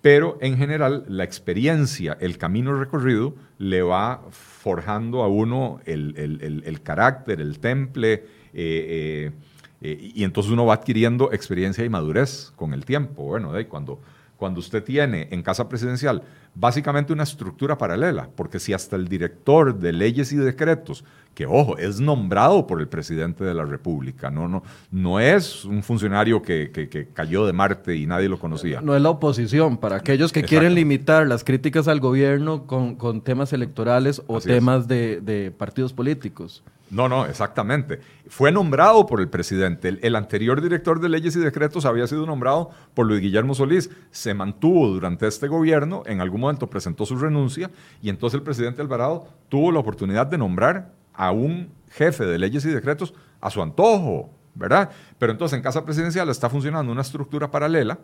Pero 0.00 0.38
en 0.40 0.56
general 0.56 1.04
la 1.08 1.24
experiencia, 1.24 2.16
el 2.20 2.38
camino 2.38 2.78
recorrido, 2.78 3.34
le 3.58 3.82
va 3.82 4.22
forjando 4.30 5.22
a 5.22 5.28
uno 5.28 5.80
el, 5.84 6.80
carácter, 6.82 7.40
el 7.40 7.58
temple, 7.58 8.24
eh, 8.52 9.32
eh, 9.80 10.12
y 10.14 10.22
entonces 10.22 10.52
uno 10.52 10.66
va 10.66 10.74
adquiriendo 10.74 11.32
experiencia 11.32 11.84
y 11.84 11.88
madurez 11.88 12.52
con 12.54 12.72
el 12.74 12.84
tiempo. 12.84 13.24
Bueno, 13.24 13.52
cuando, 13.68 14.00
cuando 14.42 14.58
usted 14.58 14.82
tiene 14.82 15.28
en 15.30 15.40
casa 15.40 15.68
presidencial 15.68 16.24
básicamente 16.52 17.12
una 17.12 17.22
estructura 17.22 17.78
paralela, 17.78 18.28
porque 18.34 18.58
si 18.58 18.72
hasta 18.72 18.96
el 18.96 19.06
director 19.06 19.78
de 19.78 19.92
leyes 19.92 20.32
y 20.32 20.36
decretos, 20.36 21.04
que 21.32 21.46
ojo, 21.46 21.78
es 21.78 22.00
nombrado 22.00 22.66
por 22.66 22.80
el 22.80 22.88
presidente 22.88 23.44
de 23.44 23.54
la 23.54 23.64
República, 23.64 24.32
no, 24.32 24.48
no, 24.48 24.64
no 24.90 25.20
es 25.20 25.64
un 25.64 25.84
funcionario 25.84 26.42
que, 26.42 26.72
que, 26.72 27.06
cayó 27.14 27.46
de 27.46 27.52
Marte 27.52 27.94
y 27.94 28.04
nadie 28.04 28.28
lo 28.28 28.40
conocía. 28.40 28.80
No 28.80 28.96
es 28.96 29.02
la 29.02 29.10
oposición, 29.10 29.76
para 29.76 29.94
aquellos 29.94 30.32
que 30.32 30.42
quieren 30.42 30.74
limitar 30.74 31.28
las 31.28 31.44
críticas 31.44 31.86
al 31.86 32.00
gobierno 32.00 32.66
con, 32.66 32.96
con 32.96 33.20
temas 33.20 33.52
electorales 33.52 34.22
o 34.26 34.40
temas 34.40 34.88
de, 34.88 35.20
de 35.20 35.52
partidos 35.52 35.92
políticos. 35.92 36.64
No, 36.92 37.08
no, 37.08 37.24
exactamente. 37.24 38.00
Fue 38.28 38.52
nombrado 38.52 39.06
por 39.06 39.22
el 39.22 39.30
presidente. 39.30 39.98
El, 40.02 40.14
anterior 40.14 40.60
director 40.60 41.00
de 41.00 41.08
leyes 41.08 41.34
y 41.34 41.38
decretos 41.38 41.86
había 41.86 42.06
sido 42.06 42.26
nombrado 42.26 42.68
por 42.92 43.06
Luis 43.06 43.22
Guillermo 43.22 43.54
Solís. 43.54 43.88
Se 44.10 44.34
mantuvo 44.34 44.88
durante 44.88 45.26
este 45.26 45.48
gobierno, 45.48 46.02
en 46.04 46.20
algún 46.20 46.42
momento 46.42 46.68
presentó 46.68 47.06
su 47.06 47.16
renuncia 47.16 47.70
y 48.02 48.10
entonces 48.10 48.36
el 48.36 48.44
presidente 48.44 48.82
Alvarado 48.82 49.26
tuvo 49.48 49.72
la 49.72 49.78
oportunidad 49.78 50.26
de 50.26 50.36
nombrar 50.36 50.92
a 51.14 51.32
un 51.32 51.70
jefe 51.92 52.26
de 52.26 52.38
leyes 52.38 52.62
y 52.66 52.68
decretos 52.68 53.14
a 53.40 53.48
su 53.48 53.62
antojo, 53.62 54.28
¿verdad? 54.54 54.90
Pero 55.18 55.32
entonces 55.32 55.56
en 55.56 55.62
Casa 55.62 55.86
Presidencial 55.86 56.28
está 56.28 56.50
funcionando 56.50 56.92
una 56.92 57.00
estructura 57.00 57.50
paralela 57.50 57.98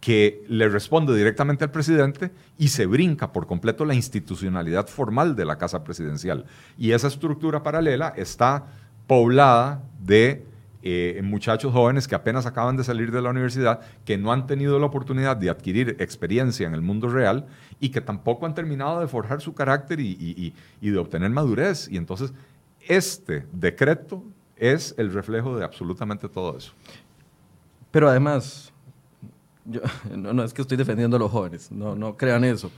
que 0.00 0.42
le 0.48 0.68
responde 0.68 1.14
directamente 1.14 1.64
al 1.64 1.70
presidente 1.70 2.30
y 2.58 2.68
se 2.68 2.86
brinca 2.86 3.32
por 3.32 3.46
completo 3.46 3.84
la 3.84 3.94
institucionalidad 3.94 4.86
formal 4.88 5.36
de 5.36 5.44
la 5.44 5.58
Casa 5.58 5.84
Presidencial. 5.84 6.46
Y 6.78 6.92
esa 6.92 7.08
estructura 7.08 7.62
paralela 7.62 8.14
está 8.16 8.64
poblada 9.06 9.82
de 10.00 10.46
eh, 10.82 11.20
muchachos 11.22 11.72
jóvenes 11.74 12.08
que 12.08 12.14
apenas 12.14 12.46
acaban 12.46 12.78
de 12.78 12.84
salir 12.84 13.12
de 13.12 13.20
la 13.20 13.28
universidad, 13.28 13.80
que 14.06 14.16
no 14.16 14.32
han 14.32 14.46
tenido 14.46 14.78
la 14.78 14.86
oportunidad 14.86 15.36
de 15.36 15.50
adquirir 15.50 15.96
experiencia 15.98 16.66
en 16.66 16.72
el 16.72 16.80
mundo 16.80 17.10
real 17.10 17.46
y 17.78 17.90
que 17.90 18.00
tampoco 18.00 18.46
han 18.46 18.54
terminado 18.54 19.00
de 19.00 19.06
forjar 19.06 19.42
su 19.42 19.52
carácter 19.52 20.00
y, 20.00 20.54
y 20.80 20.90
de 20.90 20.98
obtener 20.98 21.28
madurez. 21.28 21.88
Y 21.90 21.98
entonces 21.98 22.32
este 22.88 23.46
decreto 23.52 24.24
es 24.56 24.94
el 24.96 25.12
reflejo 25.12 25.56
de 25.56 25.64
absolutamente 25.64 26.28
todo 26.28 26.56
eso. 26.56 26.72
Pero 27.90 28.08
además, 28.08 28.69
no, 30.16 30.32
no 30.32 30.42
es 30.42 30.52
que 30.54 30.62
estoy 30.62 30.76
defendiendo 30.76 31.16
a 31.16 31.20
los 31.20 31.30
jóvenes, 31.30 31.70
no, 31.70 31.94
no 31.94 32.16
crean 32.16 32.44
eso. 32.44 32.70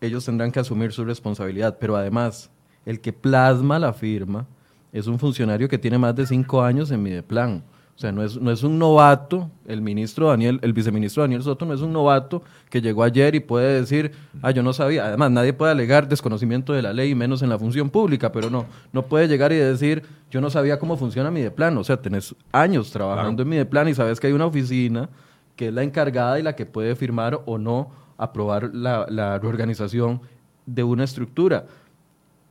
Ellos 0.00 0.24
tendrán 0.24 0.52
que 0.52 0.60
asumir 0.60 0.92
su 0.92 1.04
responsabilidad, 1.04 1.78
pero 1.80 1.96
además, 1.96 2.50
el 2.84 3.00
que 3.00 3.12
plasma 3.12 3.78
la 3.78 3.92
firma 3.92 4.46
es 4.92 5.06
un 5.06 5.18
funcionario 5.18 5.68
que 5.68 5.78
tiene 5.78 5.98
más 5.98 6.14
de 6.14 6.26
cinco 6.26 6.62
años 6.62 6.90
en 6.90 7.02
Mideplan. 7.02 7.62
O 7.96 7.98
sea, 7.98 8.12
no 8.12 8.22
es, 8.22 8.38
no 8.38 8.50
es 8.50 8.62
un 8.62 8.78
novato, 8.78 9.50
el 9.66 9.80
ministro 9.80 10.28
Daniel, 10.28 10.60
el 10.62 10.74
viceministro 10.74 11.22
Daniel 11.22 11.42
Soto 11.42 11.64
no 11.64 11.72
es 11.72 11.80
un 11.80 11.94
novato 11.94 12.42
que 12.68 12.82
llegó 12.82 13.02
ayer 13.02 13.34
y 13.34 13.40
puede 13.40 13.80
decir, 13.80 14.12
ah, 14.42 14.50
yo 14.50 14.62
no 14.62 14.74
sabía. 14.74 15.06
Además, 15.06 15.30
nadie 15.30 15.54
puede 15.54 15.72
alegar 15.72 16.06
desconocimiento 16.06 16.74
de 16.74 16.82
la 16.82 16.92
ley, 16.92 17.14
menos 17.14 17.40
en 17.40 17.48
la 17.48 17.58
función 17.58 17.88
pública, 17.88 18.30
pero 18.32 18.50
no, 18.50 18.66
no 18.92 19.06
puede 19.06 19.28
llegar 19.28 19.50
y 19.52 19.56
decir, 19.56 20.02
yo 20.30 20.42
no 20.42 20.50
sabía 20.50 20.78
cómo 20.78 20.98
funciona 20.98 21.30
Mideplan. 21.30 21.78
O 21.78 21.84
sea, 21.84 21.96
tenés 21.96 22.34
años 22.52 22.90
trabajando 22.90 23.42
en 23.42 23.48
Mideplan 23.48 23.88
y 23.88 23.94
sabes 23.94 24.20
que 24.20 24.26
hay 24.26 24.34
una 24.34 24.44
oficina 24.44 25.08
que 25.56 25.68
es 25.68 25.74
la 25.74 25.82
encargada 25.82 26.38
y 26.38 26.42
la 26.42 26.54
que 26.54 26.66
puede 26.66 26.94
firmar 26.94 27.40
o 27.46 27.58
no 27.58 27.90
aprobar 28.18 28.74
la, 28.74 29.38
reorganización 29.38 30.20
de 30.66 30.84
una 30.84 31.04
estructura. 31.04 31.66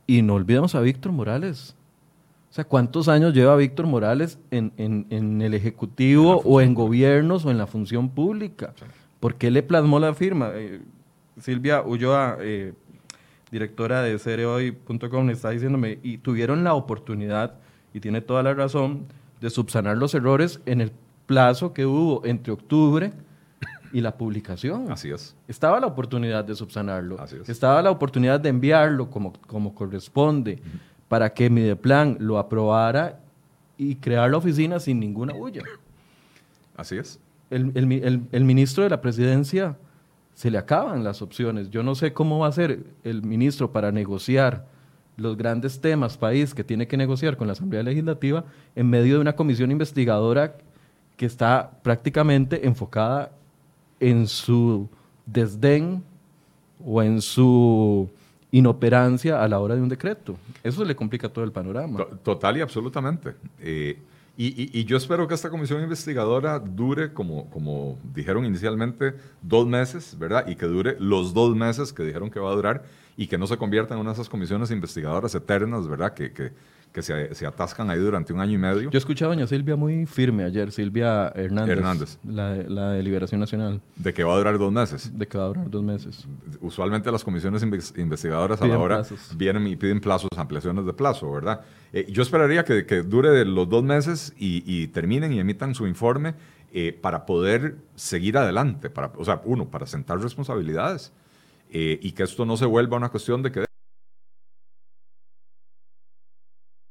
Y 0.06 0.22
no 0.22 0.34
olvidemos 0.34 0.74
a 0.74 0.80
Víctor 0.80 1.12
Morales. 1.12 1.74
O 2.50 2.54
sea, 2.56 2.64
¿cuántos 2.64 3.08
años 3.08 3.34
lleva 3.34 3.56
Víctor 3.56 3.86
Morales 3.86 4.38
en, 4.50 4.72
el 5.40 5.54
Ejecutivo 5.54 6.40
o 6.44 6.60
en 6.60 6.74
gobiernos 6.74 7.44
o 7.44 7.50
en 7.50 7.58
la 7.58 7.66
función 7.66 8.08
pública? 8.08 8.74
¿Por 9.20 9.36
qué 9.36 9.50
le 9.50 9.62
plasmó 9.62 9.98
la 9.98 10.14
firma? 10.14 10.50
Eh, 10.54 10.80
Silvia 11.40 11.82
Ulloa, 11.82 12.38
eh, 12.40 12.72
directora 13.50 14.02
de 14.02 14.18
cereoy.com, 14.18 15.30
está 15.30 15.50
diciéndome, 15.50 15.98
y 16.02 16.18
tuvieron 16.18 16.64
la 16.64 16.74
oportunidad, 16.74 17.54
y 17.92 18.00
tiene 18.00 18.20
toda 18.20 18.42
la 18.42 18.54
razón, 18.54 19.06
de 19.40 19.50
subsanar 19.50 19.98
los 19.98 20.14
errores 20.14 20.60
en 20.64 20.80
el 20.80 20.92
plazo 21.26 21.72
que 21.72 21.84
hubo 21.84 22.24
entre 22.24 22.52
octubre 22.52 23.12
y 23.92 24.00
la 24.00 24.16
publicación. 24.16 24.86
Así 24.90 25.10
es. 25.10 25.34
Estaba 25.48 25.80
la 25.80 25.86
oportunidad 25.86 26.44
de 26.44 26.54
subsanarlo. 26.54 27.20
Así 27.20 27.36
es. 27.40 27.48
Estaba 27.48 27.82
la 27.82 27.90
oportunidad 27.90 28.40
de 28.40 28.48
enviarlo 28.48 29.10
como, 29.10 29.32
como 29.46 29.74
corresponde 29.74 30.60
para 31.08 31.32
que 31.32 31.50
Mideplan 31.50 32.16
lo 32.20 32.38
aprobara 32.38 33.20
y 33.78 33.96
crear 33.96 34.30
la 34.30 34.38
oficina 34.38 34.80
sin 34.80 34.98
ninguna 35.00 35.34
bulla. 35.34 35.62
Así 36.76 36.96
es. 36.96 37.20
El, 37.50 37.72
el, 37.74 38.26
el, 38.32 38.44
ministro 38.44 38.82
de 38.82 38.90
la 38.90 39.00
presidencia 39.00 39.76
se 40.34 40.50
le 40.50 40.58
acaban 40.58 41.04
las 41.04 41.22
opciones. 41.22 41.70
Yo 41.70 41.82
no 41.82 41.94
sé 41.94 42.12
cómo 42.12 42.40
va 42.40 42.48
a 42.48 42.52
ser 42.52 42.84
el 43.04 43.22
ministro 43.22 43.72
para 43.72 43.92
negociar 43.92 44.66
los 45.16 45.36
grandes 45.36 45.80
temas 45.80 46.18
país 46.18 46.54
que 46.54 46.64
tiene 46.64 46.86
que 46.86 46.96
negociar 46.96 47.36
con 47.36 47.46
la 47.46 47.54
Asamblea 47.54 47.82
Legislativa 47.82 48.44
en 48.74 48.90
medio 48.90 49.14
de 49.14 49.20
una 49.20 49.34
comisión 49.34 49.70
investigadora 49.70 50.56
que 51.16 51.26
está 51.26 51.70
prácticamente 51.82 52.66
enfocada 52.66 53.32
en 54.00 54.26
su 54.26 54.88
desdén 55.24 56.02
o 56.84 57.02
en 57.02 57.20
su 57.20 58.10
inoperancia 58.50 59.42
a 59.42 59.48
la 59.48 59.58
hora 59.58 59.74
de 59.74 59.82
un 59.82 59.88
decreto. 59.88 60.36
Eso 60.62 60.84
le 60.84 60.94
complica 60.94 61.28
todo 61.28 61.44
el 61.44 61.52
panorama. 61.52 62.04
Total 62.22 62.56
y 62.56 62.60
absolutamente. 62.60 63.34
Eh, 63.60 63.98
y, 64.38 64.84
yo 64.84 64.98
espero 64.98 65.26
que 65.26 65.32
esta 65.32 65.48
comisión 65.48 65.82
investigadora 65.82 66.58
dure, 66.58 67.14
como, 67.14 67.48
como 67.48 67.98
dijeron 68.14 68.44
inicialmente, 68.44 69.14
dos 69.40 69.66
meses, 69.66 70.14
¿verdad? 70.18 70.46
Y 70.46 70.56
que 70.56 70.66
dure 70.66 70.96
los 71.00 71.32
dos 71.32 71.56
meses 71.56 71.90
que 71.90 72.02
dijeron 72.02 72.30
que 72.30 72.38
va 72.38 72.50
a 72.52 72.54
durar 72.54 72.84
y 73.16 73.28
que 73.28 73.38
no 73.38 73.46
se 73.46 73.56
convierta 73.56 73.94
en 73.94 74.00
una 74.00 74.10
de 74.10 74.14
esas 74.14 74.28
comisiones 74.28 74.70
investigadoras 74.70 75.34
eternas, 75.34 75.88
¿verdad? 75.88 76.12
Que, 76.12 76.52
que 76.96 77.02
se, 77.02 77.34
se, 77.34 77.46
atascan 77.46 77.90
ahí 77.90 77.98
durante 77.98 78.32
un 78.32 78.40
año 78.40 78.54
y 78.54 78.56
medio. 78.56 78.90
Yo 78.90 78.96
escuché 78.96 79.26
a 79.26 79.28
doña 79.28 79.46
Silvia 79.46 79.76
muy 79.76 80.06
firme 80.06 80.44
ayer, 80.44 80.72
Silvia 80.72 81.30
Hernández, 81.34 81.76
Hernández. 81.76 82.18
La, 82.24 82.54
la, 82.54 82.92
de 82.92 83.02
Liberación 83.02 83.38
Nacional. 83.38 83.82
De 83.96 84.14
que 84.14 84.24
va 84.24 84.32
a 84.32 84.38
durar 84.38 84.56
dos 84.56 84.72
meses. 84.72 85.12
De 85.14 85.28
que 85.28 85.36
va 85.36 85.44
a 85.44 85.48
durar 85.48 85.68
dos 85.68 85.82
meses. 85.82 86.26
Usualmente 86.62 87.12
las 87.12 87.22
comisiones 87.22 87.62
investigadoras 87.62 88.62
a 88.62 88.66
la 88.66 88.78
hora 88.78 89.02
vienen 89.34 89.66
y 89.66 89.76
piden 89.76 90.00
plazos, 90.00 90.30
ampliaciones 90.38 90.86
de 90.86 90.94
plazo, 90.94 91.30
¿verdad? 91.30 91.60
Eh, 91.92 92.06
yo 92.08 92.22
esperaría 92.22 92.64
que, 92.64 92.86
que, 92.86 93.02
dure 93.02 93.44
los 93.44 93.68
dos 93.68 93.84
meses 93.84 94.32
y, 94.38 94.62
y, 94.64 94.86
terminen 94.86 95.34
y 95.34 95.38
emitan 95.38 95.74
su 95.74 95.86
informe 95.86 96.32
eh, 96.72 96.98
para 96.98 97.26
poder 97.26 97.76
seguir 97.94 98.38
adelante. 98.38 98.88
Para, 98.88 99.12
o 99.18 99.24
sea, 99.26 99.42
uno, 99.44 99.68
para 99.68 99.84
sentar 99.84 100.18
responsabilidades 100.18 101.12
eh, 101.70 101.98
y 102.00 102.12
que 102.12 102.22
esto 102.22 102.46
no 102.46 102.56
se 102.56 102.64
vuelva 102.64 102.96
una 102.96 103.10
cuestión 103.10 103.42
de 103.42 103.52
que 103.52 103.66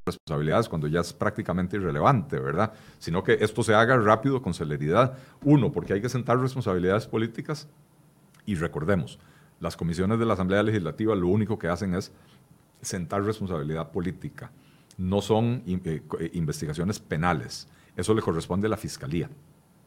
responsabilidades 0.05 0.69
cuando 0.69 0.87
ya 0.87 0.99
es 0.99 1.13
prácticamente 1.13 1.77
irrelevante, 1.77 2.39
¿verdad? 2.39 2.73
Sino 2.99 3.23
que 3.23 3.37
esto 3.41 3.63
se 3.63 3.73
haga 3.73 3.97
rápido, 3.97 4.41
con 4.41 4.53
celeridad. 4.53 5.17
Uno, 5.43 5.71
porque 5.71 5.93
hay 5.93 6.01
que 6.01 6.09
sentar 6.09 6.39
responsabilidades 6.39 7.07
políticas 7.07 7.67
y 8.45 8.55
recordemos, 8.55 9.19
las 9.59 9.75
comisiones 9.75 10.19
de 10.19 10.25
la 10.25 10.33
Asamblea 10.33 10.61
Legislativa 10.61 11.15
lo 11.15 11.27
único 11.27 11.57
que 11.57 11.67
hacen 11.67 11.95
es 11.95 12.11
sentar 12.81 13.23
responsabilidad 13.23 13.91
política. 13.91 14.51
No 14.97 15.21
son 15.21 15.63
eh, 15.65 16.01
eh, 16.19 16.29
investigaciones 16.33 16.99
penales. 16.99 17.67
Eso 17.95 18.13
le 18.13 18.21
corresponde 18.21 18.67
a 18.67 18.69
la 18.69 18.77
Fiscalía, 18.77 19.29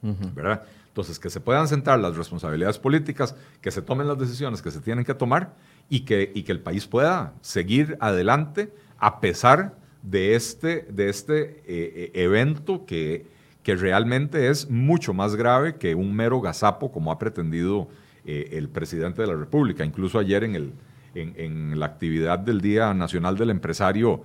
¿verdad? 0.00 0.62
Entonces, 0.88 1.18
que 1.18 1.28
se 1.30 1.40
puedan 1.40 1.68
sentar 1.68 1.98
las 1.98 2.16
responsabilidades 2.16 2.78
políticas, 2.78 3.36
que 3.60 3.70
se 3.70 3.82
tomen 3.82 4.08
las 4.08 4.18
decisiones 4.18 4.62
que 4.62 4.70
se 4.70 4.80
tienen 4.80 5.04
que 5.04 5.14
tomar 5.14 5.54
y 5.88 6.00
que, 6.00 6.32
y 6.34 6.42
que 6.42 6.52
el 6.52 6.60
país 6.60 6.86
pueda 6.86 7.34
seguir 7.40 7.96
adelante 8.00 8.72
a 8.98 9.20
pesar 9.20 9.77
de 10.02 10.34
este, 10.34 10.86
de 10.90 11.08
este 11.08 11.40
eh, 11.40 11.62
eh, 11.66 12.10
evento 12.14 12.84
que, 12.86 13.26
que 13.62 13.74
realmente 13.74 14.48
es 14.48 14.70
mucho 14.70 15.12
más 15.12 15.36
grave 15.36 15.76
que 15.76 15.94
un 15.94 16.14
mero 16.14 16.40
gazapo 16.40 16.92
como 16.92 17.10
ha 17.12 17.18
pretendido 17.18 17.88
eh, 18.24 18.50
el 18.52 18.68
presidente 18.68 19.22
de 19.22 19.28
la 19.28 19.36
República. 19.36 19.84
Incluso 19.84 20.18
ayer 20.18 20.44
en, 20.44 20.54
el, 20.54 20.72
en, 21.14 21.78
la 21.78 21.86
actividad 21.86 22.38
del 22.38 22.60
Día 22.60 22.94
Nacional 22.94 23.36
del 23.36 23.50
Empresario 23.50 24.22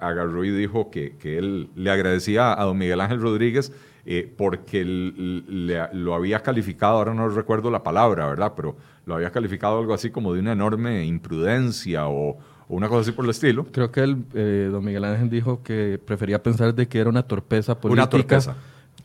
agarró 0.00 0.44
y 0.44 0.50
dijo 0.50 0.90
que, 0.90 1.16
que, 1.16 1.38
él 1.38 1.68
le 1.74 1.90
agradecía 1.90 2.58
a 2.58 2.64
don 2.64 2.78
Miguel 2.78 3.00
Ángel 3.00 3.20
Rodríguez 3.20 3.72
porque 4.36 4.84
lo 4.84 6.14
había 6.14 6.40
calificado, 6.40 6.98
ahora 6.98 7.12
no 7.12 7.28
recuerdo 7.28 7.70
la 7.70 7.82
palabra, 7.82 8.26
¿verdad? 8.26 8.52
Pero 8.56 8.76
lo 9.04 9.14
había 9.14 9.30
calificado 9.30 9.78
algo 9.78 9.94
así 9.94 10.10
como 10.10 10.32
de 10.32 10.40
una 10.40 10.52
enorme 10.52 11.04
imprudencia 11.04 12.08
o, 12.08 12.38
o 12.68 12.76
una 12.76 12.88
cosa 12.88 13.02
así 13.02 13.12
por 13.12 13.24
el 13.24 13.30
estilo. 13.30 13.66
Creo 13.72 13.90
que 13.90 14.00
el, 14.00 14.24
eh, 14.34 14.68
don 14.70 14.84
Miguel 14.84 15.04
Ángel 15.04 15.30
dijo 15.30 15.62
que 15.62 16.00
prefería 16.04 16.42
pensar 16.42 16.74
de 16.74 16.88
que 16.88 16.98
era 16.98 17.08
una 17.10 17.22
torpeza 17.22 17.78
política. 17.80 18.02
Una 18.02 18.10
torpeza. 18.10 18.56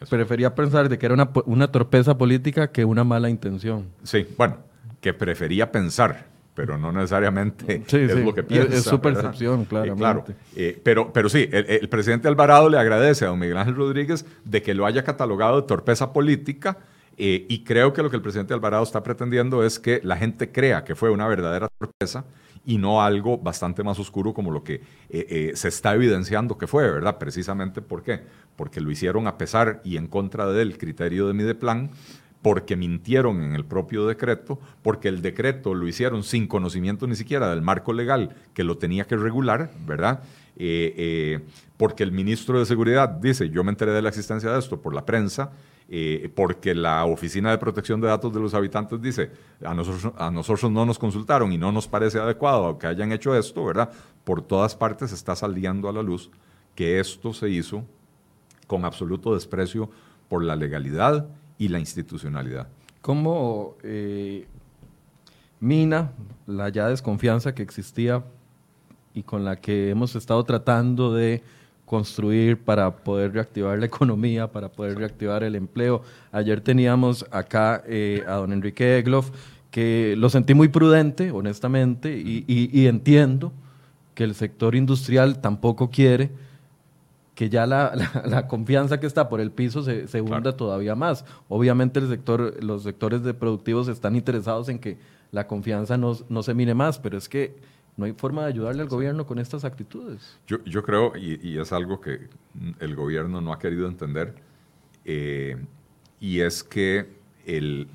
Prefería 0.10 0.56
pensar 0.56 0.90
de 0.90 0.98
que 0.98 1.06
era 1.06 1.14
una, 1.14 1.30
una 1.46 1.72
torpeza 1.72 2.18
política 2.18 2.72
que 2.72 2.86
una 2.86 3.04
mala 3.04 3.30
intención. 3.30 3.86
Sí, 4.04 4.28
bueno, 4.36 4.58
que 5.00 5.14
prefería 5.14 5.72
pensar, 5.72 6.26
pero 6.56 6.78
no 6.78 6.92
necesariamente 6.92 7.84
es 7.88 8.16
lo 8.16 8.34
que 8.34 8.42
piensa. 8.42 8.78
Es, 8.78 8.84
su 8.84 9.00
percepción, 9.00 9.66
claramente. 9.66 10.00
claro. 10.00 10.26
Eh, 10.56 10.80
pero, 10.84 11.14
pero 11.14 11.30
sí, 11.30 11.48
el, 11.52 11.88
presidente 11.90 12.28
Alvarado 12.28 12.68
le 12.70 12.80
agradece 12.80 13.26
a 13.26 13.28
don 13.28 13.38
Miguel 13.40 13.58
Ángel 13.58 13.76
Rodríguez 13.76 14.26
de 14.44 14.64
que 14.64 14.74
lo 14.74 14.88
haya 14.88 15.04
catalogado 15.04 15.62
de 15.62 15.68
torpeza 15.68 16.14
política 16.14 16.80
eh, 17.18 17.46
y 17.48 17.64
creo 17.64 17.94
que 17.94 18.02
lo 18.02 18.10
que 18.10 18.16
el 18.16 18.22
presidente 18.24 18.56
Alvarado 18.56 18.84
está 18.84 19.04
pretendiendo 19.04 19.64
es 19.64 19.78
que 19.78 20.02
la 20.04 20.18
gente 20.18 20.52
crea 20.52 20.84
que 20.84 20.96
fue 20.96 21.12
una 21.12 21.28
verdadera 21.28 21.68
torpeza 21.78 22.26
y 22.66 22.78
no 22.78 23.02
algo 23.02 23.38
bastante 23.38 23.84
más 23.84 23.98
oscuro 24.00 24.34
como 24.34 24.52
lo 24.52 24.64
que 24.64 24.76
eh, 24.76 24.82
eh, 25.10 25.52
se 25.56 25.68
está 25.68 25.96
evidenciando 25.96 26.58
que 26.58 26.68
fue, 26.68 26.90
¿verdad? 26.90 27.18
Precisamente 27.18 27.82
¿por 27.82 28.04
qué? 28.04 28.22
Porque 28.56 28.82
lo 28.82 28.92
hicieron 28.92 29.28
a 29.28 29.38
pesar 29.38 29.82
y 29.84 29.98
en 29.98 30.08
contra 30.08 30.48
del 30.48 30.78
criterio 30.78 31.28
de 31.28 31.34
Mideplan, 31.34 31.92
porque 32.42 32.76
mintieron 32.76 33.42
en 33.44 33.56
el 33.56 33.66
propio 33.66 34.08
decreto, 34.08 34.60
porque 34.82 35.08
el 35.08 35.22
decreto 35.22 35.74
lo 35.74 35.88
hicieron 35.88 36.24
sin 36.24 36.48
conocimiento 36.48 37.08
ni 37.08 37.16
siquiera 37.16 37.50
del 37.50 37.62
marco 37.62 37.94
legal 37.94 38.36
que 38.54 38.64
lo 38.64 38.78
tenía 38.78 39.06
que 39.06 39.16
regular, 39.16 39.72
¿verdad? 39.86 40.24
Eh, 40.58 41.40
porque 41.78 42.04
el 42.04 42.12
ministro 42.12 42.60
de 42.60 42.66
Seguridad 42.66 43.10
dice, 43.10 43.50
yo 43.50 43.64
me 43.64 43.72
enteré 43.72 43.92
de 43.92 44.02
la 44.02 44.10
existencia 44.10 44.52
de 44.52 44.60
esto 44.60 44.82
por 44.82 44.94
la 44.94 45.06
prensa, 45.06 45.52
eh, 45.94 46.32
porque 46.34 46.74
la 46.74 47.04
Oficina 47.04 47.52
de 47.52 47.58
Protección 47.58 48.00
de 48.00 48.08
Datos 48.08 48.34
de 48.34 48.40
los 48.40 48.54
Habitantes 48.54 49.02
dice, 49.02 49.30
a 49.62 49.74
nosotros, 49.74 50.14
a 50.18 50.32
nosotros 50.32 50.72
no 50.72 50.86
nos 50.86 50.98
consultaron 50.98 51.52
y 51.52 51.58
no 51.58 51.74
nos 51.74 51.86
parece 51.86 52.18
adecuado 52.18 52.78
que 52.78 52.88
hayan 52.88 53.12
hecho 53.12 53.36
esto, 53.36 53.66
¿verdad? 53.66 53.92
Por 54.24 54.42
todas 54.42 54.74
partes 54.74 55.12
está 55.12 55.36
saliendo 55.36 55.90
a 55.90 55.92
la 55.92 56.02
luz 56.02 56.32
que 56.76 57.02
esto 57.02 57.34
se 57.34 57.50
hizo 57.50 57.84
con 58.68 58.86
absoluto 58.86 59.34
desprecio 59.34 59.90
por 60.30 60.46
la 60.46 60.56
legalidad 60.56 61.28
y 61.58 61.68
la 61.68 61.80
institucionalidad. 61.80 62.70
¿Cómo 63.02 63.76
eh, 63.84 64.48
mina 65.60 66.14
la 66.48 66.70
ya 66.70 66.88
desconfianza 66.88 67.54
que 67.54 67.64
existía 67.64 68.24
y 69.14 69.24
con 69.24 69.44
la 69.44 69.58
que 69.58 69.90
hemos 69.90 70.16
estado 70.16 70.42
tratando 70.46 71.14
de 71.14 71.44
construir 71.92 72.58
para 72.58 73.04
poder 73.04 73.34
reactivar 73.34 73.78
la 73.78 73.86
economía, 73.94 74.50
para 74.50 74.70
poder 74.70 74.98
reactivar 74.98 75.44
el 75.44 75.56
empleo. 75.56 76.04
Ayer 76.32 76.62
teníamos 76.62 77.26
acá 77.32 77.84
eh, 77.86 78.24
a 78.26 78.36
don 78.36 78.54
Enrique 78.54 78.98
Egloff, 78.98 79.30
que 79.72 80.16
lo 80.18 80.30
sentí 80.30 80.54
muy 80.54 80.70
prudente, 80.70 81.32
honestamente, 81.32 82.18
y, 82.18 82.88
entiendo 82.88 83.52
que 84.16 84.24
el 84.24 84.36
sector 84.36 84.74
industrial 84.74 85.42
tampoco 85.42 85.90
quiere 85.90 86.32
que 87.36 87.50
ya 87.50 87.66
la, 87.66 88.46
confianza 88.48 89.02
que 89.02 89.08
está 89.08 89.28
por 89.28 89.42
el 89.42 89.52
piso 89.52 89.84
se, 89.84 90.08
se 90.08 90.22
hunda 90.22 90.56
todavía 90.56 90.96
más. 90.96 91.26
Obviamente 91.50 92.00
el 92.00 92.08
sector, 92.08 92.64
los 92.64 92.84
sectores 92.84 93.22
de 93.24 93.34
productivos 93.34 93.90
están 93.90 94.16
interesados 94.16 94.70
en 94.70 94.80
que 94.80 94.98
la 95.32 95.46
confianza 95.46 95.98
no, 95.98 96.18
no 96.30 96.42
se 96.42 96.54
mire 96.54 96.74
más, 96.74 97.00
pero 97.00 97.18
es 97.18 97.28
que 97.28 97.56
no 97.98 98.06
hay 98.06 98.14
forma 98.14 98.44
de 98.44 98.48
ayudarle 98.48 98.82
al 98.82 98.88
gobierno 98.88 99.26
con 99.26 99.40
estas 99.40 99.66
actitudes. 99.66 100.40
Yo, 100.48 100.64
yo 100.64 100.84
creo, 100.84 101.14
y, 101.16 101.58
es 101.58 101.72
algo 101.72 102.02
que 102.02 102.30
el 102.80 102.96
gobierno 102.96 103.42
no 103.42 103.54
ha 103.54 103.60
querido 103.60 103.88
entender, 103.88 104.36
eh, 105.06 105.58
y 106.20 106.40
es 106.40 106.64
que 106.64 107.10
el, 107.46 107.88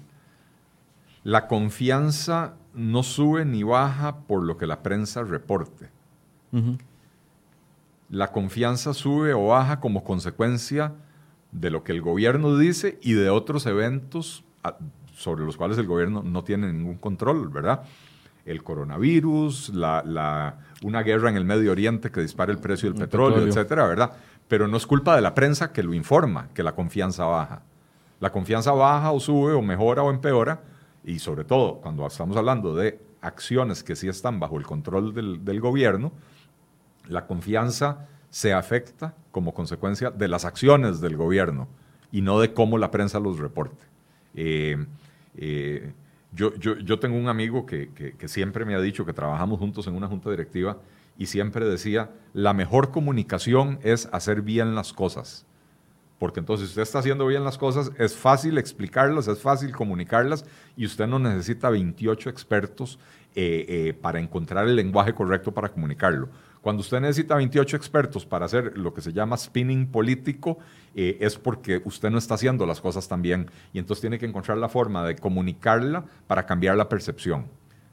la 1.25 1.47
confianza 1.47 2.57
no 2.75 3.03
sube 3.03 3.45
ni 3.45 3.63
baja 3.63 4.21
por 4.21 4.43
lo 4.43 4.59
que 4.59 4.67
la 4.67 4.83
prensa 4.83 5.23
reporte. 5.23 5.91
La 8.09 8.33
confianza 8.33 8.95
sube 8.95 9.35
o 9.35 9.49
baja 9.49 9.81
como 9.81 10.05
consecuencia 10.05 10.95
de 11.53 11.71
lo 11.71 11.85
que 11.85 11.93
el 11.93 12.01
gobierno 12.01 12.57
dice 12.57 12.99
y 13.03 13.13
de 13.13 13.29
otros 13.29 13.67
eventos 13.67 14.45
sobre 15.17 15.45
los 15.45 15.57
cuales 15.57 15.79
el 15.79 15.87
gobierno 15.87 16.23
no 16.23 16.45
tiene 16.45 16.73
ningún 16.73 16.97
control, 16.97 17.49
¿verdad? 17.49 17.83
El 18.47 18.63
coronavirus, 18.63 19.71
la, 19.71 20.55
una 20.83 21.03
guerra 21.03 21.29
en 21.29 21.37
el 21.37 21.45
Medio 21.45 21.73
Oriente 21.73 22.11
que 22.11 22.21
dispara 22.21 22.53
el 22.53 22.59
precio 22.59 22.89
del 22.89 22.99
petróleo, 22.99 23.45
etcétera, 23.47 23.87
¿verdad? 23.87 24.13
Pero 24.49 24.69
no 24.69 24.77
es 24.77 24.87
culpa 24.87 25.17
de 25.17 25.21
la 25.21 25.35
prensa 25.35 25.73
que 25.73 25.83
lo 25.83 25.93
informa, 25.93 26.49
que 26.55 26.63
la 26.63 26.75
confianza 26.75 27.25
baja. 27.25 27.63
La 28.21 28.31
confianza 28.31 28.71
baja 28.71 29.11
o 29.11 29.21
sube 29.21 29.53
o 29.53 29.61
mejora 29.61 30.03
o 30.03 30.11
empeora, 30.11 30.61
y 31.05 31.19
sobre 31.19 31.45
todo 31.45 31.81
cuando 31.81 32.07
estamos 32.07 32.37
hablando 32.37 32.75
de 32.75 33.01
acciones 33.21 33.83
que 33.83 33.97
sí 33.97 34.09
están 34.09 34.39
bajo 34.39 34.59
el 34.59 34.65
control 34.65 35.13
del, 35.13 35.61
gobierno, 35.61 36.13
la 37.09 37.27
confianza 37.27 38.07
se 38.31 38.53
afecta 38.53 39.15
como 39.33 39.55
consecuencia 39.55 40.11
de 40.11 40.29
las 40.29 40.45
acciones 40.45 41.01
del 41.01 41.17
gobierno 41.17 41.69
y 42.13 42.23
no 42.23 42.39
de 42.39 42.53
cómo 42.53 42.79
la 42.79 42.93
prensa 42.93 43.19
los 43.19 43.39
reporte. 43.39 43.85
Eh, 44.35 44.85
eh, 45.37 45.93
yo, 46.37 46.55
yo, 46.57 46.77
yo 46.77 46.99
tengo 46.99 47.17
un 47.17 47.29
amigo 47.29 47.65
que, 47.65 47.89
que, 47.93 48.29
siempre 48.29 48.65
me 48.67 48.75
ha 48.75 48.81
dicho 48.81 49.07
que 49.07 49.15
trabajamos 49.15 49.59
juntos 49.59 49.87
en 49.87 49.95
una 49.95 50.07
junta 50.07 50.31
directiva 50.31 50.79
y 51.19 51.27
siempre 51.27 51.65
decía, 51.65 52.11
la 52.35 52.53
mejor 52.53 52.91
comunicación 52.91 53.79
es 53.83 54.09
hacer 54.13 54.43
bien 54.43 54.75
las 54.75 54.93
cosas. 54.93 55.47
Porque 56.19 56.41
entonces 56.41 56.69
usted 56.69 56.83
está 56.83 56.99
haciendo 56.99 57.27
bien 57.27 57.43
las 57.43 57.57
cosas, 57.57 57.91
es 57.99 58.15
fácil 58.15 58.59
explicarlas, 58.59 59.29
es 59.29 59.41
fácil 59.41 59.73
comunicarlas 59.73 60.45
y 60.77 60.85
usted 60.85 61.07
no 61.07 61.19
necesita 61.19 61.71
28 61.71 62.29
expertos 62.29 62.99
eh, 63.35 63.65
eh, 63.69 63.95
para 63.95 64.21
encontrar 64.21 64.69
el 64.69 64.77
lenguaje 64.77 65.15
correcto 65.15 65.53
para 65.53 65.71
comunicarlo. 65.71 66.29
Cuando 66.67 66.81
usted 66.81 66.99
necesita 66.99 67.37
28 67.37 67.77
expertos 67.77 68.27
para 68.27 68.47
hacer 68.47 68.77
lo 68.77 68.93
que 68.93 69.01
se 69.01 69.13
llama 69.13 69.37
spinning 69.37 69.87
político, 69.87 70.59
eh, 70.97 71.17
es 71.21 71.39
porque 71.39 71.81
usted 71.85 72.11
no 72.11 72.19
está 72.19 72.35
haciendo 72.35 72.67
las 72.67 72.81
cosas 72.81 73.07
tan 73.07 73.23
bien 73.23 73.49
y 73.73 73.79
entonces 73.79 74.01
tiene 74.01 74.19
que 74.19 74.27
encontrar 74.27 74.59
la 74.59 74.69
forma 74.69 75.07
de 75.07 75.15
comunicarla 75.15 76.07
para 76.27 76.45
cambiar 76.45 76.77
la 76.77 76.89
percepción. 76.89 77.47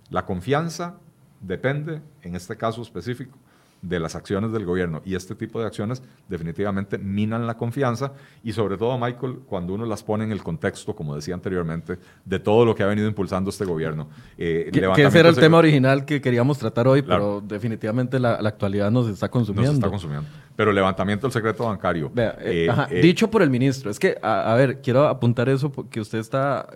La 0.10 0.26
confianza 0.26 0.96
depende, 1.40 2.02
en 2.24 2.36
este 2.36 2.58
caso 2.58 2.82
específico, 2.82 3.38
de 3.84 4.00
las 4.00 4.16
acciones 4.16 4.52
del 4.52 4.66
gobierno. 4.66 5.02
Y 5.06 5.14
este 5.14 5.36
tipo 5.36 5.60
de 5.60 5.68
acciones 5.68 6.02
definitivamente 6.28 6.98
minan 6.98 7.46
la 7.46 7.56
confianza 7.56 8.14
y 8.44 8.54
sobre 8.54 8.78
todo, 8.78 8.98
Michael, 8.98 9.42
cuando 9.46 9.74
uno 9.74 9.86
las 9.86 10.02
pone 10.02 10.24
en 10.24 10.32
el 10.32 10.42
contexto, 10.42 10.96
como 10.96 11.16
decía 11.16 11.36
anteriormente, 11.36 12.00
de 12.26 12.40
todo 12.40 12.66
lo 12.66 12.74
que 12.74 12.82
ha 12.82 12.88
venido 12.88 13.08
impulsando 13.08 13.52
este 13.52 13.66
gobierno. 13.66 14.08
Eh, 14.38 14.70
que, 14.72 15.04
ese 15.04 15.20
era 15.20 15.30
el 15.30 15.36
tema 15.36 15.58
original 15.58 16.06
que 16.06 16.22
queríamos 16.22 16.58
tratar 16.58 16.88
hoy, 16.88 17.02
pero 17.04 17.44
definitivamente 17.46 18.20
la, 18.20 18.34
actualidad 18.36 18.90
nos 18.90 19.08
está 19.08 19.30
consumiendo. 19.30 19.72
Nos 19.72 19.80
está 19.80 19.90
consumiendo. 19.90 20.28
Pero 20.56 20.72
levantamiento 20.72 21.28
del 21.28 21.34
secreto 21.34 21.66
bancario. 21.66 22.12
Eh, 22.16 22.68
eh, 22.68 22.70
eh, 22.92 23.02
dicho 23.02 23.30
por 23.30 23.42
el 23.42 23.50
ministro. 23.50 23.92
Es 23.92 24.00
que, 24.00 24.18
a, 24.22 24.54
ver, 24.56 24.82
quiero 24.82 25.08
apuntar 25.08 25.50
eso 25.50 25.72
que 25.90 26.00
usted 26.00 26.20
está 26.20 26.68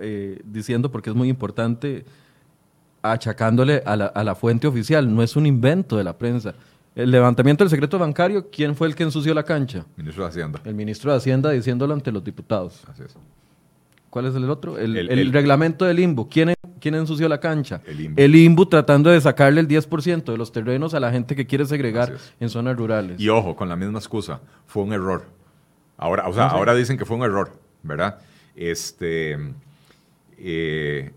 diciendo 0.43 0.91
porque 0.91 1.09
es 1.09 1.15
muy 1.15 1.29
importante 1.29 2.03
achacándole 3.01 3.83
a 3.85 3.95
la, 3.95 4.05
a 4.07 4.23
la 4.23 4.35
fuente 4.35 4.67
oficial. 4.67 5.13
No 5.13 5.23
es 5.23 5.35
un 5.35 5.45
invento 5.45 5.95
de 5.95 6.03
la 6.03 6.17
prensa. 6.17 6.55
El 6.97 7.11
levantamiento 7.11 7.63
del 7.63 7.69
secreto 7.69 7.99
bancario, 7.99 8.49
¿quién 8.49 8.75
fue 8.75 8.87
el 8.87 8.95
que 8.95 9.03
ensució 9.03 9.31
la 9.35 9.43
cancha? 9.43 9.85
Ministro 9.97 10.23
de 10.23 10.29
Hacienda. 10.29 10.61
El 10.65 10.73
ministro 10.73 11.11
de 11.11 11.17
Hacienda 11.17 11.51
diciéndolo 11.51 11.93
ante 11.93 12.11
los 12.11 12.23
diputados. 12.23 12.81
Así 12.89 13.03
es. 13.03 13.15
¿Cuál 14.09 14.25
es 14.25 14.33
el 14.33 14.49
otro? 14.49 14.79
El, 14.79 15.31
reglamento 15.31 15.85
del 15.85 15.99
IMBU. 15.99 16.27
¿Quién, 16.27 16.55
¿Quién, 16.79 16.95
ensució 16.95 17.29
la 17.29 17.39
cancha? 17.39 17.81
El 17.85 18.01
IMBU. 18.01 18.19
el 18.19 18.35
IMBU. 18.35 18.65
tratando 18.65 19.11
de 19.11 19.21
sacarle 19.21 19.61
el 19.61 19.67
10% 19.67 20.23
de 20.23 20.37
los 20.39 20.51
terrenos 20.51 20.95
a 20.95 20.99
la 20.99 21.11
gente 21.11 21.35
que 21.35 21.45
quiere 21.45 21.67
segregar 21.67 22.17
en 22.39 22.49
zonas 22.49 22.75
rurales. 22.75 23.19
Y 23.19 23.29
ojo, 23.29 23.55
con 23.55 23.69
la 23.69 23.75
misma 23.75 23.99
excusa, 23.99 24.41
fue 24.65 24.81
un 24.81 24.91
error. 24.91 25.25
Ahora, 25.97 26.27
o 26.27 26.33
sea, 26.33 26.47
ahora 26.47 26.73
dicen 26.73 26.97
que 26.97 27.05
fue 27.05 27.15
un 27.17 27.23
error, 27.23 27.51
¿verdad? 27.83 28.17
Este, 28.55 29.37
eh, 30.39 31.11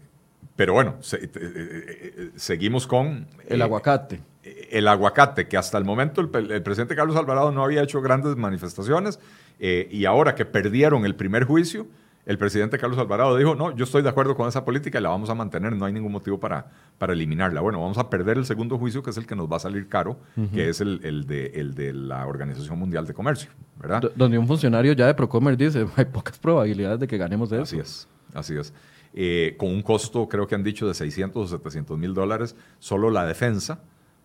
pero 0.56 0.74
bueno, 0.74 0.96
eh, 1.14 1.30
eh, 1.34 2.30
seguimos 2.36 2.86
con... 2.86 3.26
El 3.46 3.62
aguacate 3.62 4.20
el 4.42 4.88
aguacate, 4.88 5.48
que 5.48 5.56
hasta 5.56 5.76
el 5.78 5.84
momento 5.84 6.20
el, 6.20 6.28
presidente 6.28 6.96
Carlos 6.96 7.16
Alvarado 7.16 7.52
no 7.52 7.62
había 7.64 7.82
hecho 7.82 8.00
grandes 8.00 8.36
manifestaciones, 8.36 9.20
eh, 9.58 9.88
y 9.90 10.04
ahora 10.06 10.34
que 10.34 10.44
perdieron 10.44 11.04
el 11.04 11.14
primer 11.14 11.44
juicio, 11.44 11.86
el 12.26 12.38
presidente 12.38 12.78
Carlos 12.78 12.98
Alvarado 12.98 13.36
dijo, 13.36 13.54
no, 13.54 13.74
yo 13.74 13.84
estoy 13.84 14.02
de 14.02 14.08
acuerdo 14.08 14.36
con 14.36 14.46
esa 14.46 14.64
política 14.64 14.98
y 14.98 15.02
la 15.02 15.08
vamos 15.08 15.30
a 15.30 15.34
mantener, 15.34 15.74
no 15.74 15.84
hay 15.84 15.92
ningún 15.92 16.12
motivo 16.12 16.38
para, 16.38 16.70
para 16.98 17.12
eliminarla. 17.12 17.60
Bueno, 17.60 17.80
vamos 17.80 17.98
a 17.98 18.08
perder 18.08 18.36
el 18.36 18.44
segundo 18.44 18.78
juicio, 18.78 19.02
que 19.02 19.10
es 19.10 19.16
el 19.16 19.26
que 19.26 19.34
nos 19.34 19.50
va 19.50 19.56
a 19.56 19.60
salir 19.60 19.88
caro, 19.88 20.18
que 20.52 20.68
es 20.68 20.80
el, 20.80 21.26
de, 21.26 21.46
el 21.54 21.74
de 21.74 21.92
la 21.92 22.26
Organización 22.26 22.78
Mundial 22.78 23.06
de 23.06 23.14
Comercio, 23.14 23.50
¿verdad? 23.80 24.12
donde 24.14 24.38
un 24.38 24.46
funcionario 24.46 24.92
ya 24.92 25.06
de 25.06 25.14
Procomer 25.14 25.56
dice, 25.56 25.86
hay 25.96 26.04
pocas 26.04 26.38
probabilidades 26.38 27.00
de 27.00 27.08
que 27.08 27.16
ganemos 27.18 27.50
de 27.50 27.62
eso. 27.62 27.64
Así 27.64 27.78
es, 27.78 28.08
así 28.34 28.56
es. 28.56 28.72
Eh, 29.12 29.56
con 29.58 29.70
un 29.70 29.82
costo, 29.82 30.28
creo 30.28 30.46
que 30.46 30.54
han 30.54 30.62
dicho, 30.62 30.86
de 30.86 30.94
600 30.94 31.52
o 31.52 31.56
700 31.56 31.98
mil 31.98 32.14
dólares, 32.14 32.54
solo 32.78 33.10
la 33.10 33.26
defensa, 33.26 33.80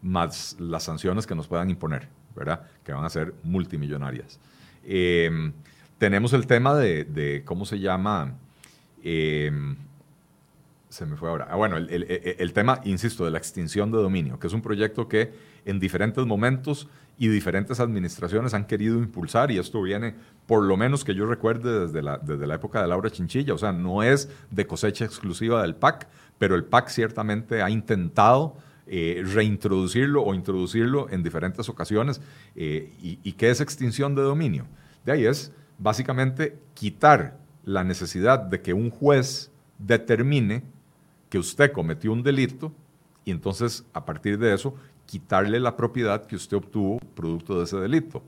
más 0.06 0.56
las 0.60 0.84
sanciones 0.84 1.26
que 1.26 1.34
nos 1.34 1.48
puedan 1.48 1.70
imponer, 1.70 2.08
¿verdad? 2.36 2.62
Que 2.84 2.94
van 2.94 3.04
a 3.04 3.10
ser 3.10 3.34
multimillonarias. 3.44 4.40
Em, 4.84 5.52
tenemos 5.98 6.32
el 6.34 6.46
tema 6.46 6.76
de, 6.76 7.42
¿cómo 7.44 7.66
se 7.66 7.80
llama? 7.80 8.36
Em, 9.04 9.76
se 10.90 11.08
me 11.08 11.18
fue 11.18 11.28
ahora. 11.28 11.48
Ah, 11.50 11.56
bueno, 11.56 11.78
el, 11.78 12.54
tema, 12.54 12.82
insisto, 12.86 13.26
de 13.26 13.32
la 13.32 13.40
extinción 13.40 13.92
de 13.92 13.98
dominio, 13.98 14.38
que 14.38 14.46
es 14.46 14.54
un 14.54 14.62
proyecto 14.62 15.08
que 15.08 15.34
en 15.66 15.80
diferentes 15.80 16.24
momentos 16.24 16.88
y 17.18 17.28
diferentes 17.28 17.80
administraciones 17.80 18.54
han 18.54 18.66
querido 18.66 19.00
impulsar 19.00 19.50
y 19.50 19.58
esto 19.58 19.82
viene, 19.82 20.14
por 20.46 20.64
lo 20.64 20.78
menos 20.78 21.04
que 21.04 21.16
yo 21.16 21.26
recuerde, 21.26 21.88
desde 21.88 22.04
la, 22.04 22.20
desde 22.20 22.46
la 22.46 22.56
época 22.56 22.80
de 22.80 22.88
Laura 22.88 23.10
Chinchilla, 23.10 23.56
o 23.56 23.58
sea, 23.58 23.72
no 23.72 24.04
es 24.04 24.30
de 24.52 24.68
cosecha 24.68 25.04
exclusiva 25.04 25.64
del 25.64 25.76
PAC, 25.76 26.08
pero 26.38 26.56
el 26.56 26.64
PAC 26.64 26.90
ciertamente 26.90 27.64
ha 27.64 27.72
intentado 27.72 28.56
eh, 28.88 29.24
reintroducirlo 29.26 30.22
o 30.22 30.36
introducirlo 30.36 31.10
en 31.10 31.24
diferentes 31.24 31.70
ocasiones. 31.70 32.22
Eh, 32.56 32.94
y, 33.02 33.32
qué 33.34 33.50
es 33.50 33.60
extinción 33.60 34.14
de 34.14 34.22
dominio? 34.22 34.68
De 35.04 35.12
ahí 35.12 35.26
es 35.26 35.52
básicamente 35.80 36.60
quitar 36.76 37.40
la 37.64 37.84
necesidad 37.84 38.38
de 38.40 38.62
que 38.62 38.74
un 38.74 38.92
juez 38.92 39.52
determine 39.80 40.64
que 41.30 41.40
usted 41.40 41.72
cometió 41.72 42.14
un 42.14 42.22
delito 42.22 42.72
y 43.24 43.32
entonces 43.32 43.84
a 43.92 44.06
partir 44.06 44.38
de 44.38 44.54
eso 44.54 44.76
quitarle 45.08 45.60
la 45.60 45.76
propiedad 45.76 46.24
que 46.24 46.36
usted 46.36 46.58
obtuvo 46.58 47.00
producto 47.16 47.58
de 47.58 47.64
ese 47.64 47.78
delito. 47.78 48.22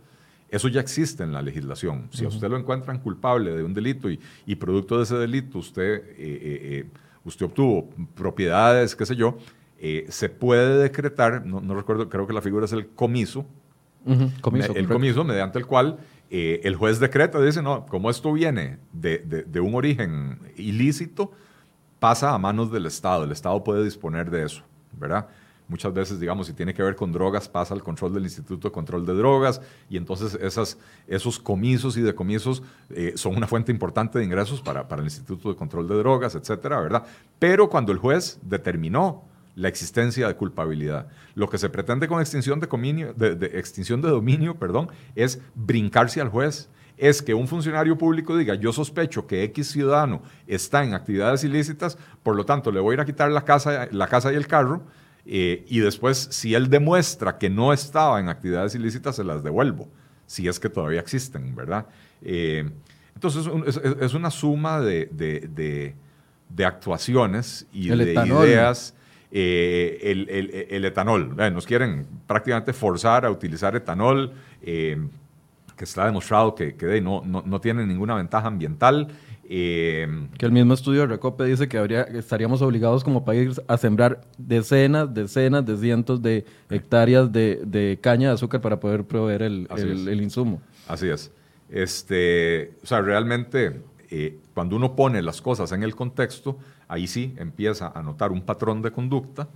Eso 0.50 0.70
ya 0.70 0.82
existe 0.82 1.24
en 1.24 1.34
la 1.34 1.44
legislación. 1.44 2.10
Si 2.12 2.26
a 2.26 2.30
usted 2.30 2.50
lo 2.50 2.58
encuentran 2.58 2.98
culpable 3.00 3.56
de 3.56 3.64
un 3.64 3.76
delito 3.76 4.10
y, 4.10 4.56
producto 4.56 4.98
de 4.98 5.04
ese 5.04 5.18
delito 5.18 5.60
usted, 5.60 6.04
eh, 6.18 6.90
usted 7.24 7.46
obtuvo 7.46 7.90
propiedades, 8.16 8.96
qué 8.96 9.06
sé 9.06 9.16
yo, 9.16 9.38
eh, 9.80 10.06
se 10.10 10.30
puede 10.30 10.82
decretar, 10.82 11.46
no, 11.46 11.76
recuerdo, 11.76 12.10
creo 12.10 12.26
que 12.26 12.34
la 12.34 12.42
figura 12.42 12.66
es 12.66 12.74
el 12.74 12.88
comiso, 12.90 13.46
el 14.06 14.88
comiso 14.88 15.24
mediante 15.24 15.60
el 15.60 15.66
cual 15.66 16.00
eh, 16.30 16.62
el 16.64 16.76
juez 16.76 17.00
decreta, 17.00 17.40
dice, 17.42 17.62
no, 17.62 17.86
como 17.86 18.10
esto 18.10 18.34
viene 18.34 18.80
de, 18.92 19.60
un 19.62 19.76
origen 19.76 20.40
ilícito, 20.58 21.32
pasa 22.00 22.34
a 22.34 22.38
manos 22.38 22.72
del 22.72 22.86
Estado, 22.86 23.24
el 23.24 23.32
Estado 23.32 23.64
puede 23.64 23.84
disponer 23.84 24.30
de 24.30 24.46
eso, 24.46 24.64
¿verdad? 24.94 25.28
Muchas 25.70 25.94
veces, 25.94 26.20
digamos, 26.20 26.48
si 26.48 26.54
tiene 26.54 26.74
que 26.74 26.82
ver 26.82 26.96
con 26.96 27.12
drogas, 27.12 27.50
pasa 27.50 27.74
al 27.74 27.84
control 27.84 28.14
del 28.14 28.24
Instituto 28.24 28.70
de 28.70 28.72
Control 28.72 29.06
de 29.06 29.14
Drogas 29.14 29.62
y 29.90 29.98
entonces 29.98 30.38
esas, 30.42 30.78
esos 31.08 31.38
comisos 31.40 31.98
y 31.98 32.02
decomisos 32.02 32.64
eh, 32.90 33.14
son 33.16 33.36
una 33.36 33.48
fuente 33.48 33.72
importante 33.72 34.18
de 34.18 34.26
ingresos 34.26 34.62
para, 34.62 34.88
para 34.88 35.02
el 35.02 35.08
Instituto 35.08 35.50
de 35.50 35.56
Control 35.56 35.88
de 35.88 35.96
Drogas, 35.96 36.36
etcétera, 36.36 36.80
¿verdad? 36.80 37.06
Pero 37.38 37.70
cuando 37.70 37.92
el 37.92 37.98
juez 37.98 38.40
determinó 38.42 39.26
la 39.58 39.70
existencia 39.70 40.28
de 40.28 40.36
culpabilidad. 40.36 41.08
Lo 41.34 41.50
que 41.50 41.58
se 41.58 41.68
pretende 41.68 42.08
con 42.08 42.22
extinción 42.22 42.60
de, 42.60 42.68
dominio, 42.68 43.12
de, 43.14 43.48
extinción 43.58 44.04
de 44.04 44.10
dominio 44.10 44.56
perdón, 44.56 44.90
es 45.16 45.42
brincarse 45.56 46.22
al 46.22 46.30
juez. 46.30 46.70
Es 46.96 47.24
que 47.24 47.34
un 47.34 47.48
funcionario 47.48 47.98
público 47.98 48.38
diga, 48.38 48.54
yo 48.54 48.72
sospecho 48.72 49.26
que 49.26 49.44
X 49.46 49.72
ciudadano 49.72 50.22
está 50.46 50.84
en 50.84 50.94
actividades 50.94 51.44
ilícitas, 51.44 51.98
por 52.22 52.36
lo 52.36 52.46
tanto 52.46 52.72
le 52.72 52.80
voy 52.80 52.94
a 52.94 52.96
ir 52.96 53.02
a 53.02 53.06
quitar 53.06 53.32
la 53.32 53.46
casa, 53.46 53.88
la 53.92 54.08
casa 54.08 54.32
y 54.32 54.36
el 54.36 54.46
carro, 54.46 54.84
eh, 55.26 55.66
y 55.68 55.80
después, 55.80 56.28
si 56.32 56.54
él 56.54 56.70
demuestra 56.70 57.40
que 57.40 57.50
no 57.50 57.74
estaba 57.74 58.20
en 58.20 58.30
actividades 58.30 58.76
ilícitas, 58.76 59.16
se 59.16 59.24
las 59.24 59.44
devuelvo, 59.44 59.90
si 60.28 60.48
es 60.48 60.60
que 60.60 60.70
todavía 60.70 61.00
existen, 61.00 61.56
¿verdad? 61.56 61.88
Eh, 62.22 62.70
entonces, 63.16 63.48
es, 64.02 64.14
una 64.14 64.30
suma 64.30 64.82
de, 64.82 65.10
de 66.50 66.66
actuaciones 66.66 67.66
y 67.74 67.90
de 67.90 68.14
ideas 68.14 68.94
eh, 69.30 70.68
el, 70.70 70.86
etanol. 70.86 71.36
nos 71.36 71.66
quieren 71.66 72.08
prácticamente 72.26 72.72
forzar 72.74 73.26
a 73.26 73.32
utilizar 73.32 73.76
etanol, 73.76 74.32
eh, 74.62 74.98
que 75.76 75.84
está 75.84 76.06
demostrado 76.06 76.56
que, 76.56 76.74
no, 77.02 77.22
no, 77.26 77.62
tiene 77.62 77.86
ninguna 77.86 78.16
ventaja 78.16 78.48
ambiental. 78.48 79.10
Eh, 79.50 80.08
que 80.38 80.46
el 80.46 80.52
mismo 80.52 80.74
estudio 80.74 81.02
de 81.02 81.08
Recope 81.08 81.46
dice 81.46 81.68
que 81.68 81.78
habría, 81.78 82.02
estaríamos 82.04 82.62
obligados 82.62 83.04
como 83.04 83.24
país 83.24 83.62
a 83.68 83.78
sembrar 83.78 84.22
decenas, 84.38 85.14
decenas 85.14 85.66
de 85.66 85.78
cientos 85.78 86.22
de 86.22 86.46
hectáreas 86.70 87.32
de, 87.32 88.00
caña 88.02 88.30
de 88.30 88.34
azúcar 88.34 88.62
para 88.62 88.80
poder 88.80 89.04
proveer 89.04 89.44
el, 89.44 89.68
el 89.78 90.22
insumo. 90.22 90.62
Así 90.88 91.10
es. 91.10 91.32
Este, 91.70 92.74
o 92.82 92.88
sea, 92.88 93.02
realmente 93.02 93.82
cuando 94.54 94.78
uno 94.78 94.96
pone 94.96 95.22
las 95.22 95.42
cosas 95.42 95.72
en 95.74 95.84
el 95.84 95.96
contexto, 95.96 96.58
ahí 96.88 97.08
sí 97.08 97.34
empieza 97.38 97.92
a 97.94 98.02
notar 98.02 98.32
un 98.32 98.42
patrón 98.42 98.82
de 98.82 98.92
conducta. 98.92 99.48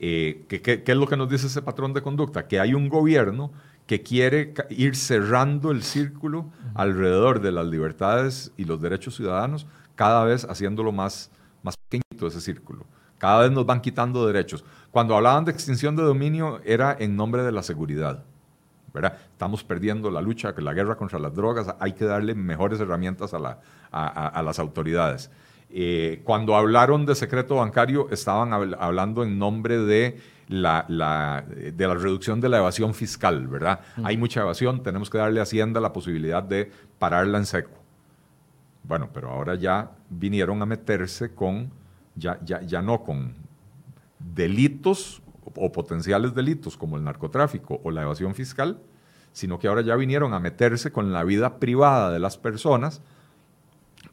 Eh, 0.00 0.44
¿qué, 0.48 0.82
es 0.86 0.96
lo 0.96 1.06
que 1.06 1.16
nos 1.16 1.28
dice 1.28 1.46
ese 1.46 1.62
patrón 1.62 1.92
de 1.92 2.02
conducta? 2.02 2.46
Que 2.46 2.60
hay 2.60 2.74
un 2.74 2.88
gobierno 2.88 3.50
que 3.86 4.02
quiere 4.02 4.54
ir 4.70 4.96
cerrando 4.96 5.70
el 5.70 5.82
círculo 5.82 6.46
alrededor 6.74 7.40
de 7.40 7.52
las 7.52 7.66
libertades 7.66 8.52
y 8.56 8.64
los 8.64 8.80
derechos 8.80 9.16
ciudadanos, 9.16 9.66
cada 9.94 10.24
vez 10.24 10.44
haciéndolo 10.44 10.92
más, 10.92 11.30
más 11.62 11.76
pequeñito 11.76 12.26
ese 12.26 12.40
círculo. 12.40 12.84
Cada 13.16 13.40
vez 13.40 13.50
nos 13.50 13.66
van 13.66 13.80
quitando 13.80 14.26
derechos. 14.26 14.64
Cuando 14.90 15.16
hablaban 15.16 15.44
de 15.44 15.52
extinción 15.52 15.96
de 15.96 16.02
dominio 16.02 16.60
era 16.64 16.96
en 16.98 17.16
nombre 17.16 17.42
de 17.42 17.50
la 17.50 17.62
seguridad. 17.62 18.24
¿verdad? 18.92 19.18
Estamos 19.32 19.64
perdiendo 19.64 20.10
la 20.10 20.20
lucha, 20.20 20.54
la 20.56 20.72
guerra 20.72 20.96
contra 20.96 21.18
las 21.18 21.34
drogas, 21.34 21.74
hay 21.78 21.92
que 21.92 22.04
darle 22.04 22.34
mejores 22.34 22.80
herramientas 22.80 23.34
a, 23.34 23.38
la, 23.38 23.60
a 23.90 24.42
las 24.42 24.58
autoridades. 24.58 25.30
Eh, 25.70 26.22
cuando 26.24 26.56
hablaron 26.56 27.04
de 27.04 27.14
secreto 27.14 27.56
bancario, 27.56 28.08
estaban 28.10 28.52
hablando 28.52 29.22
en 29.22 29.38
nombre 29.38 29.78
de 29.78 30.18
la, 30.48 30.86
de 30.88 31.86
la 31.86 31.94
reducción 31.94 32.40
de 32.40 32.48
la 32.48 32.58
evasión 32.58 32.94
fiscal, 32.94 33.46
¿verdad? 33.48 33.80
Hay 34.02 34.16
mucha 34.16 34.40
evasión, 34.40 34.82
tenemos 34.82 35.10
que 35.10 35.18
darle 35.18 35.40
a 35.40 35.42
Hacienda 35.42 35.80
la 35.80 35.92
posibilidad 35.92 36.42
de 36.42 36.70
pararla 36.98 37.36
en 37.38 37.44
seco. 37.44 37.70
Bueno, 38.82 39.10
pero 39.12 39.30
ahora 39.30 39.56
ya 39.56 39.90
vinieron 40.08 40.62
a 40.62 40.66
meterse 40.66 41.34
con, 41.34 41.70
ya, 42.14 42.38
ya, 42.42 42.62
ya 42.62 42.80
no 42.80 43.02
con 43.02 43.34
delitos 44.18 45.20
o 45.54 45.70
potenciales 45.70 46.34
delitos 46.34 46.76
como 46.76 46.96
el 46.96 47.04
narcotráfico 47.04 47.80
o 47.84 47.90
la 47.90 48.02
evasión 48.02 48.34
fiscal, 48.34 48.80
sino 49.32 49.58
que 49.58 49.68
ahora 49.68 49.82
ya 49.82 49.96
vinieron 49.96 50.32
a 50.32 50.40
meterse 50.40 50.90
con 50.90 51.12
la 51.12 51.24
vida 51.24 51.58
privada 51.58 52.10
de 52.10 52.18
las 52.18 52.38
personas 52.38 53.02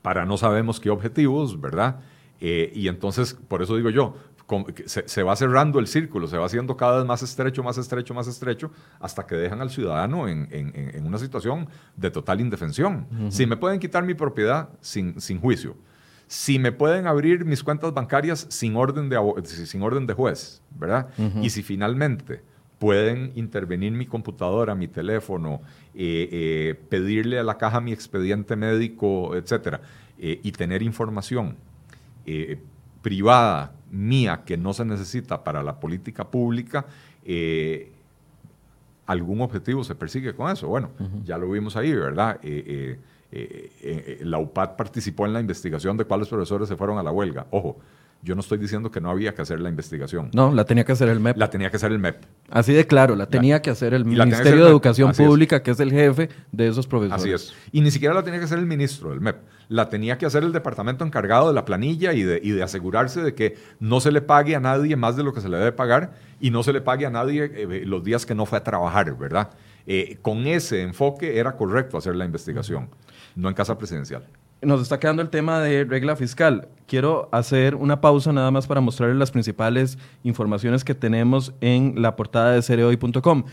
para 0.05 0.23
no 0.23 0.37
sabemos 0.37 0.79
qué 0.79 0.91
objetivos, 0.91 1.59
¿verdad? 1.59 1.99
Eh, 2.39 2.71
y 2.75 2.89
entonces, 2.89 3.33
por 3.33 3.63
eso 3.63 3.75
digo 3.75 3.89
yo, 3.89 4.13
se, 4.85 5.23
va 5.23 5.35
cerrando 5.35 5.79
el 5.79 5.87
círculo, 5.87 6.27
se 6.27 6.37
va 6.37 6.45
haciendo 6.45 6.77
cada 6.77 6.97
vez 6.97 7.07
más 7.07 7.23
estrecho, 7.23 7.63
más 7.63 7.79
estrecho, 7.79 8.13
más 8.13 8.27
estrecho, 8.27 8.69
hasta 8.99 9.25
que 9.25 9.33
dejan 9.33 9.61
al 9.61 9.71
ciudadano 9.71 10.27
en, 10.27 11.03
una 11.03 11.17
situación 11.17 11.67
de 11.97 12.11
total 12.11 12.39
indefensión. 12.39 13.07
Si 13.29 13.47
me 13.47 13.57
pueden 13.57 13.79
quitar 13.79 14.03
mi 14.03 14.13
propiedad 14.13 14.69
sin, 14.79 15.19
sin 15.19 15.41
juicio, 15.41 15.75
si 16.27 16.59
me 16.59 16.71
pueden 16.71 17.07
abrir 17.07 17.43
mis 17.43 17.63
cuentas 17.63 17.91
bancarias 17.91 18.45
sin 18.51 18.75
orden 18.75 19.09
de, 19.09 19.17
sin 19.43 19.81
orden 19.81 20.05
de 20.05 20.13
juez, 20.13 20.61
¿verdad? 20.69 21.07
Y 21.41 21.49
si 21.49 21.63
finalmente 21.63 22.43
pueden 22.79 23.31
intervenir 23.35 23.91
mi 23.93 24.05
computadora, 24.05 24.75
mi 24.75 24.87
teléfono, 24.87 25.61
eh, 25.93 26.29
eh, 26.31 26.75
pedirle 26.89 27.39
a 27.39 27.43
la 27.43 27.57
caja 27.57 27.79
mi 27.79 27.93
expediente 27.93 28.55
médico, 28.55 29.35
etcétera, 29.35 29.81
eh, 30.19 30.39
y 30.43 30.51
tener 30.51 30.81
información 30.81 31.57
privada 33.03 33.75
mía 33.91 34.41
que 34.47 34.57
no 34.57 34.73
se 34.73 34.83
necesita 34.83 35.43
para 35.43 35.61
la 35.61 35.79
política 35.79 36.31
pública, 36.31 36.87
algún 39.05 39.41
objetivo 39.41 39.83
se 39.83 39.93
persigue 39.93 40.33
con 40.33 40.51
eso. 40.51 40.67
Bueno, 40.67 40.89
ya 41.23 41.37
lo 41.37 41.47
vimos 41.51 41.75
ahí, 41.75 41.93
¿verdad? 41.93 42.39
la 44.21 44.39
UPAD 44.39 44.75
participó 44.75 45.27
en 45.27 45.33
la 45.33 45.39
investigación 45.39 45.97
de 45.97 46.05
cuáles 46.05 46.27
profesores 46.27 46.67
se 46.67 46.75
fueron 46.75 46.97
a 46.97 47.03
la 47.03 47.11
huelga. 47.11 47.45
Ojo, 47.51 47.77
yo 48.21 48.33
no 48.33 48.41
estoy 48.41 48.57
diciendo 48.57 48.91
que 48.91 48.99
no 48.99 49.09
había 49.09 49.35
que 49.35 49.43
hacer 49.43 49.59
la 49.59 49.69
investigación. 49.69 50.31
No, 50.33 50.51
la 50.51 50.65
tenía 50.65 50.83
que 50.83 50.91
hacer 50.91 51.09
el 51.09 51.19
MEP. 51.19 51.37
La 51.37 51.49
tenía 51.49 51.69
que 51.69 51.77
hacer 51.77 51.91
el 51.91 51.99
MEP. 51.99 52.23
Así 52.49 52.73
de 52.73 52.87
claro, 52.87 53.15
la 53.15 53.27
tenía 53.27 53.61
que 53.61 53.69
hacer 53.69 53.93
el 53.93 54.03
Ministerio 54.03 54.63
de 54.63 54.69
Educación 54.71 55.13
Pública, 55.13 55.61
que 55.61 55.71
es 55.71 55.79
el 55.79 55.91
jefe 55.91 56.29
de 56.51 56.67
esos 56.67 56.87
profesores. 56.87 57.21
Así 57.21 57.31
es. 57.31 57.53
Y 57.71 57.81
ni 57.81 57.91
siquiera 57.91 58.15
la 58.15 58.23
tenía 58.23 58.39
que 58.39 58.45
hacer 58.45 58.57
el 58.57 58.65
ministro 58.65 59.11
del 59.11 59.21
MEP. 59.21 59.37
La 59.69 59.89
tenía 59.89 60.17
que 60.17 60.25
hacer 60.25 60.43
el 60.43 60.51
departamento 60.51 61.05
encargado 61.05 61.47
de 61.47 61.53
la 61.53 61.65
planilla 61.65 62.13
y 62.13 62.23
de, 62.23 62.39
de 62.39 62.63
asegurarse 62.63 63.21
de 63.21 63.35
que 63.35 63.57
no 63.79 63.99
se 63.99 64.11
le 64.11 64.21
pague 64.21 64.55
a 64.55 64.59
nadie 64.59 64.95
más 64.95 65.15
de 65.15 65.23
lo 65.23 65.33
que 65.33 65.41
se 65.41 65.49
le 65.49 65.57
debe 65.57 65.71
pagar 65.71 66.13
y 66.39 66.49
no 66.49 66.63
se 66.63 66.73
le 66.73 66.81
pague 66.81 67.05
a 67.05 67.09
nadie 67.09 67.51
eh, 67.53 67.83
los 67.85 68.03
días 68.03 68.25
que 68.25 68.33
no 68.33 68.45
fue 68.45 68.57
a 68.57 68.63
trabajar, 68.63 69.15
¿verdad? 69.17 69.51
Eh, 69.85 70.17
con 70.21 70.47
ese 70.47 70.81
enfoque 70.81 71.37
era 71.37 71.55
correcto 71.55 71.97
hacer 71.97 72.15
la 72.15 72.25
investigación, 72.25 72.89
no 73.35 73.49
en 73.49 73.53
casa 73.53 73.77
presidencial 73.77 74.25
nos 74.61 74.81
está 74.81 74.99
quedando 74.99 75.21
el 75.21 75.29
tema 75.29 75.59
de 75.59 75.83
regla 75.83 76.15
fiscal. 76.15 76.67
Quiero 76.87 77.29
hacer 77.31 77.75
una 77.75 78.01
pausa 78.01 78.31
nada 78.31 78.51
más 78.51 78.67
para 78.67 78.81
mostrarles 78.81 79.17
las 79.17 79.31
principales 79.31 79.97
informaciones 80.23 80.83
que 80.83 80.95
tenemos 80.95 81.53
en 81.61 82.01
la 82.01 82.15
portada 82.15 82.53
de 82.53 82.61
cereoy.com. 82.61 83.43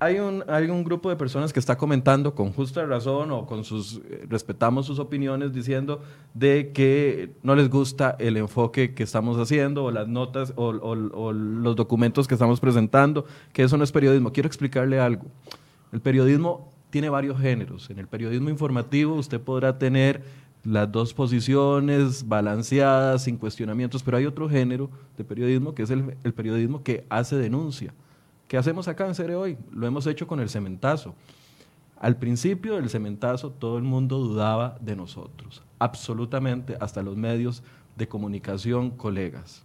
Hay 0.00 0.18
un, 0.18 0.42
hay 0.48 0.68
un 0.68 0.82
grupo 0.82 1.10
de 1.10 1.14
personas 1.14 1.52
que 1.52 1.60
está 1.60 1.78
comentando 1.78 2.34
con 2.34 2.52
justa 2.52 2.84
razón 2.84 3.30
o 3.30 3.46
con 3.46 3.62
sus, 3.62 4.00
eh, 4.10 4.26
respetamos 4.28 4.84
sus 4.84 4.98
opiniones 4.98 5.52
diciendo 5.52 6.02
de 6.34 6.72
que 6.72 7.36
no 7.44 7.54
les 7.54 7.70
gusta 7.70 8.16
el 8.18 8.36
enfoque 8.36 8.94
que 8.94 9.04
estamos 9.04 9.38
haciendo 9.38 9.84
o 9.84 9.92
las 9.92 10.08
notas 10.08 10.54
o, 10.56 10.70
o 10.70 11.32
los 11.32 11.76
documentos 11.76 12.26
que 12.26 12.34
estamos 12.34 12.58
presentando, 12.58 13.26
que 13.52 13.62
eso 13.62 13.76
no 13.76 13.84
es 13.84 13.92
periodismo. 13.92 14.32
Quiero 14.32 14.48
explicarle 14.48 14.98
algo. 14.98 15.26
El 15.92 16.00
periodismo 16.00 16.71
tiene 16.92 17.08
varios 17.08 17.40
géneros. 17.40 17.88
En 17.88 17.98
el 17.98 18.06
periodismo 18.06 18.50
informativo 18.50 19.14
usted 19.14 19.40
podrá 19.40 19.78
tener 19.78 20.22
las 20.62 20.92
dos 20.92 21.14
posiciones 21.14 22.28
balanceadas, 22.28 23.24
sin 23.24 23.38
cuestionamientos, 23.38 24.02
pero 24.02 24.18
hay 24.18 24.26
otro 24.26 24.46
género 24.46 24.90
de 25.16 25.24
periodismo 25.24 25.74
que 25.74 25.84
es 25.84 25.90
el, 25.90 26.04
periodismo 26.34 26.82
que 26.82 27.06
hace 27.08 27.36
denuncia. 27.36 27.94
¿Qué 28.46 28.58
hacemos 28.58 28.88
acá 28.88 29.06
en 29.06 29.14
Cere 29.14 29.34
hoy? 29.34 29.56
Lo 29.72 29.86
hemos 29.86 30.06
hecho 30.06 30.26
con 30.26 30.38
el 30.38 30.50
cementazo. 30.50 31.14
Al 31.98 32.18
principio 32.18 32.74
del 32.74 32.90
cementazo 32.90 33.50
todo 33.50 33.78
el 33.78 33.84
mundo 33.84 34.18
dudaba 34.18 34.76
de 34.82 34.94
nosotros, 34.94 35.62
absolutamente, 35.78 36.76
hasta 36.78 37.02
los 37.02 37.16
medios 37.16 37.62
de 37.96 38.06
comunicación, 38.06 38.90
colegas 38.90 39.64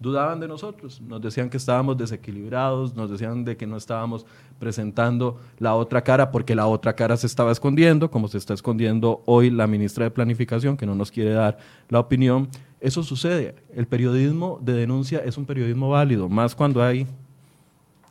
dudaban 0.00 0.40
de 0.40 0.48
nosotros, 0.48 1.00
nos 1.00 1.22
decían 1.22 1.48
que 1.48 1.56
estábamos 1.56 1.96
desequilibrados, 1.96 2.94
nos 2.94 3.10
decían 3.10 3.44
de 3.44 3.56
que 3.56 3.66
no 3.66 3.76
estábamos 3.76 4.26
presentando 4.58 5.40
la 5.58 5.74
otra 5.74 6.02
cara 6.02 6.30
porque 6.30 6.54
la 6.54 6.66
otra 6.66 6.94
cara 6.94 7.16
se 7.16 7.26
estaba 7.26 7.50
escondiendo, 7.50 8.10
como 8.10 8.28
se 8.28 8.38
está 8.38 8.52
escondiendo 8.52 9.22
hoy 9.24 9.50
la 9.50 9.66
ministra 9.66 10.04
de 10.04 10.10
Planificación, 10.10 10.76
que 10.76 10.86
no 10.86 10.94
nos 10.94 11.10
quiere 11.10 11.30
dar 11.30 11.56
la 11.88 12.00
opinión. 12.00 12.48
Eso 12.80 13.02
sucede. 13.02 13.54
El 13.74 13.86
periodismo 13.86 14.58
de 14.62 14.74
denuncia 14.74 15.20
es 15.20 15.38
un 15.38 15.46
periodismo 15.46 15.88
válido, 15.88 16.28
más 16.28 16.54
cuando 16.54 16.82
hay 16.82 17.06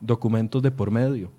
documentos 0.01 0.61
de 0.63 0.71
por 0.71 0.89
medio. 0.89 1.29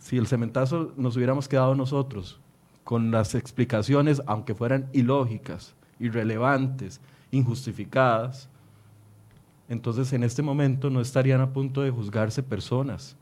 Si 0.00 0.16
el 0.16 0.26
cementazo 0.26 0.92
nos 0.96 1.16
hubiéramos 1.16 1.46
quedado 1.48 1.74
nosotros 1.74 2.40
con 2.82 3.10
las 3.10 3.34
explicaciones, 3.34 4.22
aunque 4.26 4.54
fueran 4.54 4.88
ilógicas, 4.92 5.74
irrelevantes, 6.00 7.00
injustificadas, 7.30 8.48
entonces 9.68 10.12
en 10.12 10.22
este 10.22 10.42
momento 10.42 10.90
no 10.90 11.00
estarían 11.00 11.40
a 11.40 11.52
punto 11.52 11.82
de 11.82 11.90
juzgarse 11.90 12.42
personas. 12.42 13.16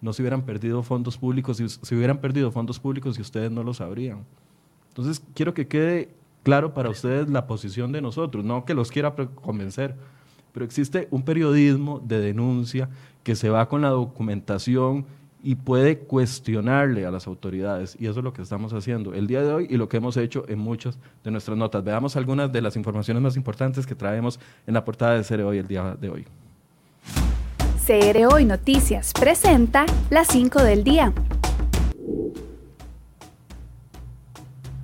No 0.00 0.12
se 0.12 0.22
hubieran 0.22 0.42
perdido 0.42 0.82
fondos 0.82 1.18
públicos, 1.18 1.56
si 1.56 1.94
hubieran 1.94 2.18
perdido 2.18 2.50
fondos 2.50 2.78
públicos 2.78 3.18
y 3.18 3.22
ustedes 3.22 3.50
no 3.50 3.62
lo 3.62 3.74
sabrían. 3.74 4.24
Entonces 4.88 5.22
quiero 5.34 5.52
que 5.52 5.66
quede 5.66 6.10
claro 6.42 6.72
para 6.72 6.90
ustedes 6.90 7.28
la 7.28 7.46
posición 7.46 7.92
de 7.92 8.00
nosotros, 8.00 8.44
no 8.44 8.64
que 8.64 8.74
los 8.74 8.90
quiera 8.90 9.14
convencer, 9.14 9.94
pero 10.52 10.64
existe 10.64 11.08
un 11.10 11.22
periodismo 11.22 12.00
de 12.02 12.20
denuncia 12.20 12.88
que 13.22 13.34
se 13.34 13.50
va 13.50 13.68
con 13.68 13.82
la 13.82 13.88
documentación 13.88 15.04
y 15.42 15.54
puede 15.54 15.98
cuestionarle 15.98 17.06
a 17.06 17.10
las 17.10 17.26
autoridades. 17.26 17.96
Y 18.00 18.06
eso 18.06 18.20
es 18.20 18.24
lo 18.24 18.32
que 18.32 18.42
estamos 18.42 18.72
haciendo 18.72 19.14
el 19.14 19.26
día 19.26 19.42
de 19.42 19.52
hoy 19.52 19.66
y 19.70 19.76
lo 19.76 19.88
que 19.88 19.98
hemos 19.98 20.16
hecho 20.16 20.44
en 20.48 20.58
muchas 20.58 20.98
de 21.22 21.30
nuestras 21.30 21.56
notas. 21.56 21.84
Veamos 21.84 22.16
algunas 22.16 22.52
de 22.52 22.62
las 22.62 22.76
informaciones 22.76 23.22
más 23.22 23.36
importantes 23.36 23.86
que 23.86 23.94
traemos 23.94 24.40
en 24.66 24.74
la 24.74 24.84
portada 24.84 25.14
de 25.14 25.24
Cere 25.24 25.44
Hoy 25.44 25.58
el 25.58 25.68
día 25.68 25.96
de 26.00 26.10
hoy. 26.10 26.26
CR 27.86 28.34
Hoy 28.34 28.44
Noticias 28.44 29.12
presenta 29.12 29.86
las 30.10 30.26
5 30.28 30.62
del 30.62 30.82
día. 30.82 31.12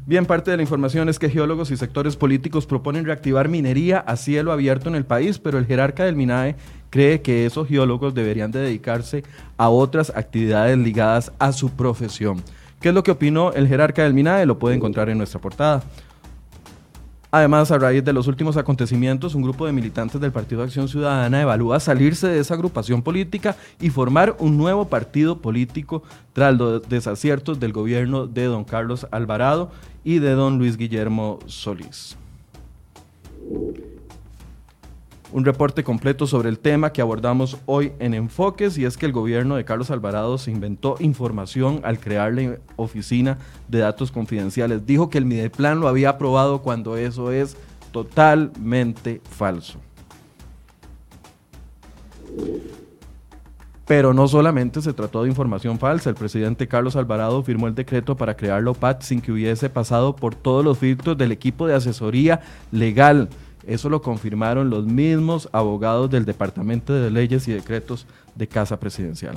Bien, 0.05 0.27
parte 0.27 0.51
de 0.51 0.57
la 0.57 0.63
información 0.63 1.09
es 1.09 1.19
que 1.19 1.31
geólogos 1.31 1.71
y 1.71 1.77
sectores 1.77 2.17
políticos 2.17 2.67
proponen 2.67 3.05
reactivar 3.05 3.49
minería 3.49 3.99
a 3.99 4.17
cielo 4.17 4.53
abierto 4.53 4.89
en 4.89 4.97
el 4.97 5.05
país, 5.05 5.39
pero 5.39 5.59
el 5.59 5.67
jerarca 5.67 6.05
del 6.05 6.17
MINAE 6.17 6.57
cree 6.93 7.23
que 7.23 7.47
esos 7.47 7.67
geólogos 7.67 8.13
deberían 8.13 8.53
de 8.53 8.61
dedicarse 8.61 9.25
a 9.57 9.71
otras 9.71 10.13
actividades 10.15 10.77
ligadas 10.77 11.33
a 11.39 11.51
su 11.53 11.71
profesión. 11.71 12.43
¿Qué 12.83 12.91
es 12.91 12.95
lo 12.95 13.03
que 13.03 13.13
opinó 13.13 13.51
el 13.55 13.67
jerarca 13.67 14.03
del 14.03 14.13
MINAE? 14.13 14.45
Lo 14.45 14.59
puede 14.59 14.77
encontrar 14.77 15.09
en 15.09 15.17
nuestra 15.17 15.41
portada. 15.41 15.83
Además, 17.31 17.71
a 17.71 17.79
raíz 17.79 18.05
de 18.05 18.13
los 18.13 18.27
últimos 18.27 18.59
acontecimientos, 18.59 19.35
un 19.35 19.41
grupo 19.41 19.65
de 19.65 19.73
militantes 19.73 20.21
del 20.21 20.33
Partido 20.33 20.63
Acción 20.63 20.87
Ciudadana 20.87 21.41
evalúa 21.41 21.81
salirse 21.81 22.27
de 22.27 22.41
esa 22.41 22.53
agrupación 22.53 23.01
política 23.01 23.57
y 23.81 23.89
formar 23.89 24.37
un 24.39 24.59
nuevo 24.59 24.87
partido 24.87 25.39
político 25.39 26.03
tras 26.35 26.55
los 26.55 26.87
desaciertos 26.91 27.59
del 27.59 27.73
gobierno 27.73 28.27
de 28.27 28.45
don 28.45 28.65
Carlos 28.65 29.07
Alvarado 29.11 29.71
y 30.05 30.19
de 30.19 30.33
don 30.33 30.59
Luis 30.59 30.77
Guillermo 30.77 31.39
Solís. 31.47 32.19
Un 35.33 35.47
reporte 35.47 35.83
completo 35.83 36.27
sobre 36.27 36.51
el 36.51 36.59
tema 36.59 36.93
que 36.93 37.01
abordamos 37.01 37.57
hoy 37.65 37.93
en 38.01 38.13
Enfoques 38.13 38.77
y 38.77 38.85
es 38.85 38.99
que 38.99 39.07
el 39.07 39.13
gobierno 39.13 39.57
de 39.57 39.65
Carlos 39.65 39.91
Alvarado 39.91 40.37
se 40.37 40.51
inventó 40.51 40.97
información 41.01 41.81
al 41.85 41.99
crear 41.99 42.35
la 42.35 42.59
oficina 42.77 43.39
de 43.67 43.79
datos 43.79 44.13
confidenciales. 44.13 44.85
Dijo 44.85 45.09
que 45.09 45.17
el 45.17 45.25
Mideplan 45.25 45.81
lo 45.81 45.89
había 45.89 46.11
aprobado 46.11 46.61
cuando 46.61 46.99
eso 46.99 47.33
es 47.33 47.57
totalmente 47.93 49.23
falso. 49.25 49.79
Pero 53.87 54.13
no 54.13 54.29
solamente 54.29 54.83
se 54.83 54.93
trató 54.93 55.23
de 55.23 55.31
información 55.31 55.79
falsa, 55.79 56.11
el 56.11 56.17
presidente 56.17 56.69
Carlos 56.69 56.95
Alvarado 56.95 57.43
firmó 57.43 57.69
el 57.69 57.75
decreto 57.75 58.17
para 58.17 58.37
crear 58.37 58.63
la 58.63 58.71
OPAT 58.71 59.03
sin 59.03 59.21
que 59.21 59.33
hubiese 59.33 59.71
pasado 59.71 60.15
por 60.15 60.35
todos 60.35 60.65
los 60.65 60.79
filtros 60.79 61.17
del 61.17 61.33
equipo 61.33 61.67
de 61.67 61.75
asesoría 61.75 62.41
legal. 62.71 63.29
Eso 63.67 63.89
lo 63.89 64.03
confirmaron 64.03 64.71
los 64.71 64.85
mismos 64.87 65.49
abogados 65.53 66.11
del 66.11 66.25
Departamento 66.25 66.93
de 66.93 67.11
Leyes 67.11 67.47
y 67.49 67.53
Decretos 67.53 68.07
de 68.35 68.49
Casa 68.49 68.79
Presidencial. 68.79 69.37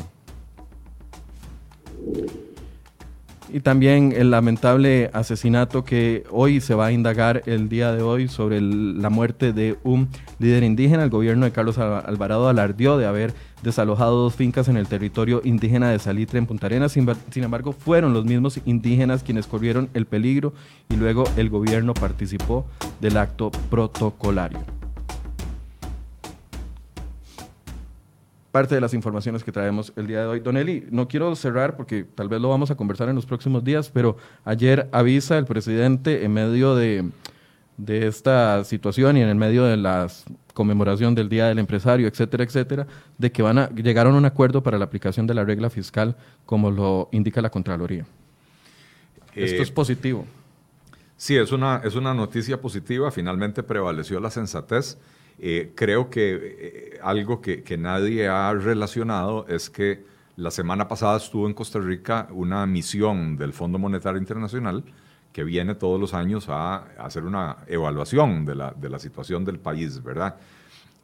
Y 3.54 3.60
también 3.60 4.12
el 4.12 4.32
lamentable 4.32 5.10
asesinato 5.14 5.86
que 5.86 6.24
hoy 6.32 6.60
se 6.62 6.74
va 6.74 6.88
a 6.88 6.92
indagar 6.92 7.44
el 7.46 7.70
día 7.70 7.92
de 7.94 8.02
hoy 8.02 8.28
sobre 8.28 8.60
la 8.60 9.10
muerte 9.10 9.54
de 9.54 9.78
un 9.84 10.10
líder 10.40 10.64
indígena. 10.64 11.04
El 11.04 11.10
gobierno 11.10 11.46
de 11.46 11.52
Carlos 11.52 11.78
Alvarado 11.78 12.50
alardió 12.50 12.98
de 12.98 13.06
haber 13.06 13.34
desalojado 13.66 14.22
dos 14.22 14.36
fincas 14.36 14.68
en 14.68 14.78
el 14.78 14.88
territorio 14.88 15.42
indígena 15.44 15.90
de 15.90 15.98
Salitre 15.98 16.38
en 16.38 16.46
Punta 16.46 16.68
Arenas. 16.68 16.92
Sin, 16.92 17.44
embargo, 17.44 17.74
fueron 17.74 18.14
los 18.14 18.24
mismos 18.24 18.60
indígenas 18.64 19.24
quienes 19.24 19.48
corrieron 19.48 19.90
el 19.96 20.06
peligro 20.06 20.54
y 20.88 20.96
luego 20.96 21.24
el 21.36 21.50
gobierno 21.50 21.96
participó 21.96 22.66
del 23.02 23.18
acto 23.18 23.52
protocolario. 23.70 24.60
parte 28.52 28.74
de 28.74 28.80
las 28.80 28.94
informaciones 28.94 29.44
que 29.44 29.52
traemos 29.52 29.92
el 29.98 30.08
día 30.08 30.22
de 30.22 30.28
hoy. 30.28 30.40
Don 30.40 30.56
Eli, 30.56 30.86
no 30.90 31.10
quiero 31.10 31.36
cerrar 31.36 31.76
porque 31.76 32.06
tal 32.06 32.30
vez 32.30 32.40
lo 32.40 32.48
vamos 32.48 32.72
a 32.72 32.76
conversar 32.76 33.10
en 33.10 33.16
los 33.16 33.26
próximos 33.26 33.66
días, 33.66 33.90
pero 33.90 34.16
ayer 34.46 34.88
avisa 34.94 35.38
el 35.38 35.44
presidente 35.44 36.24
en 36.24 36.32
medio 36.32 36.74
de, 36.74 37.04
esta 37.86 38.64
situación 38.64 39.18
y 39.18 39.22
en 39.22 39.28
el 39.28 39.36
medio 39.36 39.66
de 39.66 39.76
la 39.76 40.08
conmemoración 40.56 41.14
del 41.14 41.30
Día 41.30 41.46
del 41.46 41.60
Empresario, 41.60 42.08
etcétera, 42.08 42.44
etcétera, 42.44 42.88
de 43.20 43.32
que 43.32 43.44
van 43.44 43.60
a 43.60 43.70
llegaron 43.70 44.16
a 44.16 44.18
un 44.18 44.26
acuerdo 44.26 44.64
para 44.64 44.80
la 44.80 44.86
aplicación 44.86 45.28
de 45.28 45.36
la 45.36 45.44
regla 45.44 45.70
fiscal 45.70 46.16
como 46.48 46.72
lo 46.72 47.10
indica 47.12 47.44
la 47.44 47.52
Contraloría. 47.52 48.08
Esto 49.36 49.62
es 49.62 49.70
eh, 49.70 49.74
positivo. 49.74 50.26
Sí, 51.16 51.38
es 51.38 51.52
una, 51.52 51.82
es 51.84 51.94
una 51.96 52.16
noticia 52.16 52.60
positiva. 52.60 53.12
Finalmente 53.12 53.62
prevaleció 53.62 54.20
la 54.20 54.32
sensatez 54.32 54.98
eh, 55.38 55.74
creo 55.76 56.10
que 56.10 56.94
eh, 56.96 57.00
algo 57.04 57.42
que, 57.42 57.78
nadie 57.78 58.28
ha 58.28 58.54
relacionado 58.54 59.46
es 59.48 59.70
que 59.70 60.06
la 60.38 60.52
semana 60.52 60.88
pasada 60.88 61.18
estuvo 61.18 61.48
en 61.48 61.54
Costa 61.54 61.80
Rica 61.80 62.28
una 62.32 62.66
misión 62.66 63.38
del 63.38 63.54
Fondo 63.54 63.78
Monetario 63.78 64.20
Internacional 64.20 64.84
que 65.36 65.44
viene 65.44 65.76
todos 65.76 66.00
los 66.00 66.14
años 66.14 66.46
a, 66.48 66.86
hacer 66.98 67.26
una 67.26 67.58
evaluación 67.68 68.46
de 68.46 68.56
la, 68.56 69.00
situación 69.00 69.44
del 69.44 69.60
país, 69.60 70.02
¿verdad? 70.02 70.38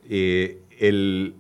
Eh, 0.08 0.62
el, 0.80 1.36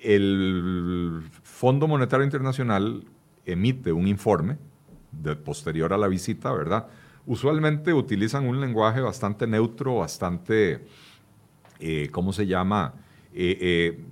el, 0.00 1.22
Fondo 1.44 1.86
Monetario 1.86 2.24
Internacional 2.24 3.04
emite 3.46 3.92
un 3.92 4.08
informe 4.08 4.58
de, 5.12 5.36
posterior 5.36 5.92
a 5.92 5.96
la 5.96 6.08
visita, 6.08 6.50
¿verdad? 6.50 6.88
Usualmente 7.24 7.94
utilizan 7.94 8.48
un 8.48 8.60
lenguaje 8.60 9.00
bastante 9.00 9.46
neutro, 9.46 9.98
bastante 9.98 10.88
eh, 11.78 12.08
¿cómo 12.10 12.32
se 12.32 12.48
llama? 12.48 12.94
Eh, 13.32 14.04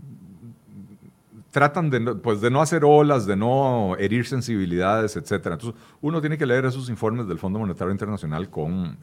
tratan 1.50 1.90
de 1.90 2.00
pues 2.16 2.40
de 2.40 2.50
no 2.50 2.60
hacer 2.60 2.84
olas, 2.84 3.26
de 3.26 3.36
no 3.36 3.96
herir 3.98 4.26
sensibilidades, 4.26 5.16
etc. 5.16 5.46
Entonces, 5.46 5.74
uno 6.00 6.20
tiene 6.20 6.36
que 6.36 6.46
leer 6.46 6.66
esos 6.66 6.90
informes 6.90 7.26
del 7.26 7.38
Fondo 7.38 7.58
Monetario 7.58 7.92
Internacional 7.92 8.50
con, 8.50 8.98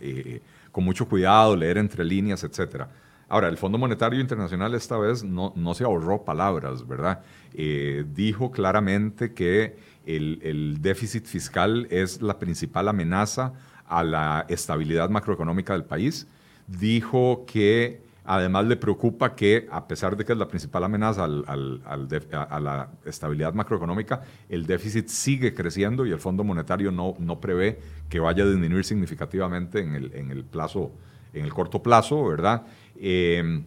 con 0.71 0.83
mucho 0.83 1.07
cuidado, 1.07 1.55
leer 1.55 1.77
entre 1.77 2.05
líneas, 2.05 2.43
etc. 2.43 2.83
Ahora, 3.27 3.47
el 3.47 3.57
Fondo 3.57 3.77
Monetario 3.77 4.19
Internacional 4.19 4.75
esta 4.75 4.97
vez 4.97 5.23
no, 5.23 5.53
no 5.55 5.73
se 5.73 5.83
ahorró 5.83 6.23
palabras, 6.23 6.87
¿verdad? 6.87 7.21
dijo 7.53 8.51
claramente 8.51 9.33
que 9.33 9.77
el, 10.05 10.39
el 10.43 10.81
déficit 10.81 11.25
fiscal 11.25 11.87
es 11.89 12.21
la 12.21 12.37
principal 12.39 12.87
amenaza 12.87 13.53
a 13.87 14.03
la 14.03 14.45
estabilidad 14.49 15.09
macroeconómica 15.09 15.73
del 15.73 15.85
país. 15.85 16.27
Dijo 16.67 17.45
que 17.47 18.02
Además, 18.25 18.65
le 18.65 18.77
preocupa 18.77 19.35
que, 19.35 19.67
a 19.69 19.85
pesar 19.85 20.15
de 20.15 20.23
que 20.23 20.31
es 20.31 20.37
la 20.37 20.47
principal 20.47 20.83
amenaza 20.85 21.25
a 21.25 21.27
la 21.27 22.89
estabilidad 23.05 23.53
macroeconómica, 23.53 24.21
el 24.47 24.65
déficit 24.65 25.09
sigue 25.09 25.53
creciendo 25.53 26.05
y 26.05 26.11
el 26.11 26.19
Fondo 26.19 26.43
Monetario 26.43 26.91
no, 26.91 27.39
prevé 27.41 27.79
que 28.07 28.19
vaya 28.19 28.43
a 28.43 28.47
disminuir 28.47 28.85
significativamente 28.85 29.79
en 29.79 29.95
el, 29.95 30.13
en 30.15 30.31
el, 30.31 30.45
plazo, 30.45 30.91
en 31.33 31.43
el 31.43 31.53
corto 31.53 31.83
plazo, 31.83 32.25
¿verdad? 32.25 32.63
Em, 32.97 33.65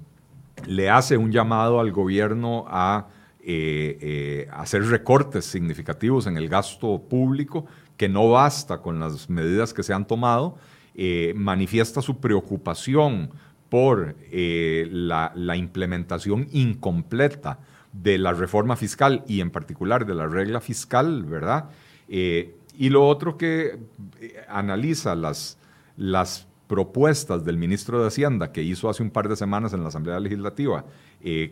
le 0.67 0.89
hace 0.89 1.19
un 1.19 1.31
llamado 1.31 1.79
al 1.79 1.93
gobierno 1.93 2.65
a 2.69 3.09
eh, 3.49 3.99
eh, 4.01 4.49
hacer 4.53 4.85
recortes 4.87 5.45
significativos 5.45 6.27
en 6.27 6.37
el 6.37 6.49
gasto 6.49 6.99
público, 6.99 7.67
que 7.97 8.09
no 8.09 8.31
basta 8.31 8.79
con 8.79 8.99
las 8.99 9.29
medidas 9.29 9.75
que 9.75 9.83
se 9.83 9.93
han 9.93 10.07
tomado, 10.07 10.57
eh, 10.95 11.35
manifiesta 11.37 12.01
su 12.01 12.19
preocupación 12.19 13.31
por 13.69 14.17
eh, 14.31 14.89
la, 14.91 15.57
implementación 15.57 16.49
incompleta 16.53 17.59
de 17.93 18.19
la 18.19 18.33
reforma 18.33 18.77
fiscal 18.77 19.25
y 19.27 19.41
en 19.41 19.51
particular 19.51 20.07
de 20.07 20.15
la 20.15 20.27
regla 20.27 20.61
fiscal, 20.61 21.25
¿verdad? 21.25 21.71
Eh, 22.09 22.55
y 22.79 22.91
lo 22.91 23.09
otro 23.09 23.37
que 23.37 23.79
eh, 24.21 24.37
analiza 24.49 25.15
las, 25.15 25.59
las 25.97 26.47
propuestas 26.69 27.45
del 27.45 27.57
ministro 27.57 28.01
de 28.01 28.09
Hacienda 28.09 28.53
que 28.53 28.63
hizo 28.63 28.89
hace 28.89 29.03
un 29.03 29.11
par 29.11 29.29
de 29.29 29.37
semanas 29.37 29.73
en 29.73 29.83
la 29.83 29.89
Asamblea 29.89 30.21
Legislativa, 30.21 30.85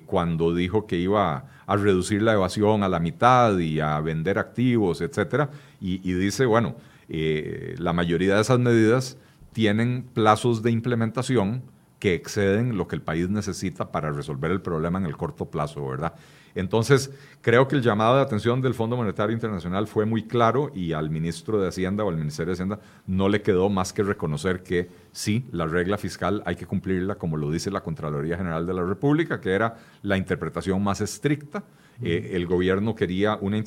cuando 0.07 0.55
dijo 0.55 0.87
que 0.87 0.97
iba 0.99 1.47
a 1.67 1.77
reducir 1.77 2.23
la 2.23 2.35
evasión 2.35 2.85
a 2.85 2.89
la 2.89 3.01
mitad 3.01 3.59
y 3.59 3.81
a 3.81 3.99
vender 4.01 4.39
activos, 4.39 5.01
etcétera, 5.01 5.51
y, 5.81 5.95
y 6.09 6.13
dice, 6.15 6.47
bueno, 6.47 6.77
la 7.09 7.93
mayoría 7.93 8.37
de 8.37 8.43
esas 8.43 8.61
medidas 8.61 9.17
tienen 9.53 10.05
plazos 10.13 10.63
de 10.63 10.71
implementación 10.71 11.63
que 12.05 12.13
exceden 12.13 12.77
lo 12.77 12.87
que 12.87 12.97
el 12.97 13.01
país 13.01 13.31
necesita 13.31 13.91
para 13.91 14.13
resolver 14.13 14.51
el 14.51 14.61
problema 14.61 14.99
en 14.99 15.07
el 15.07 15.17
corto 15.17 15.47
plazo, 15.47 15.89
¿verdad? 15.89 16.13
Entonces, 16.55 17.11
creo 17.41 17.67
que 17.67 17.77
el 17.77 17.83
llamado 17.83 18.17
de 18.17 18.21
atención 18.21 18.61
del 18.61 18.75
Fondo 18.75 18.95
Monetario 18.95 19.33
Internacional 19.33 19.87
fue 19.87 20.05
muy 20.05 20.25
claro 20.25 20.71
y 20.75 20.93
al 20.93 21.09
ministro 21.09 21.59
de 21.59 21.69
Hacienda 21.69 22.05
o 22.05 22.11
al 22.11 22.19
Ministerio 22.19 22.49
de 22.51 22.57
Hacienda 22.57 22.79
no 23.07 23.31
le 23.31 23.41
quedó 23.41 23.71
más 23.71 23.95
que 23.95 24.03
reconocer 24.03 24.63
que 24.63 24.91
sí, 25.13 25.47
la 25.51 25.67
regla 25.67 25.97
fiscal 25.97 26.43
hay 26.45 26.57
que 26.57 26.67
cumplirla 26.67 27.15
como 27.15 27.39
lo 27.39 27.51
dice 27.51 27.71
la 27.71 27.81
Contraloría 27.81 28.37
General 28.37 28.67
de 28.67 28.75
la 28.75 28.85
República, 28.85 29.41
que 29.41 29.53
era 29.53 29.75
la 30.03 30.19
interpretación 30.19 30.85
más 30.85 31.01
estricta. 31.01 31.65
Eh, 32.03 32.33
el 32.35 32.45
gobierno 32.45 32.95
quería 32.95 33.39
una 33.41 33.57
eh, 33.57 33.63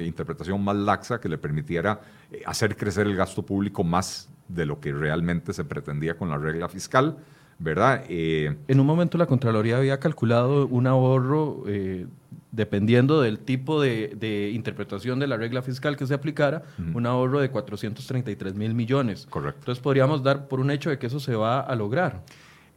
interpretación 0.00 0.62
más 0.62 0.76
laxa 0.76 1.18
que 1.18 1.30
le 1.30 1.38
permitiera 1.38 1.98
eh, 2.30 2.42
hacer 2.44 2.76
crecer 2.76 3.06
el 3.06 3.16
gasto 3.16 3.42
público 3.42 3.84
más 3.84 4.28
de 4.48 4.66
lo 4.66 4.80
que 4.80 4.92
realmente 4.92 5.54
se 5.54 5.64
pretendía 5.64 6.18
con 6.18 6.28
la 6.28 6.36
regla 6.36 6.68
fiscal. 6.68 7.16
¿Verdad? 7.60 8.04
Eh, 8.08 8.56
en 8.66 8.80
un 8.80 8.86
momento 8.86 9.18
la 9.18 9.26
Contraloría 9.26 9.76
había 9.76 10.00
calculado 10.00 10.66
un 10.66 10.86
ahorro, 10.86 11.64
eh, 11.68 12.06
dependiendo 12.50 13.20
del 13.20 13.38
tipo 13.38 13.80
de, 13.82 14.50
interpretación 14.54 15.20
de 15.20 15.26
la 15.26 15.36
regla 15.36 15.60
fiscal 15.62 15.96
que 15.96 16.06
se 16.06 16.14
aplicara, 16.14 16.62
un 16.94 17.06
ahorro 17.06 17.38
de 17.40 17.50
433 17.50 18.54
mil 18.54 18.74
millones. 18.74 19.26
Correcto. 19.28 19.60
Entonces 19.60 19.82
podríamos 19.82 20.22
dar 20.22 20.48
por 20.48 20.58
un 20.58 20.70
hecho 20.70 20.88
de 20.90 20.98
que 20.98 21.06
eso 21.06 21.20
se 21.20 21.36
va 21.36 21.60
a 21.60 21.76
lograr. 21.76 22.24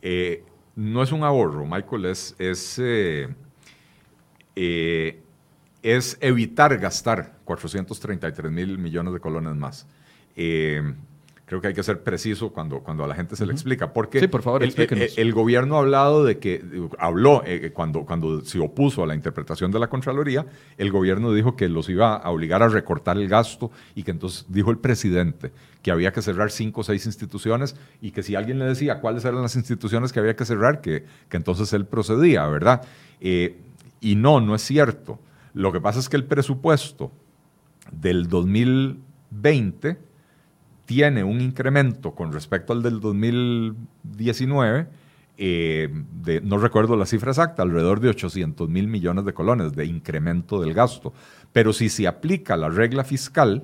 Eh, 0.02 0.44
no 0.76 1.02
es 1.02 1.14
un 1.14 1.24
ahorro, 1.24 1.66
Michael, 1.66 2.06
es, 2.06 2.36
es, 2.38 2.78
es 5.82 6.18
evitar 6.20 6.78
gastar 6.78 7.38
433 7.46 8.52
mil 8.52 8.78
millones 8.78 9.14
de 9.14 9.20
colones 9.22 9.56
más 9.56 9.88
creo 11.46 11.60
que 11.60 11.68
hay 11.68 11.74
que 11.74 11.84
ser 11.84 12.04
preciso 12.04 12.52
cuando, 12.52 12.80
cuando 12.80 13.04
a 13.04 13.08
la 13.08 13.16
gente 13.16 13.36
se 13.36 13.46
le 13.46 13.54
explica. 13.54 13.92
Porque 13.94 14.20
sí, 14.20 14.28
por 14.28 14.42
favor, 14.42 14.64
el, 14.64 14.74
el, 15.16 15.34
gobierno 15.34 15.76
ha 15.76 15.80
hablado 15.80 16.24
de 16.24 16.40
que, 16.40 16.64
habló 16.98 17.44
eh, 17.46 17.72
cuando, 17.74 18.06
cuando 18.06 18.42
se 18.42 18.60
opuso 18.60 19.04
a 19.04 19.08
la 19.08 19.16
interpretación 19.16 19.72
de 19.72 19.80
la 19.80 19.88
Contraloría, 19.88 20.46
el 20.78 20.92
gobierno 20.92 21.34
dijo 21.34 21.56
que 21.56 21.68
los 21.68 21.90
iba 21.90 22.16
a 22.16 22.30
obligar 22.30 22.64
a 22.64 22.70
recortar 22.70 23.18
el 23.18 23.28
gasto 23.28 23.72
y 23.94 24.04
que 24.04 24.12
entonces 24.12 24.46
dijo 24.48 24.72
el 24.72 24.78
presidente 24.78 25.52
que 25.82 25.92
había 25.92 26.14
que 26.14 26.22
cerrar 26.22 26.50
cinco 26.50 26.82
o 26.82 26.84
seis 26.84 27.06
instituciones 27.06 27.76
y 28.02 28.12
que 28.12 28.24
si 28.24 28.36
alguien 28.36 28.58
le 28.58 28.66
decía 28.66 29.02
cuáles 29.02 29.26
eran 29.26 29.42
las 29.42 29.56
instituciones 29.56 30.14
que 30.14 30.20
había 30.20 30.36
que 30.36 30.46
cerrar, 30.46 30.80
que, 30.80 31.06
que 31.28 31.38
entonces 31.38 31.74
él 31.74 31.86
procedía, 31.86 32.48
¿verdad? 32.48 32.84
Eh, 33.20 33.58
y 34.00 34.16
no, 34.16 34.40
no 34.40 34.56
es 34.56 34.62
cierto. 34.62 35.20
Lo 35.54 35.72
que 35.72 35.82
pasa 35.82 36.00
es 36.00 36.08
que 36.08 36.16
el 36.16 36.24
presupuesto 36.24 37.12
del 37.92 38.28
2020 38.28 40.13
tiene 40.86 41.24
un 41.24 41.42
incremento 41.42 42.12
con 42.12 42.32
respecto 42.32 42.74
al 42.74 42.84
del 42.84 43.00
2019, 43.00 44.88
eh, 45.38 45.90
de, 46.22 46.42
no 46.42 46.58
recuerdo 46.58 46.96
la 46.96 47.06
cifra 47.06 47.32
exacta, 47.32 47.64
alrededor 47.64 48.00
de 48.00 48.10
800 48.10 48.70
mil 48.70 48.88
millones 48.88 49.26
de 49.26 49.34
colones 49.34 49.74
de 49.74 49.86
incremento 49.86 50.62
del 50.62 50.74
gasto. 50.74 51.14
Pero 51.52 51.74
si 51.74 51.90
se 51.90 52.08
aplica 52.08 52.58
la 52.58 52.70
regla 52.70 53.04
fiscal, 53.04 53.64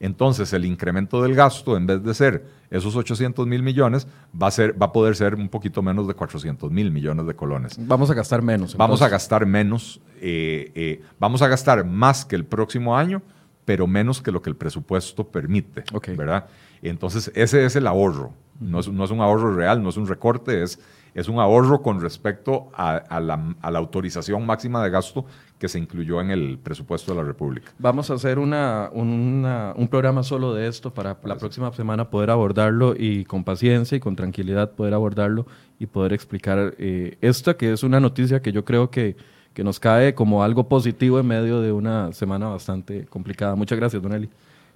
entonces 0.00 0.52
el 0.52 0.64
incremento 0.64 1.22
del 1.22 1.34
gasto, 1.34 1.76
en 1.76 1.86
vez 1.86 2.02
de 2.02 2.14
ser 2.14 2.44
esos 2.70 2.94
800 2.94 3.46
mil 3.46 3.62
millones, 3.62 4.06
va 4.40 4.48
a, 4.48 4.50
ser, 4.50 4.80
va 4.80 4.86
a 4.86 4.92
poder 4.92 5.16
ser 5.16 5.34
un 5.34 5.48
poquito 5.48 5.82
menos 5.82 6.06
de 6.06 6.14
400 6.14 6.70
mil 6.70 6.90
millones 6.92 7.26
de 7.26 7.34
colones. 7.34 7.76
Vamos 7.78 8.10
a 8.10 8.14
gastar 8.14 8.42
menos. 8.42 8.76
Vamos 8.76 9.02
a 9.02 9.08
gastar 9.08 9.46
menos, 9.46 10.00
eh, 10.20 10.70
eh, 10.74 11.02
vamos 11.18 11.42
a 11.42 11.48
gastar 11.48 11.84
más 11.84 12.24
que 12.24 12.36
el 12.36 12.44
próximo 12.44 12.96
año, 12.96 13.22
pero 13.68 13.86
menos 13.86 14.22
que 14.22 14.32
lo 14.32 14.40
que 14.40 14.48
el 14.48 14.56
presupuesto 14.56 15.28
permite, 15.28 15.84
¿verdad? 16.16 16.46
Entonces, 16.80 17.30
ese 17.34 17.66
es 17.66 17.76
el 17.76 17.86
ahorro. 17.86 18.32
No 18.58 18.80
es, 18.80 18.88
no 18.88 19.04
es, 19.04 19.10
un 19.10 19.20
ahorro 19.20 19.54
real, 19.54 19.82
no 19.82 19.90
es 19.90 19.98
un 19.98 20.06
recorte, 20.06 20.62
es, 20.62 20.80
es 21.12 21.28
un 21.28 21.38
ahorro 21.38 21.82
con 21.82 22.00
respecto 22.00 22.70
a, 22.72 23.20
la, 23.20 23.54
autorización 23.62 24.46
máxima 24.46 24.82
de 24.82 24.88
gasto 24.88 25.26
que 25.58 25.68
se 25.68 25.78
incluyó 25.78 26.22
en 26.22 26.30
el 26.30 26.58
presupuesto 26.58 27.12
de 27.12 27.18
la 27.18 27.24
República. 27.24 27.70
Vamos 27.78 28.10
a 28.10 28.14
hacer 28.14 28.38
una, 28.38 28.88
un 28.94 29.88
programa 29.90 30.22
solo 30.22 30.54
de 30.54 30.66
esto 30.66 30.94
para 30.94 31.18
la 31.24 31.36
próxima 31.36 31.70
semana 31.74 32.08
poder 32.08 32.30
abordarlo 32.30 32.94
y 32.96 33.26
con 33.26 33.44
paciencia 33.44 33.96
y 33.96 34.00
con 34.00 34.16
tranquilidad 34.16 34.70
poder 34.70 34.94
abordarlo 34.94 35.46
y 35.78 35.84
poder 35.84 36.14
explicar 36.14 36.74
eh, 36.78 37.18
esta 37.20 37.58
que 37.58 37.74
es 37.74 37.82
una 37.82 38.00
noticia 38.00 38.40
que 38.40 38.50
yo 38.50 38.64
creo 38.64 38.90
que, 38.90 39.14
que 39.54 39.64
nos 39.64 39.80
cae 39.80 40.14
como 40.14 40.42
algo 40.42 40.68
positivo 40.68 41.18
en 41.18 41.26
medio 41.26 41.60
de 41.60 41.72
una 41.72 42.12
semana 42.12 42.48
bastante 42.48 43.06
complicada. 43.06 43.54
Muchas 43.54 43.78
gracias, 43.78 44.02
Don 44.02 44.12
Eli. 44.12 44.30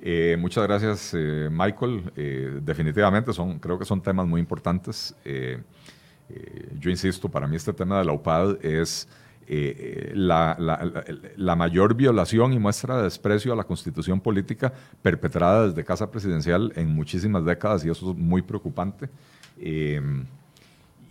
Eh, 0.05 0.37
muchas 0.39 0.65
gracias, 0.65 1.15
eh, 1.17 1.49
Michael. 1.51 2.11
Eh, 2.17 2.59
definitivamente 2.61 3.33
son, 3.33 3.61
creo 3.61 3.79
que 3.79 3.85
son 3.85 4.03
temas 4.03 4.27
muy 4.27 4.41
importantes. 4.41 5.15
yo 6.81 6.91
insisto, 6.91 7.29
para 7.29 7.47
mí 7.47 7.57
este 7.57 7.73
tema 7.73 7.99
de 7.99 8.05
la 8.07 8.13
UPAD 8.13 8.65
es 8.65 9.07
la, 10.15 10.57
la, 11.37 11.57
mayor 11.57 11.95
violación 11.95 12.53
y 12.55 12.59
muestra 12.59 12.97
de 12.97 13.03
desprecio 13.05 13.53
a 13.53 13.57
la 13.57 13.65
constitución 13.65 14.21
política 14.21 14.73
perpetrada 15.03 15.69
desde 15.69 15.85
Casa 15.85 16.11
Presidencial 16.11 16.73
en 16.75 16.89
muchísimas 16.89 17.45
décadas 17.45 17.85
y 17.85 17.91
eso 17.91 18.13
es 18.13 18.17
muy 18.17 18.43
preocupante. 18.43 19.09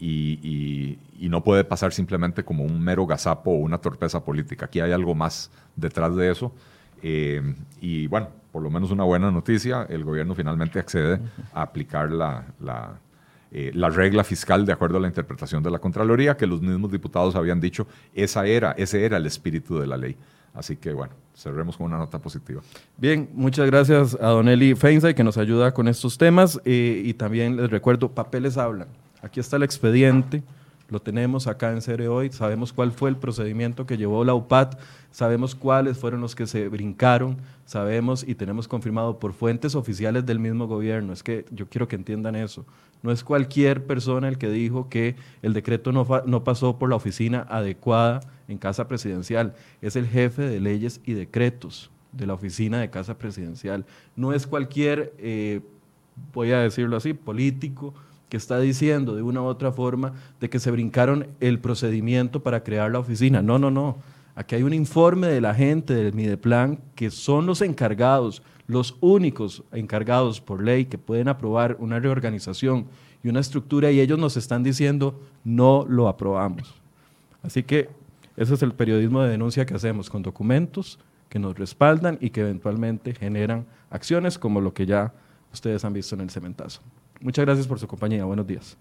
Y, 0.01 0.97
no 1.29 1.43
puede 1.43 1.63
pasar 1.63 1.93
simplemente 1.93 2.43
como 2.43 2.65
un 2.65 2.81
mero 2.81 3.05
gazapo 3.05 3.51
o 3.51 3.55
una 3.55 3.77
torpeza 3.77 4.25
política. 4.25 4.65
Aquí 4.65 4.81
hay 4.81 4.91
algo 4.91 5.15
más 5.15 5.49
detrás 5.77 6.13
de 6.15 6.29
eso. 6.31 6.51
y 7.01 8.07
bueno, 8.07 8.27
por 8.51 8.61
lo 8.61 8.69
menos 8.69 8.91
una 8.91 9.03
buena 9.03 9.31
noticia, 9.31 9.85
el 9.89 10.03
gobierno 10.03 10.35
finalmente 10.35 10.79
accede 10.79 11.19
a 11.53 11.61
aplicar 11.61 12.11
la, 12.11 12.45
eh, 13.51 13.71
la, 13.73 13.89
regla 13.89 14.23
fiscal 14.23 14.65
de 14.65 14.73
acuerdo 14.73 14.97
a 14.97 15.01
la 15.01 15.07
interpretación 15.07 15.63
de 15.63 15.71
la 15.71 15.79
Contraloría, 15.79 16.35
que 16.35 16.47
los 16.47 16.61
mismos 16.61 16.91
diputados 16.91 17.35
habían 17.35 17.59
dicho, 17.59 17.87
esa 18.13 18.45
era, 18.45 18.71
ese 18.71 19.05
era 19.05 19.17
el 19.17 19.25
espíritu 19.25 19.79
de 19.79 19.87
la 19.87 19.97
ley. 19.97 20.15
Así 20.53 20.75
que 20.75 20.91
bueno, 20.91 21.13
cerremos 21.33 21.77
con 21.77 21.87
una 21.87 21.97
nota 21.97 22.19
positiva. 22.19 22.61
Bien, 22.97 23.29
muchas 23.33 23.65
gracias 23.67 24.17
a 24.19 24.27
Don 24.27 24.49
Eli 24.49 24.75
Feinsay 24.75 25.13
que 25.13 25.23
nos 25.23 25.37
ayuda 25.37 25.73
con 25.73 25.87
estos 25.87 26.17
temas 26.17 26.59
eh, 26.65 27.01
y 27.05 27.13
también 27.13 27.55
les 27.55 27.69
recuerdo, 27.69 28.11
papeles 28.11 28.57
hablan. 28.57 28.89
Aquí 29.21 29.39
está 29.39 29.57
el 29.57 29.63
expediente 29.63 30.43
lo 30.91 31.01
tenemos 31.01 31.47
acá 31.47 31.71
en 31.71 31.81
Cere 31.81 32.09
hoy, 32.09 32.33
sabemos 32.33 32.73
cuál 32.73 32.91
fue 32.91 33.09
el 33.09 33.15
procedimiento 33.15 33.85
que 33.85 33.95
llevó 33.95 34.25
la 34.25 34.33
UPAT, 34.33 34.77
sabemos 35.09 35.55
cuáles 35.55 35.97
fueron 35.97 36.19
los 36.19 36.35
que 36.35 36.45
se 36.45 36.67
brincaron, 36.67 37.37
sabemos 37.63 38.25
y 38.27 38.35
tenemos 38.35 38.67
confirmado 38.67 39.17
por 39.17 39.31
fuentes 39.31 39.73
oficiales 39.75 40.25
del 40.25 40.39
mismo 40.39 40.67
gobierno. 40.67 41.13
Es 41.13 41.23
que 41.23 41.45
yo 41.49 41.69
quiero 41.69 41.87
que 41.87 41.95
entiendan 41.95 42.35
eso. 42.35 42.65
No 43.03 43.13
es 43.13 43.23
cualquier 43.23 43.85
persona 43.85 44.27
el 44.27 44.37
que 44.37 44.49
dijo 44.49 44.89
que 44.89 45.15
el 45.41 45.53
decreto 45.53 45.93
no, 45.93 46.05
no 46.25 46.43
pasó 46.43 46.77
por 46.77 46.89
la 46.89 46.97
oficina 46.97 47.47
adecuada 47.49 48.19
en 48.49 48.57
Casa 48.57 48.89
Presidencial, 48.89 49.55
es 49.81 49.95
el 49.95 50.07
jefe 50.07 50.41
de 50.41 50.59
leyes 50.59 50.99
y 51.05 51.13
decretos 51.13 51.89
de 52.11 52.27
la 52.27 52.33
oficina 52.33 52.81
de 52.81 52.89
Casa 52.89 53.17
Presidencial. 53.17 53.85
No 54.17 54.33
es 54.33 54.45
cualquier, 54.45 55.13
eh, 55.19 55.61
voy 56.33 56.51
a 56.51 56.59
decirlo 56.59 56.97
así, 56.97 57.13
político 57.13 57.93
que 58.31 58.37
está 58.37 58.61
diciendo 58.61 59.13
de 59.13 59.21
una 59.21 59.41
u 59.41 59.43
otra 59.43 59.73
forma 59.73 60.13
de 60.39 60.49
que 60.49 60.57
se 60.57 60.71
brincaron 60.71 61.27
el 61.41 61.59
procedimiento 61.59 62.41
para 62.41 62.63
crear 62.63 62.89
la 62.89 62.99
oficina. 62.99 63.41
No, 63.41 63.59
no, 63.59 63.69
no. 63.69 63.97
Aquí 64.35 64.55
hay 64.55 64.63
un 64.63 64.73
informe 64.73 65.27
de 65.27 65.41
la 65.41 65.53
gente 65.53 65.93
del 65.93 66.13
Mideplan 66.13 66.79
que 66.95 67.11
son 67.11 67.45
los 67.45 67.61
encargados, 67.61 68.41
los 68.67 68.95
únicos 69.01 69.63
encargados 69.73 70.39
por 70.39 70.63
ley 70.63 70.85
que 70.85 70.97
pueden 70.97 71.27
aprobar 71.27 71.75
una 71.79 71.99
reorganización 71.99 72.85
y 73.21 73.27
una 73.27 73.41
estructura 73.41 73.91
y 73.91 73.99
ellos 73.99 74.17
nos 74.17 74.37
están 74.37 74.63
diciendo 74.63 75.19
no 75.43 75.85
lo 75.85 76.07
aprobamos. 76.07 76.73
Así 77.43 77.63
que 77.63 77.89
ese 78.37 78.53
es 78.53 78.63
el 78.63 78.71
periodismo 78.71 79.23
de 79.23 79.29
denuncia 79.31 79.65
que 79.65 79.73
hacemos 79.73 80.09
con 80.09 80.23
documentos 80.23 80.99
que 81.27 81.37
nos 81.37 81.57
respaldan 81.57 82.17
y 82.21 82.29
que 82.29 82.39
eventualmente 82.39 83.13
generan 83.13 83.65
acciones 83.89 84.39
como 84.39 84.61
lo 84.61 84.73
que 84.73 84.85
ya 84.85 85.11
ustedes 85.51 85.83
han 85.83 85.91
visto 85.91 86.15
en 86.15 86.21
el 86.21 86.29
cementazo. 86.29 86.81
Muchas 87.21 87.45
gracias 87.45 87.67
por 87.67 87.79
su 87.79 87.87
compañía. 87.87 88.25
Buenos 88.25 88.47
días. 88.47 88.77